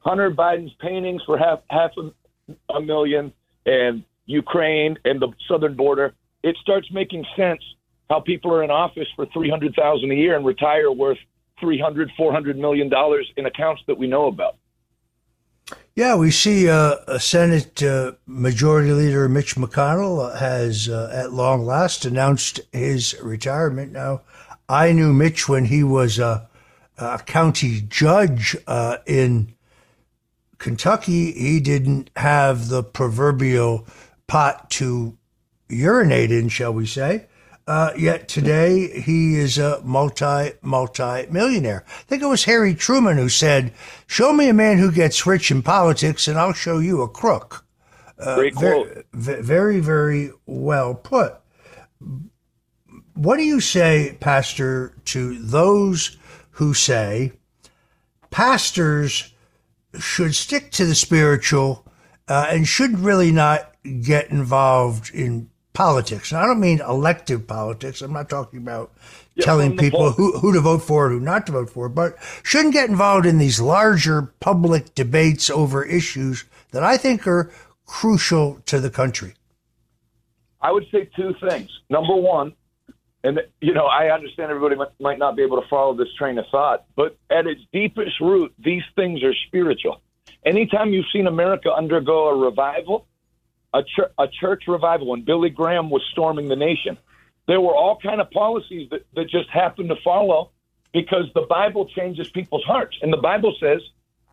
[0.00, 3.32] Hunter Biden's paintings for half half a, a million,
[3.66, 7.62] and Ukraine and the southern border, it starts making sense
[8.08, 11.18] how people are in office for 300,000 a year and retire worth
[11.60, 14.56] 300 400 million dollars in accounts that we know about.
[15.94, 21.66] Yeah, we see uh, a Senate uh, Majority Leader Mitch McConnell has uh, at long
[21.66, 23.92] last announced his retirement.
[23.92, 24.22] Now,
[24.68, 26.48] I knew Mitch when he was a,
[26.96, 29.54] a county judge uh, in
[30.58, 31.32] Kentucky.
[31.32, 33.86] He didn't have the proverbial
[34.26, 35.18] pot to
[35.68, 37.26] urinate in, shall we say.
[37.68, 41.84] Uh, yet today he is a multi multi millionaire.
[41.86, 43.74] I think it was Harry Truman who said,
[44.06, 47.66] "Show me a man who gets rich in politics, and I'll show you a crook."
[48.18, 49.04] Uh, Great quote.
[49.12, 51.34] Very, very, very well put.
[53.12, 56.16] What do you say, Pastor, to those
[56.52, 57.32] who say
[58.30, 59.34] pastors
[59.98, 61.84] should stick to the spiritual
[62.28, 66.32] uh, and should really not get involved in politics.
[66.32, 68.02] And I don't mean elective politics.
[68.02, 68.90] I'm not talking about
[69.36, 72.16] yeah, telling people who, who to vote for or who not to vote for, but
[72.42, 77.52] shouldn't get involved in these larger public debates over issues that I think are
[77.86, 79.34] crucial to the country.
[80.60, 81.70] I would say two things.
[81.88, 82.54] Number one,
[83.22, 86.38] and you know, I understand everybody might, might not be able to follow this train
[86.38, 90.00] of thought, but at its deepest root, these things are spiritual.
[90.44, 93.06] Anytime you've seen America undergo a revival,
[93.74, 93.82] a,
[94.18, 96.98] a church revival when Billy Graham was storming the nation.
[97.46, 100.50] There were all kind of policies that, that just happened to follow
[100.92, 102.96] because the Bible changes people's hearts.
[103.02, 103.80] And the Bible says,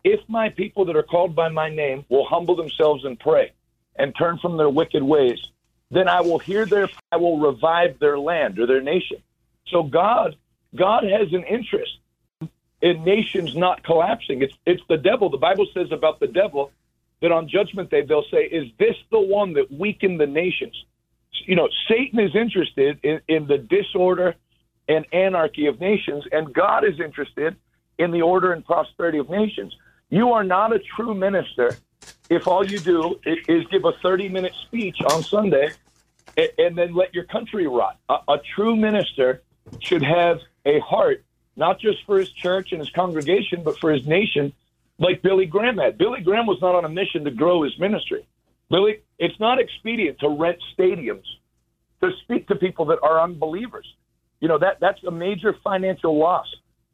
[0.04, 3.52] if my people that are called by my name will humble themselves and pray
[3.96, 5.38] and turn from their wicked ways,
[5.90, 9.18] then I will hear their, I will revive their land or their nation.
[9.68, 10.36] So God,
[10.74, 11.98] God has an interest
[12.82, 14.42] in nations not collapsing.
[14.42, 15.30] It's, it's the devil.
[15.30, 16.72] The Bible says about the devil
[17.20, 20.74] that on Judgment Day they'll say, "Is this the one that weakened the nations?"
[21.44, 24.34] You know, Satan is interested in, in the disorder
[24.88, 27.56] and anarchy of nations, and God is interested
[27.98, 29.74] in the order and prosperity of nations.
[30.10, 31.76] You are not a true minister
[32.28, 35.70] if all you do is give a 30 minute speech on Sunday
[36.58, 37.98] and then let your country rot.
[38.08, 39.42] A, a, true minister
[39.80, 41.24] should have a heart,
[41.56, 44.52] not just for his church and his congregation, but for his nation
[44.98, 45.98] like Billy Graham had.
[45.98, 48.26] Billy Graham was not on a mission to grow his ministry.
[48.70, 51.24] Billy, it's not expedient to rent stadiums
[52.02, 53.86] to speak to people that are unbelievers.
[54.40, 56.46] You know that that's a major financial loss.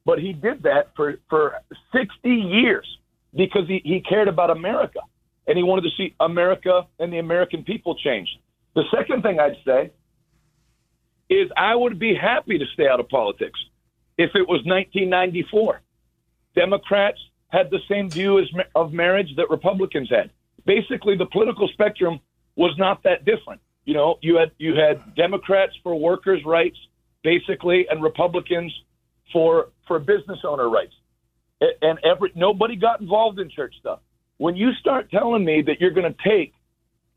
[0.05, 1.57] But he did that for for
[1.93, 2.87] 60 years
[3.35, 5.01] because he, he cared about America
[5.47, 8.29] and he wanted to see America and the American people change.
[8.75, 9.91] The second thing I'd say
[11.29, 13.59] is I would be happy to stay out of politics
[14.19, 15.81] if it was 1994.
[16.55, 17.19] Democrats
[17.53, 20.31] had the same view as, of marriage that Republicans had.
[20.65, 22.19] Basically, the political spectrum
[22.57, 23.61] was not that different.
[23.85, 26.79] You know, you had you had Democrats for workers' rights,
[27.23, 28.73] basically, and Republicans
[29.33, 30.95] for for business owner rights.
[31.61, 34.01] And every nobody got involved in church stuff.
[34.39, 36.55] When you start telling me that you're going to take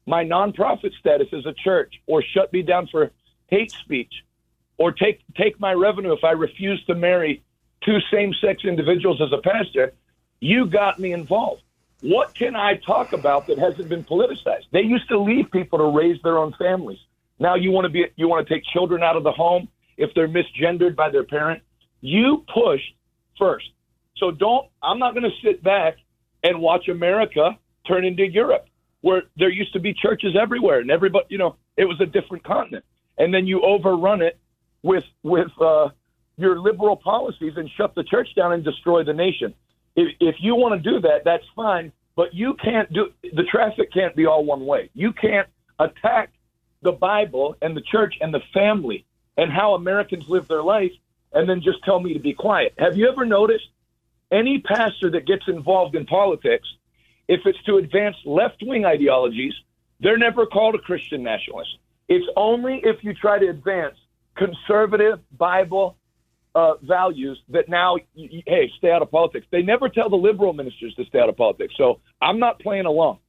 [0.06, 3.12] my nonprofit status as a church, or shut me down for
[3.48, 4.14] hate speech,
[4.78, 7.44] or take take my revenue if I refuse to marry
[7.84, 9.94] two same-sex individuals as a pastor,
[10.52, 11.64] you got me involved.
[12.02, 14.68] What can I talk about that hasn't been politicized?
[14.72, 17.00] They used to leave people to raise their own families.
[17.40, 19.64] Now you want to be you want to take children out of the home
[19.98, 21.64] if they're misgendered by their parent.
[22.02, 22.82] You push
[23.40, 23.70] first.
[24.18, 25.96] So don't I'm not going to sit back
[26.44, 27.58] and watch America
[27.88, 28.68] turn into Europe.
[29.06, 32.44] where there used to be churches everywhere and everybody, you know, it was a different
[32.44, 32.84] continent.
[33.20, 34.40] And then you overrun it
[34.82, 35.90] with with uh,
[36.38, 39.54] your liberal policies and shut the church down and destroy the nation.
[39.96, 41.92] If, if you want to do that, that's fine.
[42.16, 44.90] But you can't do the traffic can't be all one way.
[44.94, 45.48] You can't
[45.80, 46.32] attack
[46.82, 49.06] the Bible and the church and the family
[49.38, 50.94] and how Americans live their life
[51.34, 52.74] and then just tell me to be quiet.
[52.78, 53.68] Have you ever noticed
[54.32, 56.68] any pastor that gets involved in politics
[57.28, 59.54] if it's to advance left wing ideologies,
[60.00, 61.78] they're never called a Christian nationalist.
[62.08, 63.96] It's only if you try to advance
[64.36, 65.98] conservative Bible
[66.56, 69.46] uh, values that now, hey, stay out of politics.
[69.52, 71.74] They never tell the liberal ministers to stay out of politics.
[71.78, 73.20] So I'm not playing along.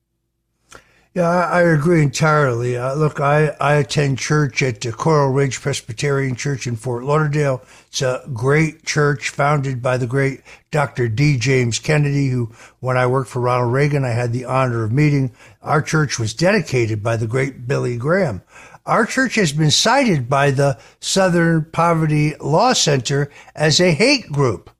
[1.17, 2.77] Yeah, I agree entirely.
[2.77, 7.63] Uh, look, I, I attend church at the Coral Ridge Presbyterian Church in Fort Lauderdale.
[7.87, 11.09] It's a great church founded by the great Dr.
[11.09, 11.39] D.
[11.39, 15.33] James Kennedy, who, when I worked for Ronald Reagan, I had the honor of meeting.
[15.63, 18.43] Our church was dedicated by the great Billy Graham.
[18.87, 24.71] Our church has been cited by the Southern Poverty Law Center as a hate group.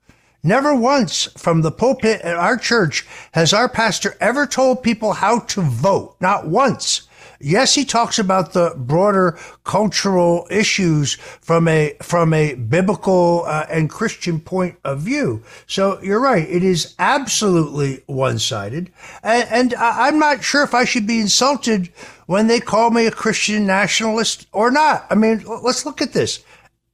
[0.45, 5.41] Never once from the pulpit at our church has our pastor ever told people how
[5.41, 6.15] to vote.
[6.21, 7.09] Not once.
[7.41, 13.91] Yes, he talks about the broader cultural issues from a from a biblical uh, and
[13.91, 15.43] Christian point of view.
[15.67, 18.91] So you're right; it is absolutely one-sided,
[19.23, 21.91] and, and I'm not sure if I should be insulted
[22.27, 25.07] when they call me a Christian nationalist or not.
[25.11, 26.45] I mean, let's look at this.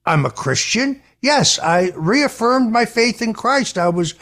[0.05, 1.03] I'm a Christian.
[1.23, 3.79] Yes, I reaffirmed my faith in Christ.
[3.79, 4.17] I was,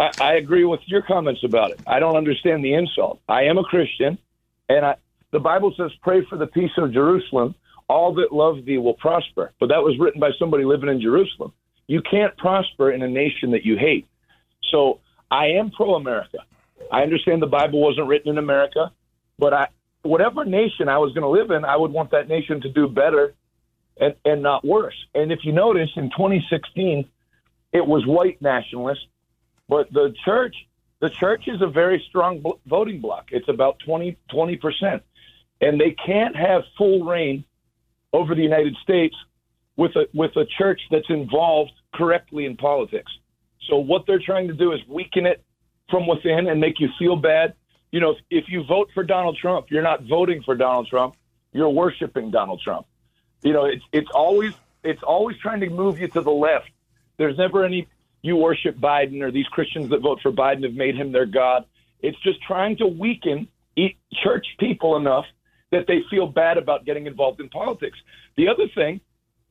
[0.00, 1.78] I, I agree with your comments about it.
[1.86, 3.20] I don't understand the insult.
[3.28, 4.18] I am a Christian,
[4.68, 4.96] and I,
[5.30, 7.54] the Bible says, "Pray for the peace of Jerusalem."
[7.86, 9.52] All that love thee will prosper.
[9.60, 11.52] But that was written by somebody living in Jerusalem.
[11.86, 14.06] You can't prosper in a nation that you hate.
[14.70, 15.00] So
[15.30, 16.38] I am pro America.
[16.90, 18.92] I understand the Bible wasn't written in America,
[19.38, 19.68] but I,
[20.02, 22.88] whatever nation I was going to live in, I would want that nation to do
[22.88, 23.34] better
[23.98, 24.96] and, and not worse.
[25.14, 27.08] And if you notice, in 2016,
[27.72, 29.06] it was white nationalists,
[29.68, 30.54] but the church,
[31.00, 33.28] the church is a very strong voting bloc.
[33.30, 34.16] It's about 20
[34.56, 35.02] percent,
[35.60, 37.44] and they can't have full reign
[38.12, 39.16] over the United States
[39.76, 43.12] with a with a church that's involved correctly in politics.
[43.68, 45.42] So what they're trying to do is weaken it
[45.90, 47.54] from within and make you feel bad.
[47.90, 51.16] You know, if, if you vote for Donald Trump, you're not voting for Donald Trump.
[51.52, 52.86] You're worshiping Donald Trump.
[53.42, 54.52] You know, it's it's always
[54.82, 56.70] it's always trying to move you to the left.
[57.16, 57.88] There's never any
[58.22, 61.64] you worship Biden or these Christians that vote for Biden have made him their god.
[62.00, 63.48] It's just trying to weaken
[64.22, 65.26] church people enough
[65.70, 67.98] that they feel bad about getting involved in politics.
[68.36, 69.00] The other thing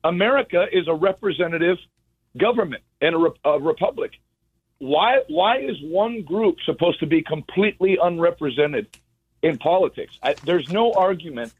[0.04, 1.78] America is a representative
[2.38, 4.12] government and a, re- a republic.
[4.78, 8.86] Why why is one group supposed to be completely unrepresented
[9.42, 10.18] in politics?
[10.22, 11.52] I, there's no argument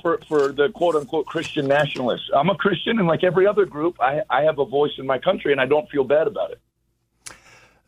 [0.00, 2.30] for, for the quote unquote Christian nationalists.
[2.34, 5.18] I'm a Christian, and like every other group, I, I have a voice in my
[5.18, 6.60] country, and I don't feel bad about it.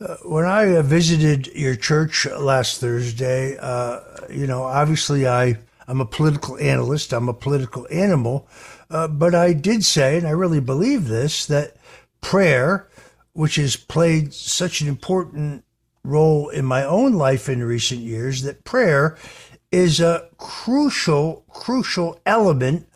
[0.01, 5.57] Uh, when I uh, visited your church last Thursday, uh, you know, obviously I,
[5.87, 8.49] I'm a political analyst, I'm a political animal,
[8.91, 11.77] uh, but I did say, and I really believe this, that
[12.21, 12.89] prayer,
[13.33, 15.65] which has played such an important
[16.03, 19.17] role in my own life in recent years, that prayer
[19.73, 22.87] is a crucial, crucial element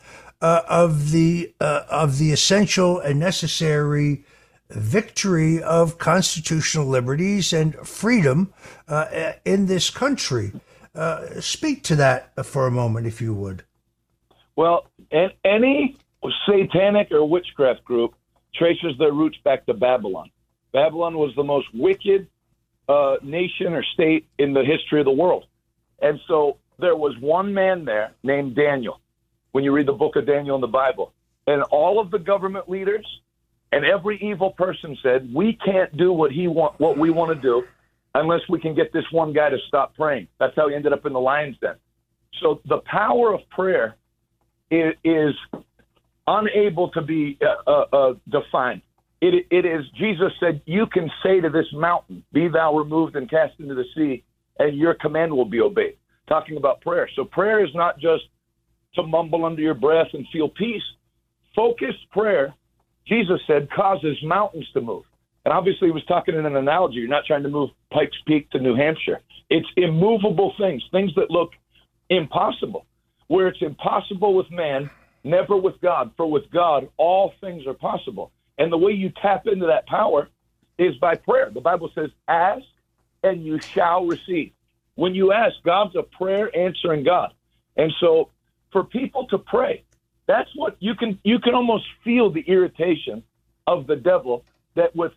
[0.41, 4.25] uh, of the uh, of the essential and necessary
[4.71, 8.53] victory of constitutional liberties and freedom
[8.87, 10.53] uh, in this country.
[10.95, 13.65] Uh, speak to that for a moment, if you would.
[14.57, 14.87] Well,
[15.45, 15.97] any
[16.47, 18.15] satanic or witchcraft group
[18.55, 20.31] traces their roots back to Babylon.
[20.73, 22.27] Babylon was the most wicked
[22.89, 25.47] uh, nation or state in the history of the world.
[26.01, 29.01] And so there was one man there named Daniel
[29.53, 31.13] when you read the book of Daniel in the Bible.
[31.47, 33.07] And all of the government leaders
[33.73, 37.41] and every evil person said, "We can't do what he want what we want to
[37.41, 37.65] do
[38.15, 41.05] unless we can get this one guy to stop praying." That's how he ended up
[41.07, 41.77] in the lion's den.
[42.41, 43.97] So the power of prayer
[44.71, 45.35] is, is
[46.27, 48.83] unable to be uh, uh, uh, defined.
[49.21, 53.29] It, it is Jesus said, "You can say to this mountain, be thou removed and
[53.29, 54.23] cast into the sea,
[54.59, 55.97] and your command will be obeyed."
[56.29, 57.09] Talking about prayer.
[57.17, 58.25] So prayer is not just
[58.95, 60.83] to mumble under your breath and feel peace.
[61.57, 62.55] Focused prayer,
[63.07, 65.05] Jesus said, causes mountains to move.
[65.45, 66.97] And obviously, he was talking in an analogy.
[66.97, 69.21] You're not trying to move Pikes Peak to New Hampshire.
[69.49, 71.51] It's immovable things, things that look
[72.11, 72.85] impossible.
[73.29, 74.91] Where it's impossible with man,
[75.25, 76.13] never with God.
[76.17, 78.33] For with God, all things are possible.
[78.59, 80.29] And the way you tap into that power
[80.79, 81.51] is by prayer.
[81.53, 82.65] The Bible says, ask
[83.23, 84.53] and you shall receive.
[84.95, 87.33] When you ask, God's a prayer answering God.
[87.77, 88.31] And so
[88.73, 89.85] for people to pray.
[90.27, 93.23] That's what you can you can almost feel the irritation
[93.67, 94.45] of the devil
[94.75, 95.13] that with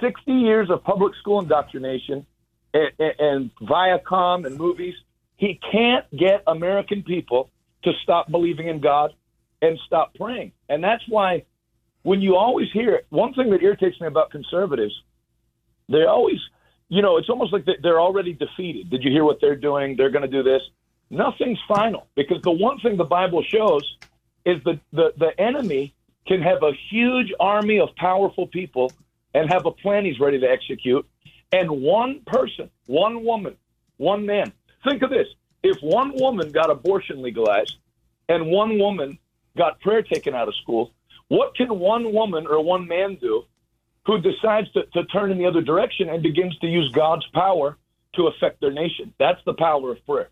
[0.00, 2.26] 60 years of public school indoctrination
[2.74, 4.94] and, and, and Viacom and movies,
[5.36, 7.50] he can't get American people
[7.84, 9.12] to stop believing in God
[9.62, 10.52] and stop praying.
[10.68, 11.44] And that's why
[12.02, 14.94] when you always hear it, one thing that irritates me about conservatives,
[15.88, 16.38] they always,
[16.88, 18.90] you know, it's almost like they're already defeated.
[18.90, 19.96] Did you hear what they're doing?
[19.96, 20.62] They're going to do this
[21.10, 23.96] nothing's final because the one thing the Bible shows
[24.44, 25.94] is that the, the enemy
[26.26, 28.92] can have a huge army of powerful people
[29.34, 31.06] and have a plan he's ready to execute.
[31.52, 33.56] And one person, one woman,
[33.96, 34.52] one man.
[34.88, 35.26] Think of this.
[35.66, 37.78] If one woman got abortion legalized
[38.28, 39.18] and one woman
[39.56, 40.92] got prayer taken out of school,
[41.26, 43.42] what can one woman or one man do
[44.06, 47.76] who decides to, to turn in the other direction and begins to use God's power
[48.14, 49.12] to affect their nation?
[49.18, 50.30] That's the power of prayer.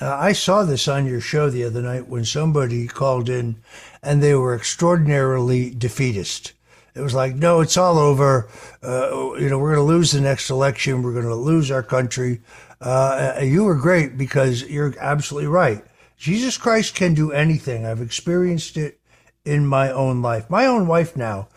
[0.00, 3.56] Uh, I saw this on your show the other night when somebody called in
[4.02, 6.54] and they were extraordinarily defeatist.
[6.94, 8.48] It was like, no, it's all over.
[8.82, 11.02] Uh, you know, we're going to lose the next election.
[11.02, 12.40] We're going to lose our country.
[12.80, 15.84] Uh, you were great because you're absolutely right.
[16.16, 17.84] Jesus Christ can do anything.
[17.84, 19.00] I've experienced it
[19.44, 20.48] in my own life.
[20.48, 21.48] My own wife now,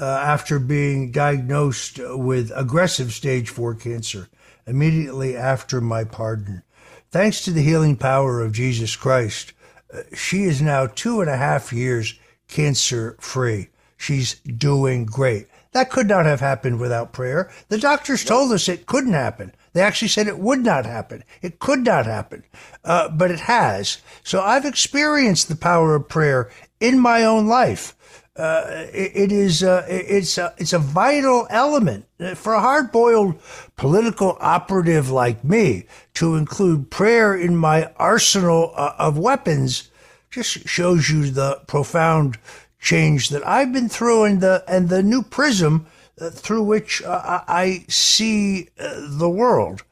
[0.00, 4.28] uh, after being diagnosed with aggressive stage four cancer,
[4.66, 6.62] immediately after my pardon.
[7.10, 9.52] Thanks to the healing power of Jesus Christ,
[9.94, 13.68] uh, she is now two and a half years cancer free.
[13.96, 15.46] She's doing great.
[15.72, 17.50] That could not have happened without prayer.
[17.68, 19.52] The doctors told us it couldn't happen.
[19.76, 21.22] They actually said it would not happen.
[21.42, 22.42] It could not happen,
[22.82, 23.98] uh, but it has.
[24.24, 26.50] So I've experienced the power of prayer
[26.80, 27.96] in my own life
[28.38, 33.40] uh, it, it is uh, it's a, it's a vital element for a hard-boiled
[33.76, 39.90] political operative like me to include prayer in my arsenal uh, of weapons
[40.30, 42.38] just shows you the profound
[42.78, 47.42] change that I've been through and the and the new prism uh, through which uh,
[47.46, 49.82] I see uh, the world.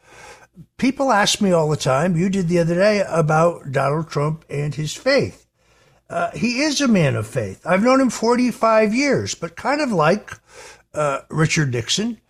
[0.78, 4.74] People ask me all the time, you did the other day about Donald Trump and
[4.74, 5.46] his faith.
[6.08, 7.60] Uh, he is a man of faith.
[7.66, 10.32] I've known him 45 years, but kind of like
[10.92, 12.20] uh, Richard Nixon,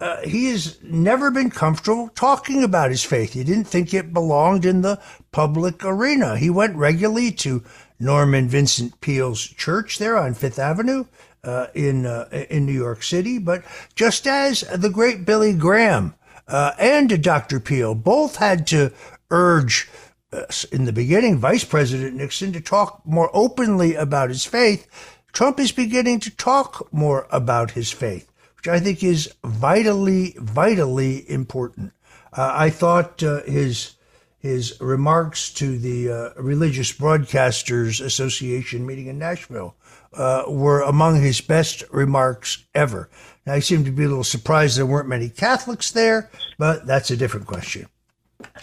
[0.00, 3.32] uh, he has never been comfortable talking about his faith.
[3.32, 5.00] He didn't think it belonged in the
[5.30, 6.36] public arena.
[6.36, 7.62] He went regularly to
[7.98, 11.04] Norman Vincent Peale's church there on Fifth Avenue
[11.44, 13.38] uh, in uh, in New York City.
[13.38, 13.64] But
[13.94, 16.14] just as the great Billy Graham
[16.48, 17.60] uh, and Dr.
[17.60, 18.92] Peale both had to
[19.30, 19.88] urge
[20.32, 24.86] uh, in the beginning, Vice President Nixon to talk more openly about his faith.
[25.32, 31.28] Trump is beginning to talk more about his faith, which I think is vitally, vitally
[31.30, 31.92] important.
[32.32, 33.94] Uh, I thought uh, his
[34.38, 39.76] his remarks to the uh, Religious Broadcasters Association meeting in Nashville
[40.14, 43.08] uh, were among his best remarks ever.
[43.46, 47.16] I seem to be a little surprised there weren't many Catholics there, but that's a
[47.16, 47.88] different question.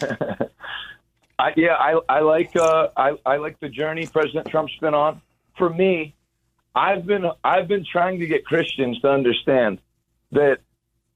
[1.38, 5.20] I, yeah, I, I like uh, I, I like the journey President Trump's been on.
[5.56, 6.14] For me,
[6.74, 9.80] I've been I've been trying to get Christians to understand
[10.32, 10.58] that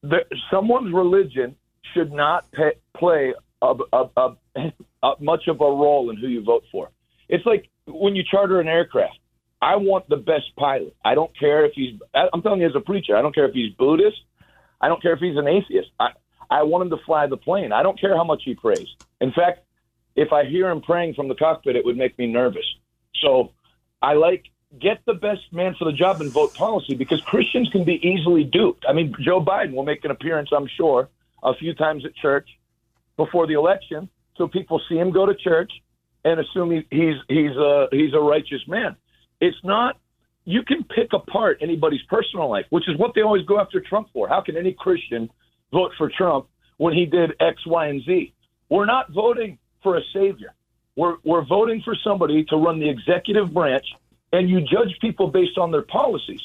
[0.03, 1.57] there, someone's religion
[1.93, 6.65] should not pay, play a, a, a, much of a role in who you vote
[6.73, 6.91] for.
[7.29, 9.19] It's like when you charter an aircraft.
[9.65, 10.95] I want the best pilot.
[11.03, 11.99] I don't care if he's.
[12.15, 14.21] I'm telling you, as a preacher, I don't care if he's Buddhist.
[14.79, 15.89] I don't care if he's an atheist.
[15.99, 16.11] I
[16.51, 17.73] I want him to fly the plane.
[17.73, 18.89] I don't care how much he prays.
[19.23, 19.61] In fact,
[20.17, 22.67] if I hear him praying from the cockpit, it would make me nervous.
[23.23, 23.53] So
[24.03, 24.45] I like
[24.79, 28.45] get the best man for the job and vote policy because Christians can be easily
[28.45, 28.85] duped.
[28.87, 31.09] I mean, Joe Biden will make an appearance, I'm sure,
[31.43, 32.49] a few times at church
[33.17, 35.73] before the election, so people see him go to church
[36.23, 38.97] and assume he, he's he's a he's a righteous man.
[39.45, 39.99] It's not.
[40.47, 44.09] You can pick apart anybody's personal life, which is what they always go after Trump
[44.15, 44.27] for.
[44.27, 45.29] How can any Christian
[45.71, 46.47] vote for Trump
[46.79, 48.33] when he did X, Y, and Z?
[48.71, 50.55] We're not voting for a savior.
[50.97, 53.85] We're we're voting for somebody to run the executive branch,
[54.33, 56.41] and you judge people based on their policies.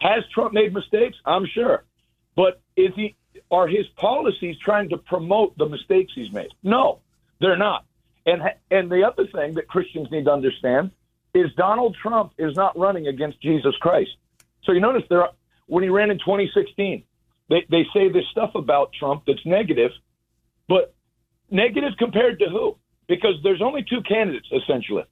[0.00, 1.16] Has Trump made mistakes?
[1.26, 1.84] I'm sure,
[2.34, 3.16] but is he?
[3.50, 6.50] Are his policies trying to promote the mistakes he's made?
[6.62, 7.00] No,
[7.40, 7.84] they're not.
[8.24, 10.92] And and the other thing that Christians need to understand
[11.38, 14.10] is Donald Trump is not running against Jesus Christ.
[14.64, 15.28] So you notice there,
[15.66, 17.04] when he ran in 2016,
[17.48, 19.90] they, they say this stuff about Trump that's negative,
[20.68, 20.94] but
[21.50, 22.76] negative compared to who?
[23.06, 25.04] Because there's only two candidates, essentially.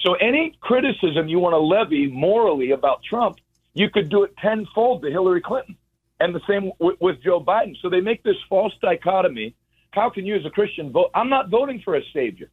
[0.00, 3.36] So any criticism you want to levy morally about Trump,
[3.74, 5.76] you could do it tenfold to Hillary Clinton.
[6.20, 7.76] And the same with Joe Biden.
[7.82, 9.56] So they make this false dichotomy.
[9.90, 11.10] How can you, as a Christian, vote?
[11.14, 12.50] I'm not voting for a savior.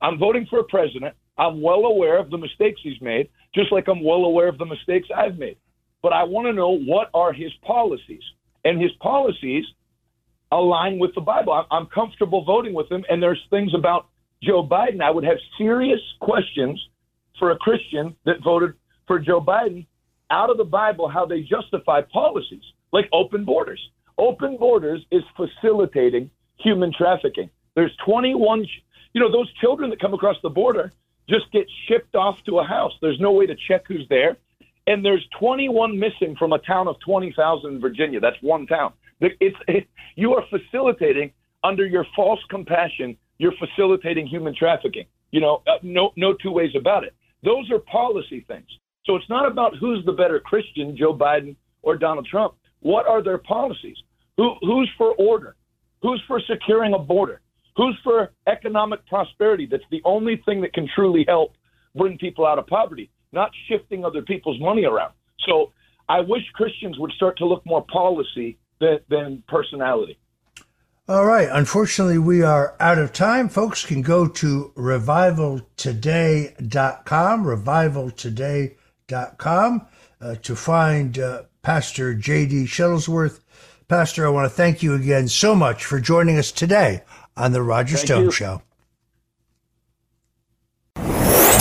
[0.00, 3.88] I'm voting for a president I'm well aware of the mistakes he's made, just like
[3.88, 5.56] I'm well aware of the mistakes I've made.
[6.02, 8.22] But I want to know what are his policies.
[8.64, 9.64] And his policies
[10.52, 11.64] align with the Bible.
[11.70, 13.04] I'm comfortable voting with him.
[13.08, 14.08] And there's things about
[14.42, 15.02] Joe Biden.
[15.02, 16.80] I would have serious questions
[17.38, 18.74] for a Christian that voted
[19.06, 19.86] for Joe Biden
[20.30, 22.62] out of the Bible how they justify policies
[22.92, 23.80] like open borders.
[24.18, 27.50] Open borders is facilitating human trafficking.
[27.74, 28.66] There's 21,
[29.12, 30.92] you know, those children that come across the border,
[31.28, 32.92] just get shipped off to a house.
[33.00, 34.36] There's no way to check who's there.
[34.86, 38.20] And there's 21 missing from a town of 20,000 in Virginia.
[38.20, 38.92] That's one town.
[39.20, 41.32] It's, it, you are facilitating
[41.62, 43.16] under your false compassion.
[43.38, 45.06] You're facilitating human trafficking.
[45.30, 47.14] You know, uh, no, no two ways about it.
[47.42, 48.68] Those are policy things.
[49.04, 52.54] So it's not about who's the better Christian, Joe Biden or Donald Trump.
[52.80, 53.96] What are their policies?
[54.36, 55.56] Who, who's for order?
[56.02, 57.40] Who's for securing a border?
[57.76, 59.66] Who's for economic prosperity?
[59.68, 61.54] That's the only thing that can truly help
[61.94, 65.12] bring people out of poverty, not shifting other people's money around.
[65.46, 65.72] So
[66.08, 70.18] I wish Christians would start to look more policy than, than personality.
[71.06, 71.50] All right.
[71.50, 73.50] Unfortunately, we are out of time.
[73.50, 79.86] Folks can go to revivaltoday.com, revivaltoday.com,
[80.20, 82.64] uh, to find uh, Pastor J.D.
[82.64, 83.40] Shuttlesworth.
[83.86, 87.02] Pastor, I want to thank you again so much for joining us today
[87.36, 88.30] on The Roger Thank Stone you.
[88.30, 88.62] Show.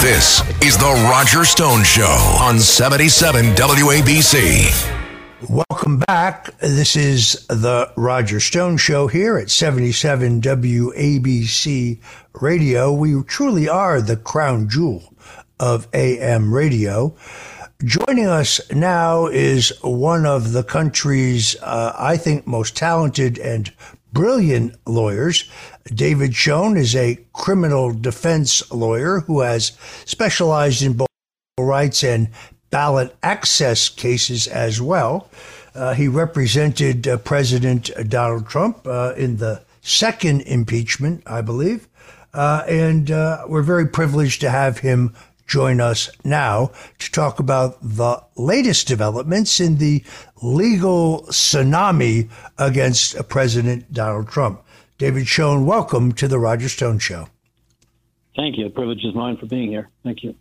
[0.01, 4.89] This is The Roger Stone Show on 77 WABC.
[5.49, 6.57] Welcome back.
[6.59, 11.99] This is The Roger Stone Show here at 77 WABC
[12.33, 12.93] Radio.
[12.93, 15.13] We truly are the crown jewel
[15.59, 17.15] of AM radio.
[17.83, 23.71] Joining us now is one of the country's, uh, I think, most talented and
[24.13, 25.49] brilliant lawyers.
[25.85, 29.73] David Schoen is a criminal defense lawyer who has
[30.05, 31.07] specialized in both
[31.59, 32.29] rights and
[32.69, 35.29] ballot access cases as well.
[35.75, 41.87] Uh, he represented uh, President Donald Trump uh, in the second impeachment, I believe.
[42.33, 45.13] Uh, and uh, we're very privileged to have him
[45.45, 50.03] join us now to talk about the latest developments in the
[50.43, 54.61] legal tsunami against President Donald Trump.
[54.97, 57.27] David Schoen, welcome to the Roger Stone Show.
[58.35, 58.65] Thank you.
[58.65, 59.89] The privilege is mine for being here.
[60.03, 60.35] Thank you.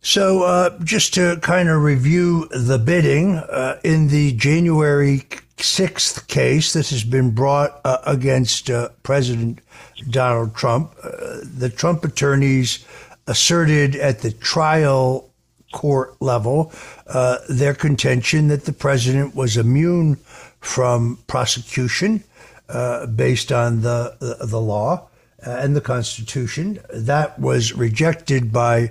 [0.00, 5.24] So, uh, just to kind of review the bidding, uh, in the January
[5.56, 9.60] 6th case, this has been brought uh, against uh, President
[10.08, 10.94] Donald Trump.
[11.02, 12.84] Uh, the Trump attorneys
[13.26, 15.30] asserted at the trial
[15.72, 16.72] court level
[17.08, 20.16] uh, their contention that the president was immune
[20.60, 22.22] from prosecution
[22.68, 25.08] uh, based on the the, the law
[25.40, 26.80] and the Constitution.
[26.92, 28.90] That was rejected by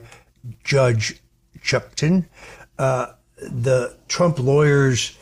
[0.64, 1.20] Judge
[1.60, 2.26] Chutkan.
[2.78, 3.08] Uh,
[3.38, 5.18] the Trump lawyers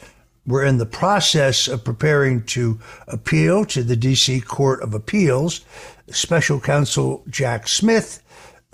[0.46, 4.42] we're in the process of preparing to appeal to the D.C.
[4.42, 5.62] Court of Appeals.
[6.10, 8.22] Special counsel Jack Smith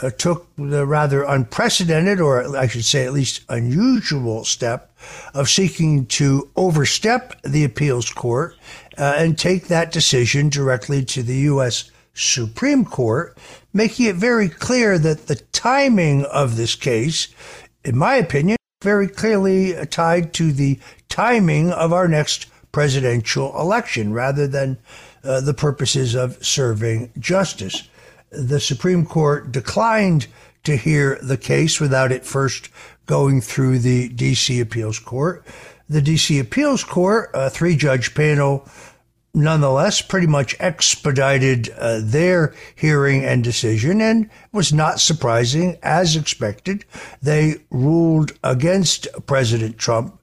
[0.02, 4.96] uh, took the rather unprecedented, or I should say at least unusual step
[5.34, 8.56] of seeking to overstep the appeals court
[8.98, 11.92] uh, and take that decision directly to the U.S.
[12.14, 13.38] Supreme Court,
[13.74, 17.30] making it very clear that the timing of this case,
[17.86, 24.48] in my opinion, very clearly tied to the timing of our next presidential election rather
[24.48, 24.78] than
[25.24, 27.90] uh, the purposes of serving justice.
[28.32, 30.28] The Supreme Court declined
[30.64, 32.70] to hear the case without it first
[33.06, 34.60] going through the D.C.
[34.60, 35.44] Appeals Court.
[35.90, 36.38] The D.C.
[36.38, 38.68] Appeals Court, a three judge panel,
[39.34, 46.84] nonetheless pretty much expedited uh, their hearing and decision and was not surprising as expected
[47.22, 50.20] they ruled against president trump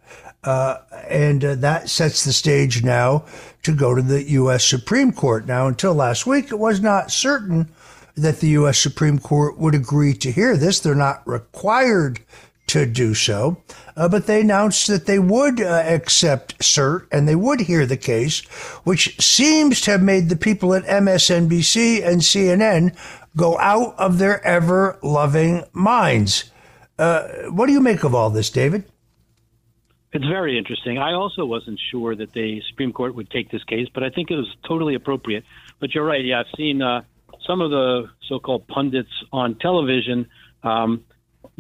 [0.46, 0.78] uh,
[1.08, 3.24] and uh, that sets the stage now
[3.62, 4.64] to go to the U.S.
[4.64, 5.44] Supreme Court.
[5.44, 7.68] Now, until last week, it was not certain
[8.16, 8.78] that the U.S.
[8.78, 10.80] Supreme Court would agree to hear this.
[10.80, 12.20] They're not required
[12.68, 13.62] to do so,
[13.96, 17.96] uh, but they announced that they would uh, accept cert and they would hear the
[17.96, 18.40] case,
[18.84, 22.96] which seems to have made the people at MSNBC and CNN
[23.36, 26.50] go out of their ever loving minds.
[26.98, 28.84] Uh, what do you make of all this, David?
[30.12, 30.98] It's very interesting.
[30.98, 34.30] I also wasn't sure that the Supreme Court would take this case, but I think
[34.30, 35.44] it was totally appropriate.
[35.78, 36.24] But you're right.
[36.24, 37.02] Yeah, I've seen uh,
[37.46, 40.28] some of the so-called pundits on television.
[40.62, 41.04] Um,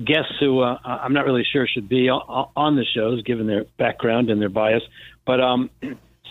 [0.02, 4.30] guests who uh, I'm not really sure should be on the shows, given their background
[4.30, 4.82] and their bias,
[5.24, 5.70] but um,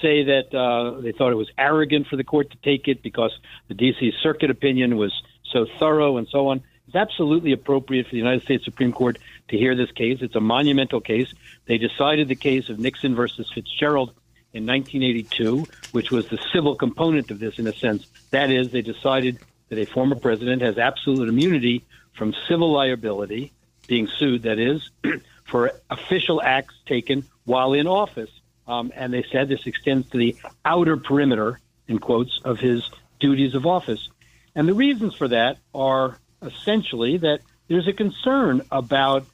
[0.02, 3.32] say that uh, they thought it was arrogant for the court to take it because
[3.68, 4.12] the D.C.
[4.22, 5.14] Circuit opinion was
[5.52, 6.62] so thorough and so on.
[6.88, 9.18] It's absolutely appropriate for the United States Supreme Court
[9.48, 10.20] to hear this case.
[10.22, 11.34] It's a monumental case.
[11.66, 14.14] They decided the case of Nixon versus Fitzgerald
[14.56, 18.08] in 1982, which was the civil component of this in a sense.
[18.32, 21.84] That is, they decided that a former president has absolute immunity
[22.14, 23.52] from civil liability,
[23.88, 24.90] being sued, that is,
[25.44, 28.30] for official acts taken while in office.
[28.66, 31.60] Um, and they said this extends to the outer perimeter,
[31.90, 34.08] in quotes, of his duties of office.
[34.56, 39.26] And the reasons for that are essentially that there's a concern about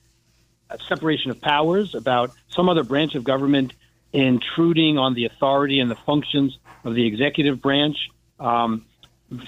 [0.87, 3.73] separation of powers, about some other branch of government
[4.13, 8.09] intruding on the authority and the functions of the executive branch.
[8.39, 8.85] Um,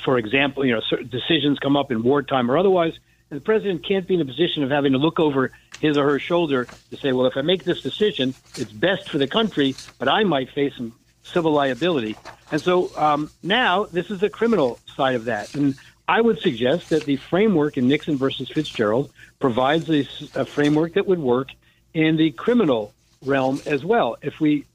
[0.04, 2.94] for example, you know, decisions come up in wartime or otherwise,
[3.30, 6.10] and the president can't be in a position of having to look over his or
[6.10, 9.76] her shoulder to say, well, if I make this decision, it's best for the country,
[10.00, 12.16] but I might face some civil liability.
[12.52, 15.56] And so um, now this is the criminal side of that.
[15.56, 15.76] And
[16.08, 21.08] I would suggest that the framework in Nixon versus Fitzgerald provides a, a framework that
[21.08, 21.50] would work
[21.94, 22.94] in the criminal
[23.26, 24.18] realm as well.
[24.22, 24.66] If we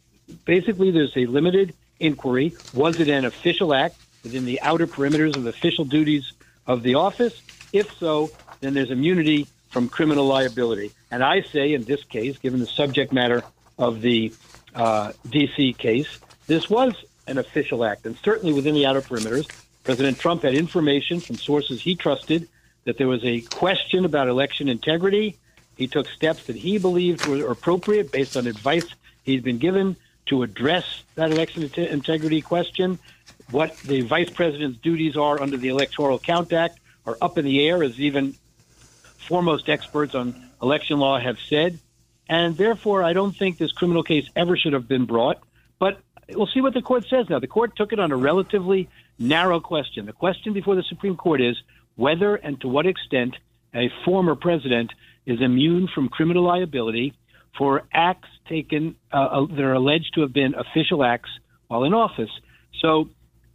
[0.45, 5.47] basically there's a limited inquiry, was it an official act within the outer perimeters of
[5.47, 6.33] official duties
[6.67, 7.41] of the office?
[7.73, 8.31] If so,
[8.61, 10.93] then there's immunity from criminal liability.
[11.11, 13.43] And I say in this case, given the subject matter
[13.79, 14.33] of the
[14.75, 15.75] uh, D.C.
[15.75, 16.95] case, this was
[17.27, 19.47] an official act, and certainly within the outer perimeters.
[19.85, 22.49] President Trump had information from sources he trusted
[22.85, 25.37] that there was a question about election integrity.
[25.79, 28.85] He took steps that he believed were appropriate based on advice
[29.23, 29.95] he'd been given
[30.27, 32.99] to address that election integrity question.
[33.53, 37.65] What the vice president's duties are under the Electoral Count Act are up in the
[37.65, 38.35] air, as even
[39.29, 41.79] foremost experts on election law have said.
[42.29, 45.39] And therefore, I don't think this criminal case ever should have been brought.
[45.79, 47.39] But we'll see what the court says now.
[47.39, 50.07] The court took it on a relatively narrow question.
[50.07, 51.57] The question before the Supreme Court is
[51.95, 53.37] whether and to what extent
[53.73, 54.93] a former president
[55.29, 57.15] is immune from criminal liability
[57.57, 61.31] for acts taken uh, uh, that are alleged to have been official acts
[61.67, 62.31] while in office.
[62.81, 63.11] So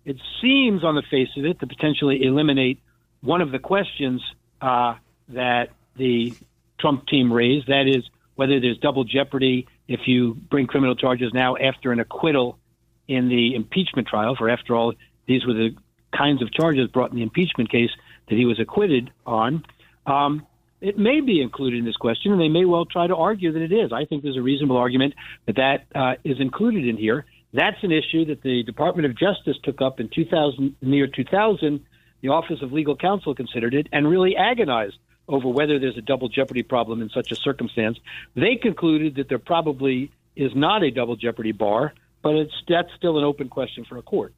[0.06, 2.80] it seems on the face of it to potentially eliminate
[3.22, 4.22] one of the questions
[4.62, 4.96] uh,
[5.30, 6.34] that the
[6.80, 7.68] Trump team raised.
[7.68, 8.04] That is
[8.36, 12.60] whether there's double jeopardy if you bring criminal charges now after an acquittal
[13.08, 14.36] in the impeachment trial.
[14.36, 14.94] For after all,
[15.28, 15.76] these were the
[16.16, 17.90] kinds of charges brought in the impeachment case
[18.30, 19.66] that he was acquitted on.
[20.06, 20.46] Um,
[20.84, 23.62] it may be included in this question, and they may well try to argue that
[23.62, 23.94] it is.
[23.94, 25.14] I think there's a reasonable argument
[25.46, 27.26] that that uh, is included in here.
[27.54, 31.08] That's an issue that the Department of Justice took up in 2000, in the year
[31.08, 31.86] 2000.
[32.22, 34.98] The Office of Legal Counsel considered it and really agonized
[35.30, 37.98] over whether there's a double jeopardy problem in such a circumstance.
[38.36, 43.18] They concluded that there probably is not a double jeopardy bar, but it's that's still
[43.18, 44.34] an open question for a court.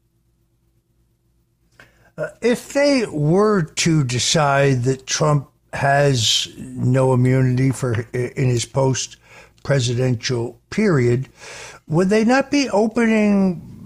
[2.16, 9.16] Uh, if they were to decide that Trump has no immunity for in his post
[9.62, 11.28] presidential period,
[11.86, 13.76] would they not be opening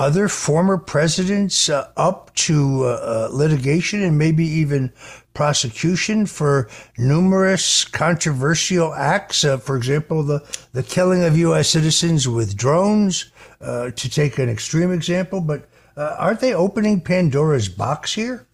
[0.00, 4.90] other former presidents uh, up to uh, uh, litigation and maybe even
[5.34, 9.44] prosecution for numerous controversial acts.
[9.44, 10.40] Uh, for example, the,
[10.72, 11.68] the killing of U.S.
[11.68, 13.30] citizens with drones,
[13.60, 15.42] uh, to take an extreme example.
[15.42, 18.46] But uh, aren't they opening Pandora's box here?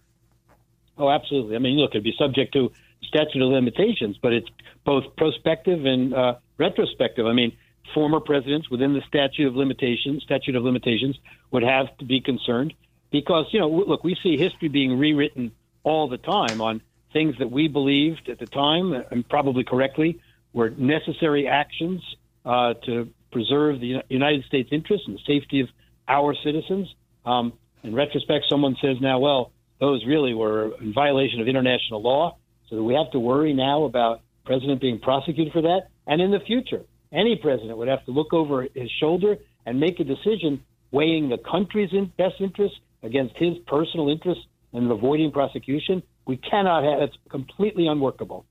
[0.99, 1.57] Oh, absolutely.
[1.57, 4.49] I mean, look, it'd be subject to statute of limitations, but it's
[4.85, 6.15] both prospective and
[6.59, 7.27] retrospective.
[7.27, 7.53] I mean,
[7.95, 11.17] former presidents within the statute of limitations statute of limitations
[11.51, 12.75] would have to be concerned
[13.11, 15.53] because you know look we see history being rewritten
[15.85, 16.83] all the time on
[17.13, 20.21] things that we believed at the time and probably correctly
[20.53, 22.03] were necessary actions
[22.45, 25.69] uh, to preserve the United States interests and the safety of
[26.09, 26.93] our citizens.
[27.25, 27.53] Um,
[27.83, 32.37] in retrospect, someone says now, well, those really were in violation of international law,
[32.69, 35.89] so we have to worry now about president being prosecuted for that.
[36.07, 36.83] And in the future,
[37.13, 41.39] any president would have to look over his shoulder and make a decision weighing the
[41.39, 46.03] country's best interests against his personal interests and avoiding prosecution.
[46.27, 48.47] We cannot have it's completely unworkable.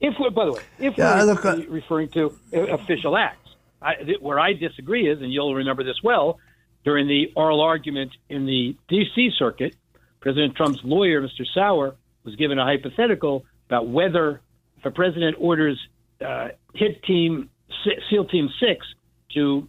[0.00, 3.50] If we're, by the way, if yeah, we're look, uh, referring to uh, official acts,
[3.82, 6.38] I, where I disagree is, and you'll remember this well,
[6.84, 9.30] during the oral argument in the D.C.
[9.38, 9.76] circuit,
[10.20, 11.44] President Trump's lawyer, Mr.
[11.54, 14.40] Sauer, was given a hypothetical about whether
[14.78, 15.78] if a president orders
[16.24, 17.50] uh, hit team
[18.10, 18.86] SEAL Team Six
[19.34, 19.68] to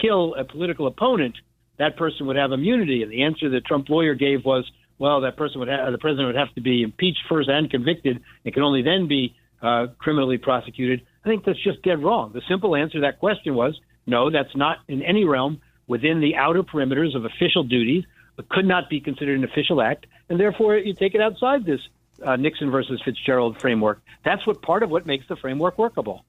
[0.00, 1.36] kill a political opponent,
[1.78, 3.02] that person would have immunity.
[3.02, 6.28] And the answer the Trump lawyer gave was, well, that person would have, the president
[6.28, 8.22] would have to be impeached first and convicted.
[8.44, 11.02] It can only then be uh, criminally prosecuted.
[11.24, 12.32] I think that's just dead wrong.
[12.32, 16.36] The simple answer to that question was, no, that's not in any realm within the
[16.36, 18.04] outer perimeters of official duties.
[18.50, 21.80] Could not be considered an official act, and therefore you take it outside this
[22.22, 24.02] uh, Nixon versus Fitzgerald framework.
[24.24, 26.24] That's what part of what makes the framework workable.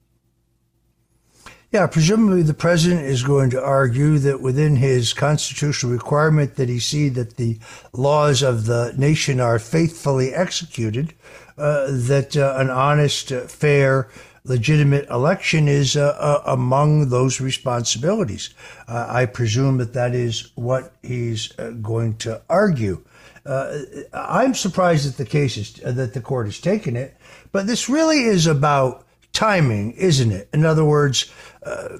[1.70, 6.78] Yeah, presumably the president is going to argue that within his constitutional requirement that he
[6.78, 7.58] see that the
[7.92, 11.12] laws of the nation are faithfully executed,
[11.58, 14.08] uh, that uh, an honest, uh, fair,
[14.48, 18.54] legitimate election is uh, uh, among those responsibilities.
[18.88, 21.48] Uh, I presume that that is what he's
[21.82, 23.04] going to argue.
[23.44, 23.78] Uh,
[24.12, 27.16] I'm surprised that the case is, uh, that the court has taken it,
[27.52, 30.48] but this really is about timing, isn't it?
[30.52, 31.98] In other words, uh,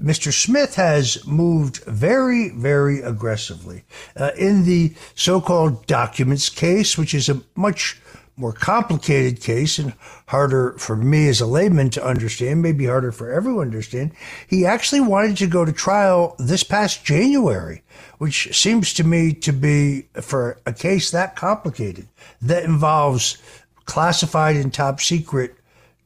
[0.00, 0.32] Mr.
[0.32, 3.84] Smith has moved very, very aggressively
[4.16, 8.00] uh, in the so-called documents case, which is a much
[8.36, 9.94] more complicated case and
[10.26, 14.12] harder for me as a layman to understand, maybe harder for everyone to understand.
[14.46, 17.82] He actually wanted to go to trial this past January,
[18.18, 22.08] which seems to me to be for a case that complicated
[22.42, 23.38] that involves
[23.86, 25.54] classified and top secret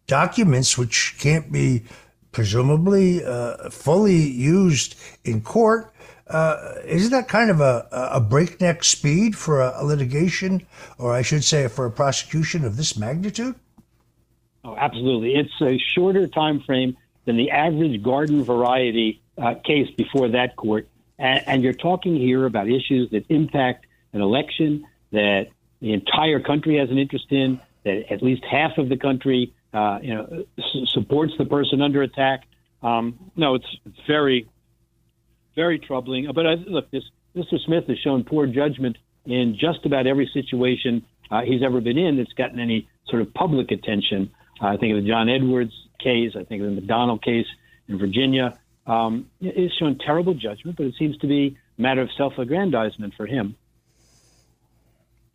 [0.06, 1.82] documents, which can't be
[2.32, 4.94] presumably uh, fully used
[5.24, 5.89] in court
[6.30, 10.66] uh, isn't that kind of a, a breakneck speed for a, a, litigation,
[10.98, 13.54] or I should say, for a prosecution of this magnitude?
[14.64, 15.34] Oh, absolutely.
[15.34, 20.88] It's a shorter time frame than the average garden variety uh, case before that court,
[21.18, 25.48] and, and you're talking here about issues that impact an election that
[25.80, 29.98] the entire country has an interest in, that at least half of the country, uh,
[30.02, 30.44] you know,
[30.86, 32.44] supports the person under attack.
[32.82, 34.48] Um, no, it's it's very
[35.54, 36.30] very troubling.
[36.34, 37.04] But I, look, this
[37.36, 37.58] Mr.
[37.64, 38.96] Smith has shown poor judgment
[39.26, 43.32] in just about every situation uh, he's ever been in that's gotten any sort of
[43.34, 44.30] public attention.
[44.60, 46.32] Uh, I think of the John Edwards case.
[46.38, 47.46] I think of the McDonnell case
[47.88, 48.58] in Virginia.
[48.86, 53.26] Um, it's shown terrible judgment, but it seems to be a matter of self-aggrandizement for
[53.26, 53.56] him.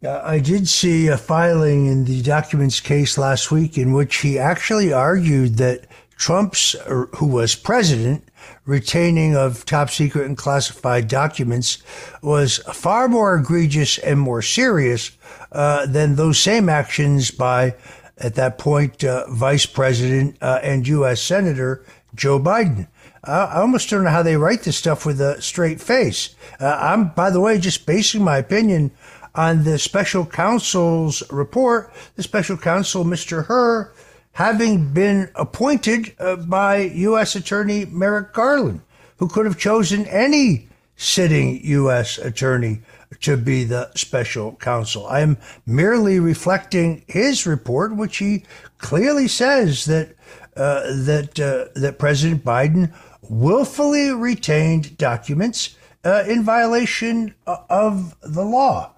[0.03, 4.93] I did see a filing in the documents case last week in which he actually
[4.93, 5.87] argued that
[6.17, 6.75] Trump's,
[7.15, 8.27] who was president,
[8.65, 11.79] retaining of top secret and classified documents
[12.21, 15.11] was far more egregious and more serious
[15.51, 17.75] uh, than those same actions by,
[18.17, 21.21] at that point, uh, Vice President uh, and U.S.
[21.21, 22.87] Senator Joe Biden.
[23.23, 26.35] I almost don't know how they write this stuff with a straight face.
[26.59, 28.91] Uh, I'm, by the way, just basing my opinion
[29.33, 31.91] on the special counsel's report.
[32.15, 33.45] The special counsel, Mr.
[33.45, 33.91] Hur,
[34.35, 37.37] having been appointed uh, by U.S.
[37.37, 38.81] Attorney Merrick Garland,
[39.17, 40.67] who could have chosen any
[40.97, 42.17] sitting U.S.
[42.17, 42.81] attorney
[43.21, 45.07] to be the special counsel.
[45.07, 48.43] I am merely reflecting his report, which he
[48.77, 50.15] clearly says that
[50.57, 52.93] uh, that uh, that President Biden
[53.29, 58.94] willfully retained documents uh, in violation uh, of the law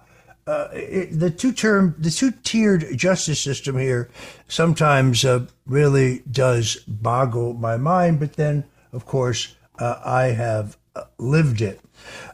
[0.48, 4.08] uh, it, the two term, the two tiered justice system here
[4.48, 8.18] sometimes uh, really does boggle my mind.
[8.18, 11.80] But then of course, uh, I have uh, lived it.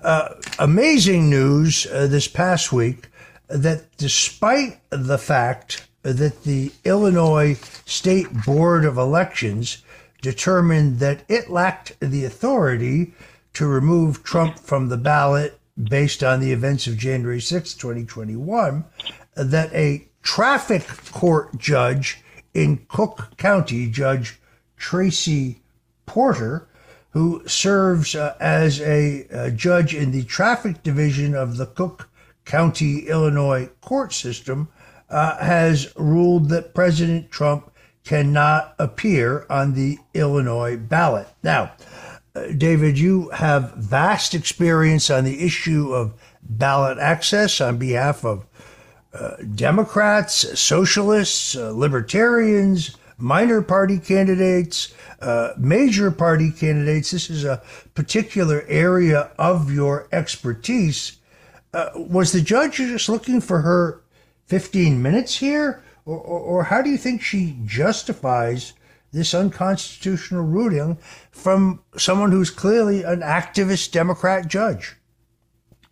[0.02, 3.08] Uh, amazing news this past week
[3.48, 9.82] that despite the fact that the Illinois State Board of Elections
[10.22, 13.14] determined that it lacked the authority
[13.54, 18.84] to remove Trump from the ballot based on the events of January 6, 2021,
[19.34, 22.22] that a traffic court judge
[22.52, 24.38] in Cook County, Judge
[24.76, 25.60] Tracie
[26.06, 26.68] Porter,
[27.10, 32.09] who serves uh, as a, a judge in the traffic division of the Cook
[32.44, 34.68] County, Illinois court system,
[35.10, 37.70] uh, has ruled that President Trump
[38.05, 41.28] cannot appear on the Illinois ballot.
[41.42, 41.93] Now, uh,
[42.35, 48.44] David, you have vast experience on the issue of ballot access on behalf of
[49.12, 57.12] uh, Democrats, socialists, uh, libertarians, minor party candidates, uh, major party candidates.
[57.12, 57.62] This is a
[57.94, 61.19] particular area of your expertise.
[61.73, 64.02] Uh, was the judge just looking for her
[64.47, 65.85] 15 minutes here?
[66.05, 68.73] Or, or, or how do you think she justifies
[69.12, 70.98] this unconstitutional ruling
[71.35, 74.97] from someone who's clearly an activist Democrat judge?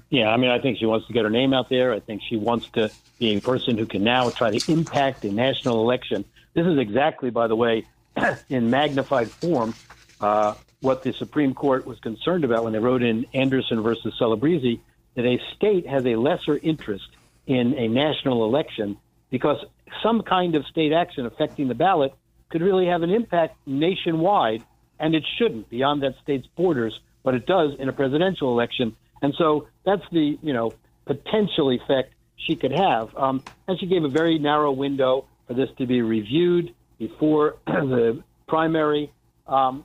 [0.08, 1.92] Yeah, I mean, I think she wants to get her name out there.
[1.92, 5.32] I think she wants to be a person who can now try to impact a
[5.32, 6.24] national election.
[6.54, 7.84] This is exactly, by the way,
[8.48, 9.74] in magnified form,
[10.20, 14.80] uh, what the Supreme Court was concerned about when they wrote in Anderson versus Celebrezze
[15.14, 17.08] that a state has a lesser interest
[17.46, 18.96] in a national election
[19.30, 19.64] because
[20.02, 22.12] some kind of state action affecting the ballot
[22.50, 24.62] could really have an impact nationwide,
[24.98, 28.96] and it shouldn't beyond that state's borders, but it does in a presidential election.
[29.20, 30.72] And so that's the you know
[31.04, 33.16] potential effect she could have.
[33.16, 38.22] Um, and she gave a very narrow window for this to be reviewed before the
[38.46, 39.12] primary,
[39.46, 39.84] um,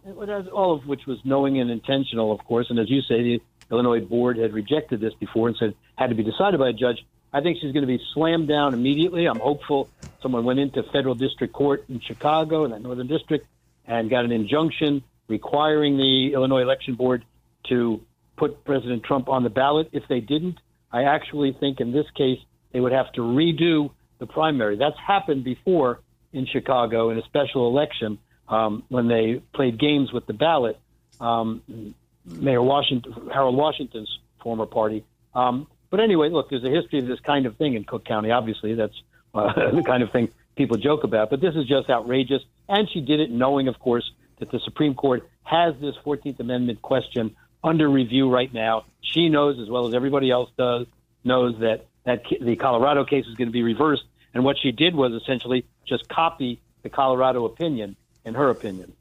[0.52, 2.68] all of which was knowing and intentional, of course.
[2.70, 6.16] And as you say, the Illinois board had rejected this before and said had to
[6.16, 7.06] be decided by a judge.
[7.34, 9.26] I think she's going to be slammed down immediately.
[9.26, 9.90] I'm hopeful
[10.22, 13.46] someone went into federal district court in Chicago in that northern district
[13.88, 17.26] and got an injunction requiring the Illinois election board
[17.70, 18.02] to
[18.38, 19.90] put President Trump on the ballot.
[19.92, 20.60] If they didn't,
[20.92, 22.40] I actually think in this case
[22.72, 24.78] they would have to redo the primary.
[24.78, 26.00] That's happened before
[26.34, 30.80] in Chicago in a special election um, when they played games with the ballot.
[31.20, 31.96] Um,
[32.26, 35.04] Mayor Washington, Harold Washington's former party.
[35.34, 38.32] Um, but anyway, look, there's a history of this kind of thing in Cook County.
[38.32, 39.02] Obviously, that's
[39.34, 41.30] uh, the kind of thing people joke about.
[41.30, 42.42] But this is just outrageous.
[42.68, 46.82] And she did it knowing, of course, that the Supreme Court has this 14th Amendment
[46.82, 48.86] question under review right now.
[49.02, 50.88] She knows, as well as everybody else does,
[51.24, 54.04] knows that, that the Colorado case is going to be reversed.
[54.34, 58.94] And what she did was essentially just copy the Colorado opinion, in her opinion.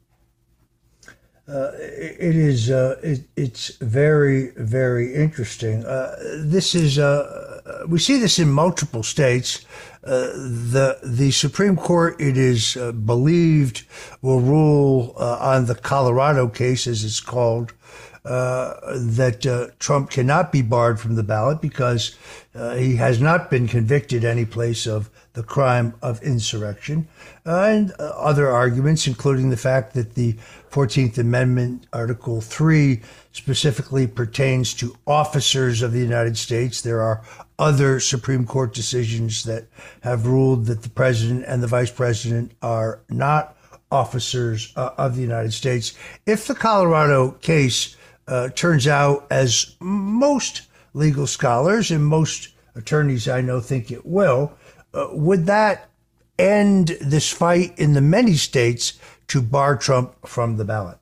[1.47, 2.69] Uh, it is.
[2.69, 5.85] Uh, it, it's very, very interesting.
[5.85, 6.99] Uh, this is.
[6.99, 9.65] Uh, we see this in multiple states.
[10.07, 13.85] Uh, the the Supreme Court, it is uh, believed,
[14.21, 17.73] will rule on the Colorado case, as it's called,
[18.23, 22.15] that Trump cannot be barred from the ballot because
[22.53, 27.07] he has not been convicted any place of the crime of insurrection,
[27.45, 30.33] and uh, other arguments, including the fact that the
[30.71, 32.99] 14th Amendment, Article 3,
[33.33, 36.81] specifically pertains to officers of the United States.
[36.81, 37.23] There are
[37.59, 39.67] other Supreme Court decisions that
[40.01, 43.55] have ruled that the president and the vice president are not
[43.91, 45.93] officers uh, of the United States.
[46.25, 47.95] If the Colorado case
[48.27, 50.63] uh, turns out, as most
[50.95, 54.51] legal scholars and most attorneys I know think it will,
[54.93, 55.89] uh, would that
[56.39, 60.97] end this fight in the many states to bar Trump from the ballot?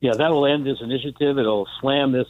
[0.00, 1.38] Yeah, that will end this initiative.
[1.38, 2.26] It'll slam this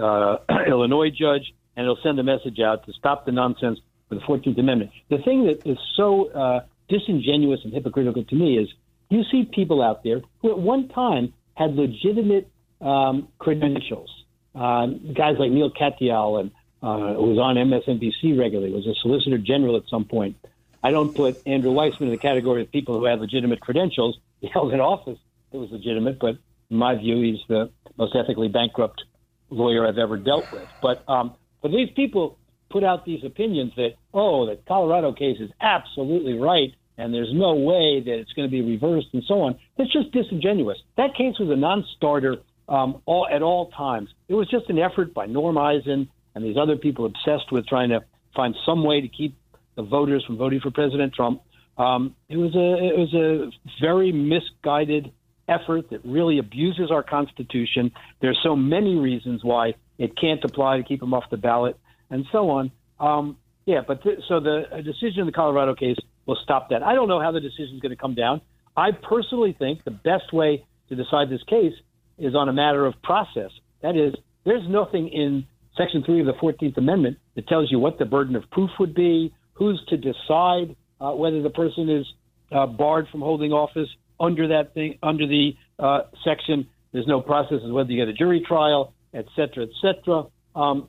[0.00, 3.78] uh, Illinois judge, and it'll send a message out to stop the nonsense
[4.08, 4.90] with the 14th Amendment.
[5.10, 8.68] The thing that is so uh, disingenuous and hypocritical to me is
[9.10, 12.48] you see people out there who at one time had legitimate
[12.80, 14.10] um, credentials.
[14.54, 16.50] Uh, guys like Neil Katyal and
[16.82, 20.36] uh, who was on MSNBC regularly, was a solicitor general at some point.
[20.82, 24.18] I don't put Andrew Weissmann in the category of people who have legitimate credentials.
[24.40, 25.18] He held an office
[25.52, 26.38] that was legitimate, but
[26.70, 29.04] in my view, he's the most ethically bankrupt
[29.50, 30.66] lawyer I've ever dealt with.
[30.80, 32.38] But um, but these people
[32.70, 37.54] put out these opinions that oh, the Colorado case is absolutely right, and there's no
[37.54, 39.58] way that it's going to be reversed, and so on.
[39.78, 40.78] That's just disingenuous.
[40.96, 42.38] That case was a non-starter
[42.68, 44.08] um, all, at all times.
[44.28, 47.90] It was just an effort by Norm Eisen and these other people obsessed with trying
[47.90, 48.00] to
[48.34, 49.36] find some way to keep
[49.76, 51.42] the voters from voting for President Trump.
[51.78, 53.50] Um, it was a it was a
[53.80, 55.12] very misguided
[55.48, 57.92] effort that really abuses our Constitution.
[58.20, 61.78] There's so many reasons why it can't apply to keep him off the ballot,
[62.10, 62.70] and so on.
[63.00, 65.96] Um, yeah, but th- so the decision in the Colorado case
[66.26, 66.82] will stop that.
[66.82, 68.40] I don't know how the decision is going to come down.
[68.76, 71.74] I personally think the best way to decide this case
[72.18, 73.50] is on a matter of process.
[73.82, 74.14] That is,
[74.44, 75.46] there's nothing in
[75.76, 78.94] Section 3 of the 14th Amendment that tells you what the burden of proof would
[78.94, 82.06] be, who's to decide uh, whether the person is
[82.50, 83.88] uh, barred from holding office
[84.20, 86.68] under that thing, under the uh, section.
[86.92, 90.26] There's no process as whether you get a jury trial, et cetera, et cetera.
[90.54, 90.88] Um,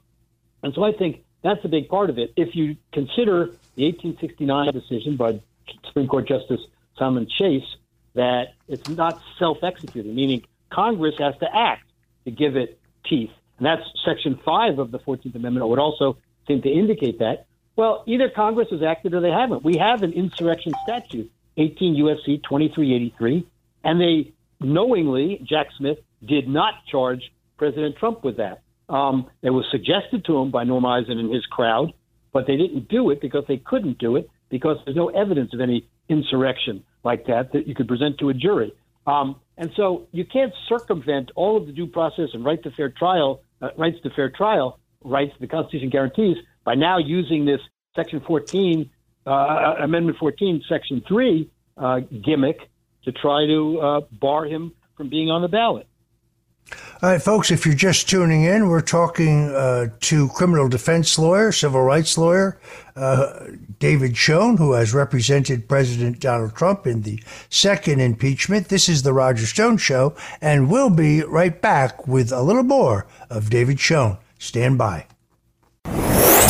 [0.61, 2.33] and so I think that's a big part of it.
[2.35, 5.39] If you consider the 1869 decision by
[5.87, 6.61] Supreme Court Justice
[6.97, 7.75] Salmon Chase
[8.13, 11.85] that it's not self-executing, meaning Congress has to act
[12.25, 13.31] to give it teeth.
[13.57, 16.17] And that's Section 5 of the 14th Amendment It would also
[16.47, 17.45] seem to indicate that.
[17.75, 19.63] Well, either Congress has acted or they haven't.
[19.63, 22.37] We have an insurrection statute, 18 U.S.C.
[22.37, 23.47] 2383,
[23.83, 28.61] and they knowingly, Jack Smith, did not charge President Trump with that.
[28.89, 31.93] Um, it was suggested to him by Norm Eisen and his crowd,
[32.31, 35.61] but they didn't do it because they couldn't do it because there's no evidence of
[35.61, 38.73] any insurrection like that that you could present to a jury.
[39.07, 42.89] Um, and so you can't circumvent all of the due process and right to fair
[42.89, 47.59] trial, uh, rights to fair trial, rights the Constitution guarantees by now using this
[47.95, 48.89] Section 14,
[49.25, 52.57] uh, uh, Amendment 14, Section 3 uh, gimmick
[53.05, 55.87] to try to uh, bar him from being on the ballot.
[57.01, 61.51] All right, folks, if you're just tuning in, we're talking uh, to criminal defense lawyer,
[61.51, 62.59] civil rights lawyer,
[62.95, 63.47] uh,
[63.79, 68.69] David Schoen, who has represented President Donald Trump in the second impeachment.
[68.69, 73.05] This is the Roger Stone Show, and we'll be right back with a little more
[73.29, 74.17] of David Schoen.
[74.39, 75.05] Stand by.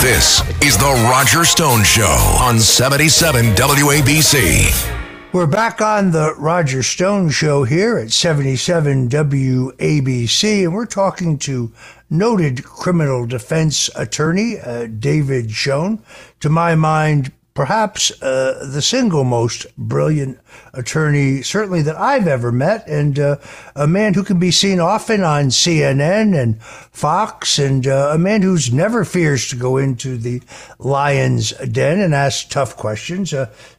[0.03, 4.92] This is the Roger Stone Show on 77 WABC.
[5.33, 11.71] We're back on the Roger Stone Show here at 77 WABC, and we're talking to
[12.07, 16.03] noted criminal defense attorney uh, David Schoen.
[16.41, 20.39] To my mind, perhaps uh, the single most brilliant
[20.73, 23.37] attorney, certainly that I've ever met, and uh,
[23.75, 28.41] a man who can be seen often on CNN and Fox, and uh, a man
[28.41, 30.41] who's never fears to go into the
[30.79, 33.33] lion's den and ask tough questions.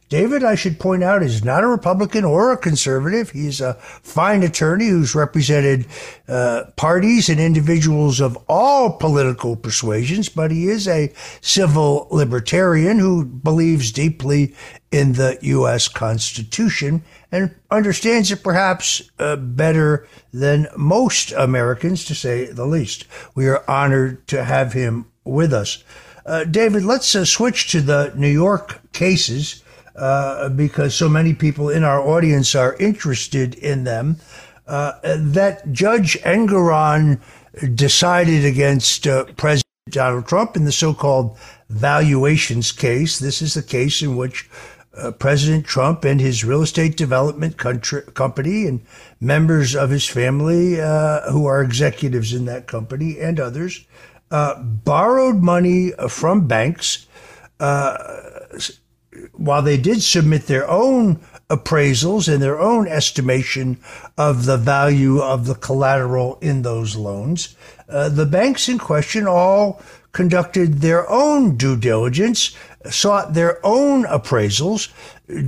[0.07, 3.31] David, I should point out, is not a Republican or a conservative.
[3.31, 5.87] He's a fine attorney who's represented
[6.27, 11.11] uh, parties and individuals of all political persuasions, but he is a
[11.41, 14.53] civil libertarian who believes deeply
[14.91, 15.87] in the U.S.
[15.87, 23.05] Constitution and understands it perhaps uh, better than most Americans, to say the least.
[23.33, 25.83] We are honored to have him with us.
[26.27, 29.63] Uh, David, let's uh, switch to the New York cases
[29.97, 34.17] uh, because so many people in our audience are interested in them.
[34.67, 37.21] Uh, that Judge Engoron
[37.75, 41.37] decided against uh, President Donald Trump in the so-called
[41.69, 43.19] valuations case.
[43.19, 44.49] This is the case in which
[44.97, 48.81] uh, President Trump and his real estate development country, company and
[49.19, 53.85] members of his family uh, who are executives in that company and others
[54.31, 57.07] uh, borrowed money from banks
[59.33, 61.19] while they did submit their own
[61.49, 63.77] appraisals and their own estimation
[64.17, 67.55] of the value of the collateral in those loans,
[67.89, 69.81] uh, the banks in question all
[70.11, 72.55] conducted their own due diligence,
[72.89, 74.89] sought their own appraisals,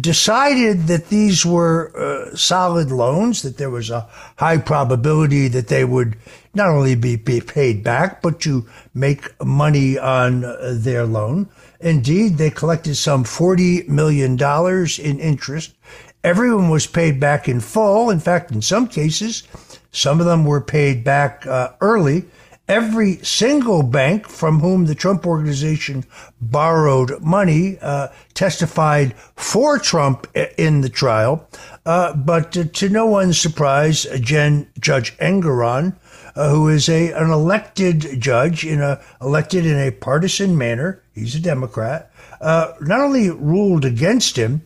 [0.01, 5.85] decided that these were uh, solid loans, that there was a high probability that they
[5.85, 6.17] would
[6.53, 11.47] not only be, be paid back, but to make money on uh, their loan.
[11.79, 15.75] Indeed, they collected some $40 million in interest.
[16.23, 18.09] Everyone was paid back in full.
[18.09, 19.43] In fact, in some cases,
[19.91, 22.25] some of them were paid back uh, early.
[22.67, 26.03] Every single bank from whom the Trump organization
[26.41, 30.27] borrowed money uh, testified for Trump
[30.57, 31.47] in the trial.
[31.85, 35.95] Uh, but to, no one's surprise, Jen, Judge Engoron,
[36.35, 41.35] uh, who is a an elected judge in a elected in a partisan manner, he's
[41.35, 42.11] a Democrat,
[42.41, 44.61] uh, not only ruled against him,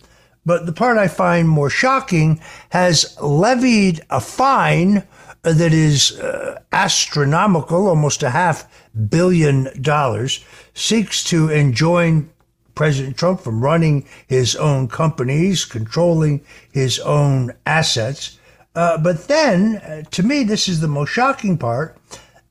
[0.45, 5.03] but the part I find more shocking has levied a fine
[5.43, 8.67] that is uh, astronomical, almost a half
[9.09, 12.29] billion dollars, seeks to enjoin
[12.75, 16.41] President Trump from running his own companies, controlling
[16.71, 18.39] his own assets.
[18.75, 21.97] Uh, but then, uh, to me, this is the most shocking part,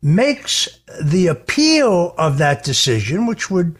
[0.02, 0.68] makes
[1.02, 3.76] the appeal of that decision, which would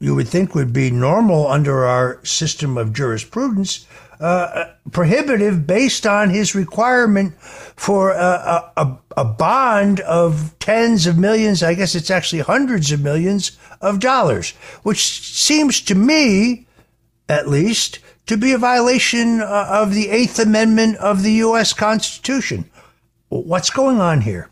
[0.00, 3.86] you would think would be normal under our system of jurisprudence,
[4.20, 11.62] uh, prohibitive based on his requirement for a, a, a, bond of tens of millions,
[11.62, 14.50] I guess it's actually hundreds of millions of dollars,
[14.82, 16.66] which seems to me,
[17.28, 21.72] at least, to be a violation uh, of the Eighth Amendment of the U.S.
[21.72, 22.70] Constitution.
[23.28, 24.50] What's going on here?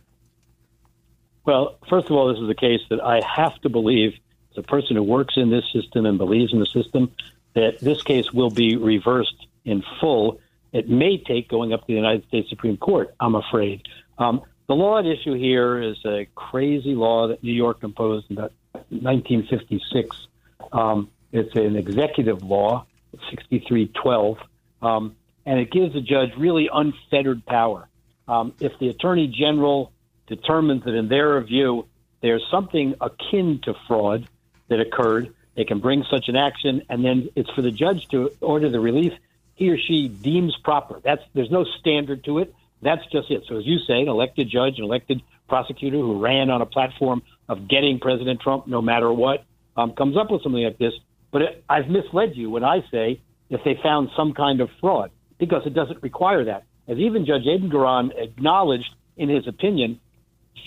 [1.45, 4.15] Well, first of all, this is a case that I have to believe,
[4.53, 7.13] as a person who works in this system and believes in the system,
[7.55, 10.41] that this case will be reversed in full.
[10.73, 13.83] It may take going up to the United States Supreme Court, I'm afraid.
[14.19, 18.37] Um, the law at issue here is a crazy law that New York imposed in
[18.37, 20.29] 1956.
[20.73, 22.87] Um, it's an executive law,
[23.31, 24.39] 6312,
[24.81, 27.89] um, and it gives the judge really unfettered power.
[28.29, 29.92] Um, if the attorney general
[30.27, 31.87] determines that, in their view,
[32.21, 34.29] there's something akin to fraud
[34.69, 38.31] that occurred, they can bring such an action, and then it's for the judge to
[38.41, 39.13] order the relief
[39.55, 41.01] he or she deems proper.
[41.05, 42.55] That's there's no standard to it.
[42.81, 43.45] That's just it.
[43.47, 47.23] So as you say, an elected judge, an elected prosecutor who ran on a platform
[47.49, 49.45] of getting President Trump no matter what,
[49.77, 50.95] um, comes up with something like this.
[51.31, 53.21] But it, I've misled you when I say
[53.51, 56.65] if they found some kind of fraud, because it doesn't require that.
[56.89, 60.01] As even Judge Engoron acknowledged in his opinion,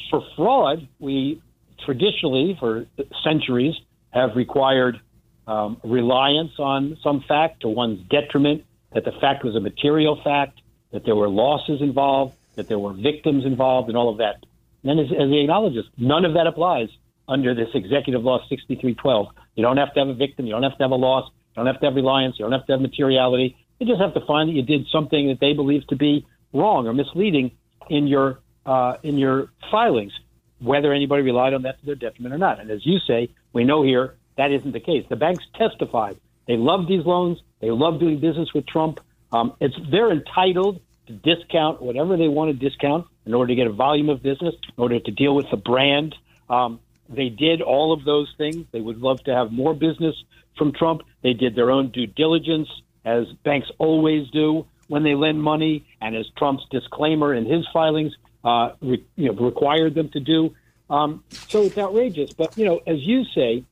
[0.10, 1.42] for fraud, we
[1.86, 2.86] traditionally, for
[3.24, 3.76] centuries,
[4.12, 5.00] have required
[5.48, 8.64] um, reliance on some fact to one's detriment,
[8.94, 10.60] that the fact was a material fact,
[10.92, 14.36] that there were losses involved, that there were victims involved, and all of that.
[14.84, 16.90] And then, as, as he acknowledges, none of that applies
[17.28, 19.28] under this Executive Law 6312.
[19.56, 21.64] You don't have to have a victim, you don't have to have a loss, you
[21.64, 23.58] don't have to have reliance, you don't have to have materiality.
[23.80, 26.88] You just have to find that you did something that they believe to be wrong
[26.88, 27.52] or misleading
[27.90, 30.14] in your uh, in your filings,
[30.60, 32.60] whether anybody relied on that to their detriment or not.
[32.60, 35.06] And as you say, we know here that isn't the case.
[35.10, 36.18] The banks testified
[36.48, 39.00] they love these loans, they love doing business with Trump.
[39.32, 43.68] Um, it's they're entitled to discount whatever they want to discount in order to get
[43.68, 46.16] a volume of business, in order to deal with the brand.
[46.50, 46.80] Um,
[47.10, 48.66] they did all of those things.
[48.72, 50.16] They would love to have more business
[50.58, 51.02] from Trump.
[51.24, 52.70] They did their own due diligence,
[53.04, 58.14] as banks always do when they lend money, and as Trump's disclaimer in his filings
[58.46, 60.56] uh, re, you know, required them to do.
[60.90, 62.32] Um, so it's outrageous.
[62.34, 63.66] But you know, as you say,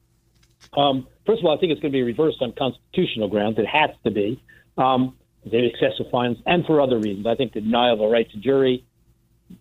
[0.75, 3.57] um, first of all, I think it's going to be reversed on constitutional grounds.
[3.59, 4.43] It has to be.
[4.77, 7.27] Um, the excessive fines, and for other reasons.
[7.27, 8.85] I think the denial of a right to jury.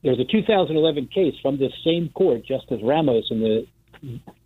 [0.02, 3.66] There's a 2011 case from this same court, Justice Ramos in the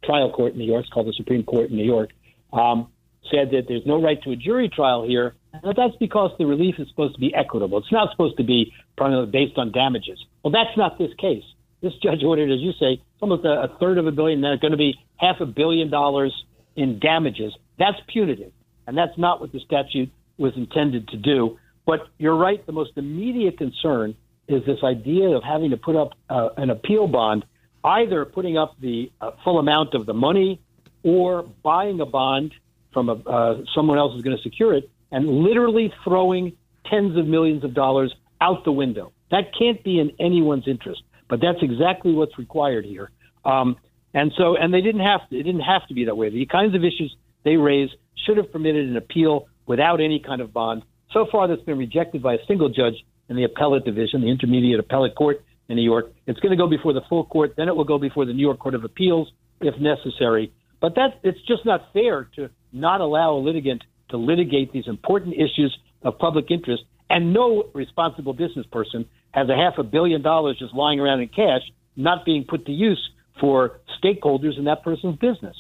[0.02, 2.10] trial court in New York, it's called the Supreme Court in New York,
[2.52, 2.88] um,
[3.30, 5.34] said that there's no right to a jury trial here.
[5.62, 7.78] And that's because the relief is supposed to be equitable.
[7.78, 10.19] It's not supposed to be primarily based on damages.
[10.43, 11.45] Well, that's not this case.
[11.83, 14.41] This judge ordered, as you say, almost a, a third of a billion.
[14.41, 16.33] Then going to be half a billion dollars
[16.74, 17.53] in damages.
[17.78, 18.53] That's punitive,
[18.87, 21.59] and that's not what the statute was intended to do.
[21.87, 22.65] But you're right.
[22.66, 24.16] The most immediate concern
[24.49, 27.45] is this idea of having to put up uh, an appeal bond,
[27.85, 30.61] either putting up the uh, full amount of the money
[31.03, 32.53] or buying a bond
[32.93, 36.57] from a, uh, someone else is going to secure it, and literally throwing
[36.91, 39.12] tens of millions of dollars out the window.
[39.31, 43.11] That can't be in anyone's interest, but that's exactly what's required here.
[43.45, 43.77] Um,
[44.15, 45.39] and so, and they didn't have to.
[45.39, 46.31] It didn't have to be that way.
[46.31, 47.15] The kinds of issues
[47.45, 47.91] they raise
[48.27, 50.83] should have permitted an appeal without any kind of bond.
[51.12, 52.95] So far, that's been rejected by a single judge
[53.28, 56.12] in the appellate division, the Intermediate Appellate Court in New York.
[56.27, 58.43] It's going to go before the full court, then it will go before the New
[58.43, 59.31] York Court of Appeals
[59.61, 60.53] if necessary.
[60.81, 65.35] But that it's just not fair to not allow a litigant to litigate these important
[65.35, 66.85] issues of public interest.
[67.09, 71.28] And no responsible business person has a half a billion dollars just lying around in
[71.28, 71.62] cash,
[71.95, 73.11] not being put to use
[73.41, 75.57] for stakeholders in that person's business.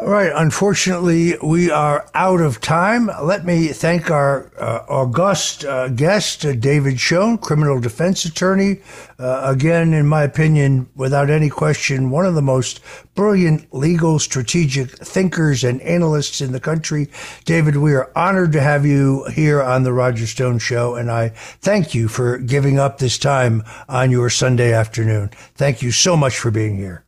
[0.00, 0.32] All right.
[0.34, 3.10] Unfortunately, we are out of time.
[3.22, 8.80] Let me thank our uh, august uh, guest, uh, David Schoen, criminal defense attorney.
[9.18, 12.80] Uh, again, in my opinion, without any question, one of the most
[13.14, 17.10] brilliant legal strategic thinkers and analysts in the country.
[17.44, 21.28] David, we are honored to have you here on the Roger Stone Show, and I
[21.28, 25.28] thank you for giving up this time on your Sunday afternoon.
[25.56, 27.04] Thank you so much for being here.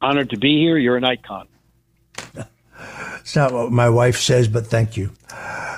[0.00, 0.76] Honored to be here.
[0.76, 1.46] You're an icon.
[3.20, 5.12] It's not what my wife says, but thank you.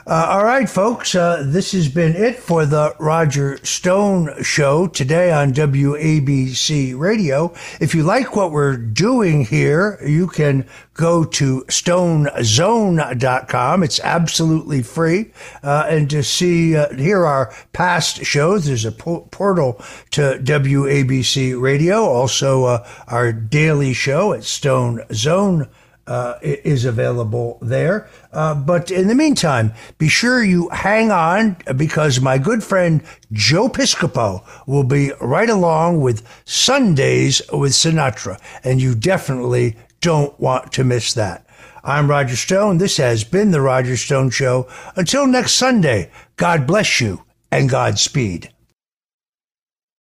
[0.05, 5.31] Uh, all right, folks, uh, this has been it for the Roger Stone Show today
[5.31, 7.55] on WABC Radio.
[7.81, 13.83] If you like what we're doing here, you can go to stonezone.com.
[13.85, 15.31] It's absolutely free.
[15.63, 19.81] Uh, and to see, uh, hear our past shows, there's a po- portal
[20.13, 25.69] to WABC Radio, also uh, our daily show at stonezone.com
[26.07, 28.09] uh, is available there.
[28.33, 33.03] Uh, but in the meantime, be sure you hang on because my good friend
[33.33, 40.73] Joe Piscopo will be right along with Sundays with Sinatra, and you definitely don't want
[40.73, 41.47] to miss that.
[41.85, 42.79] I'm Roger Stone.
[42.79, 44.69] This has been The Roger Stone Show.
[44.95, 48.52] Until next Sunday, God bless you and Godspeed.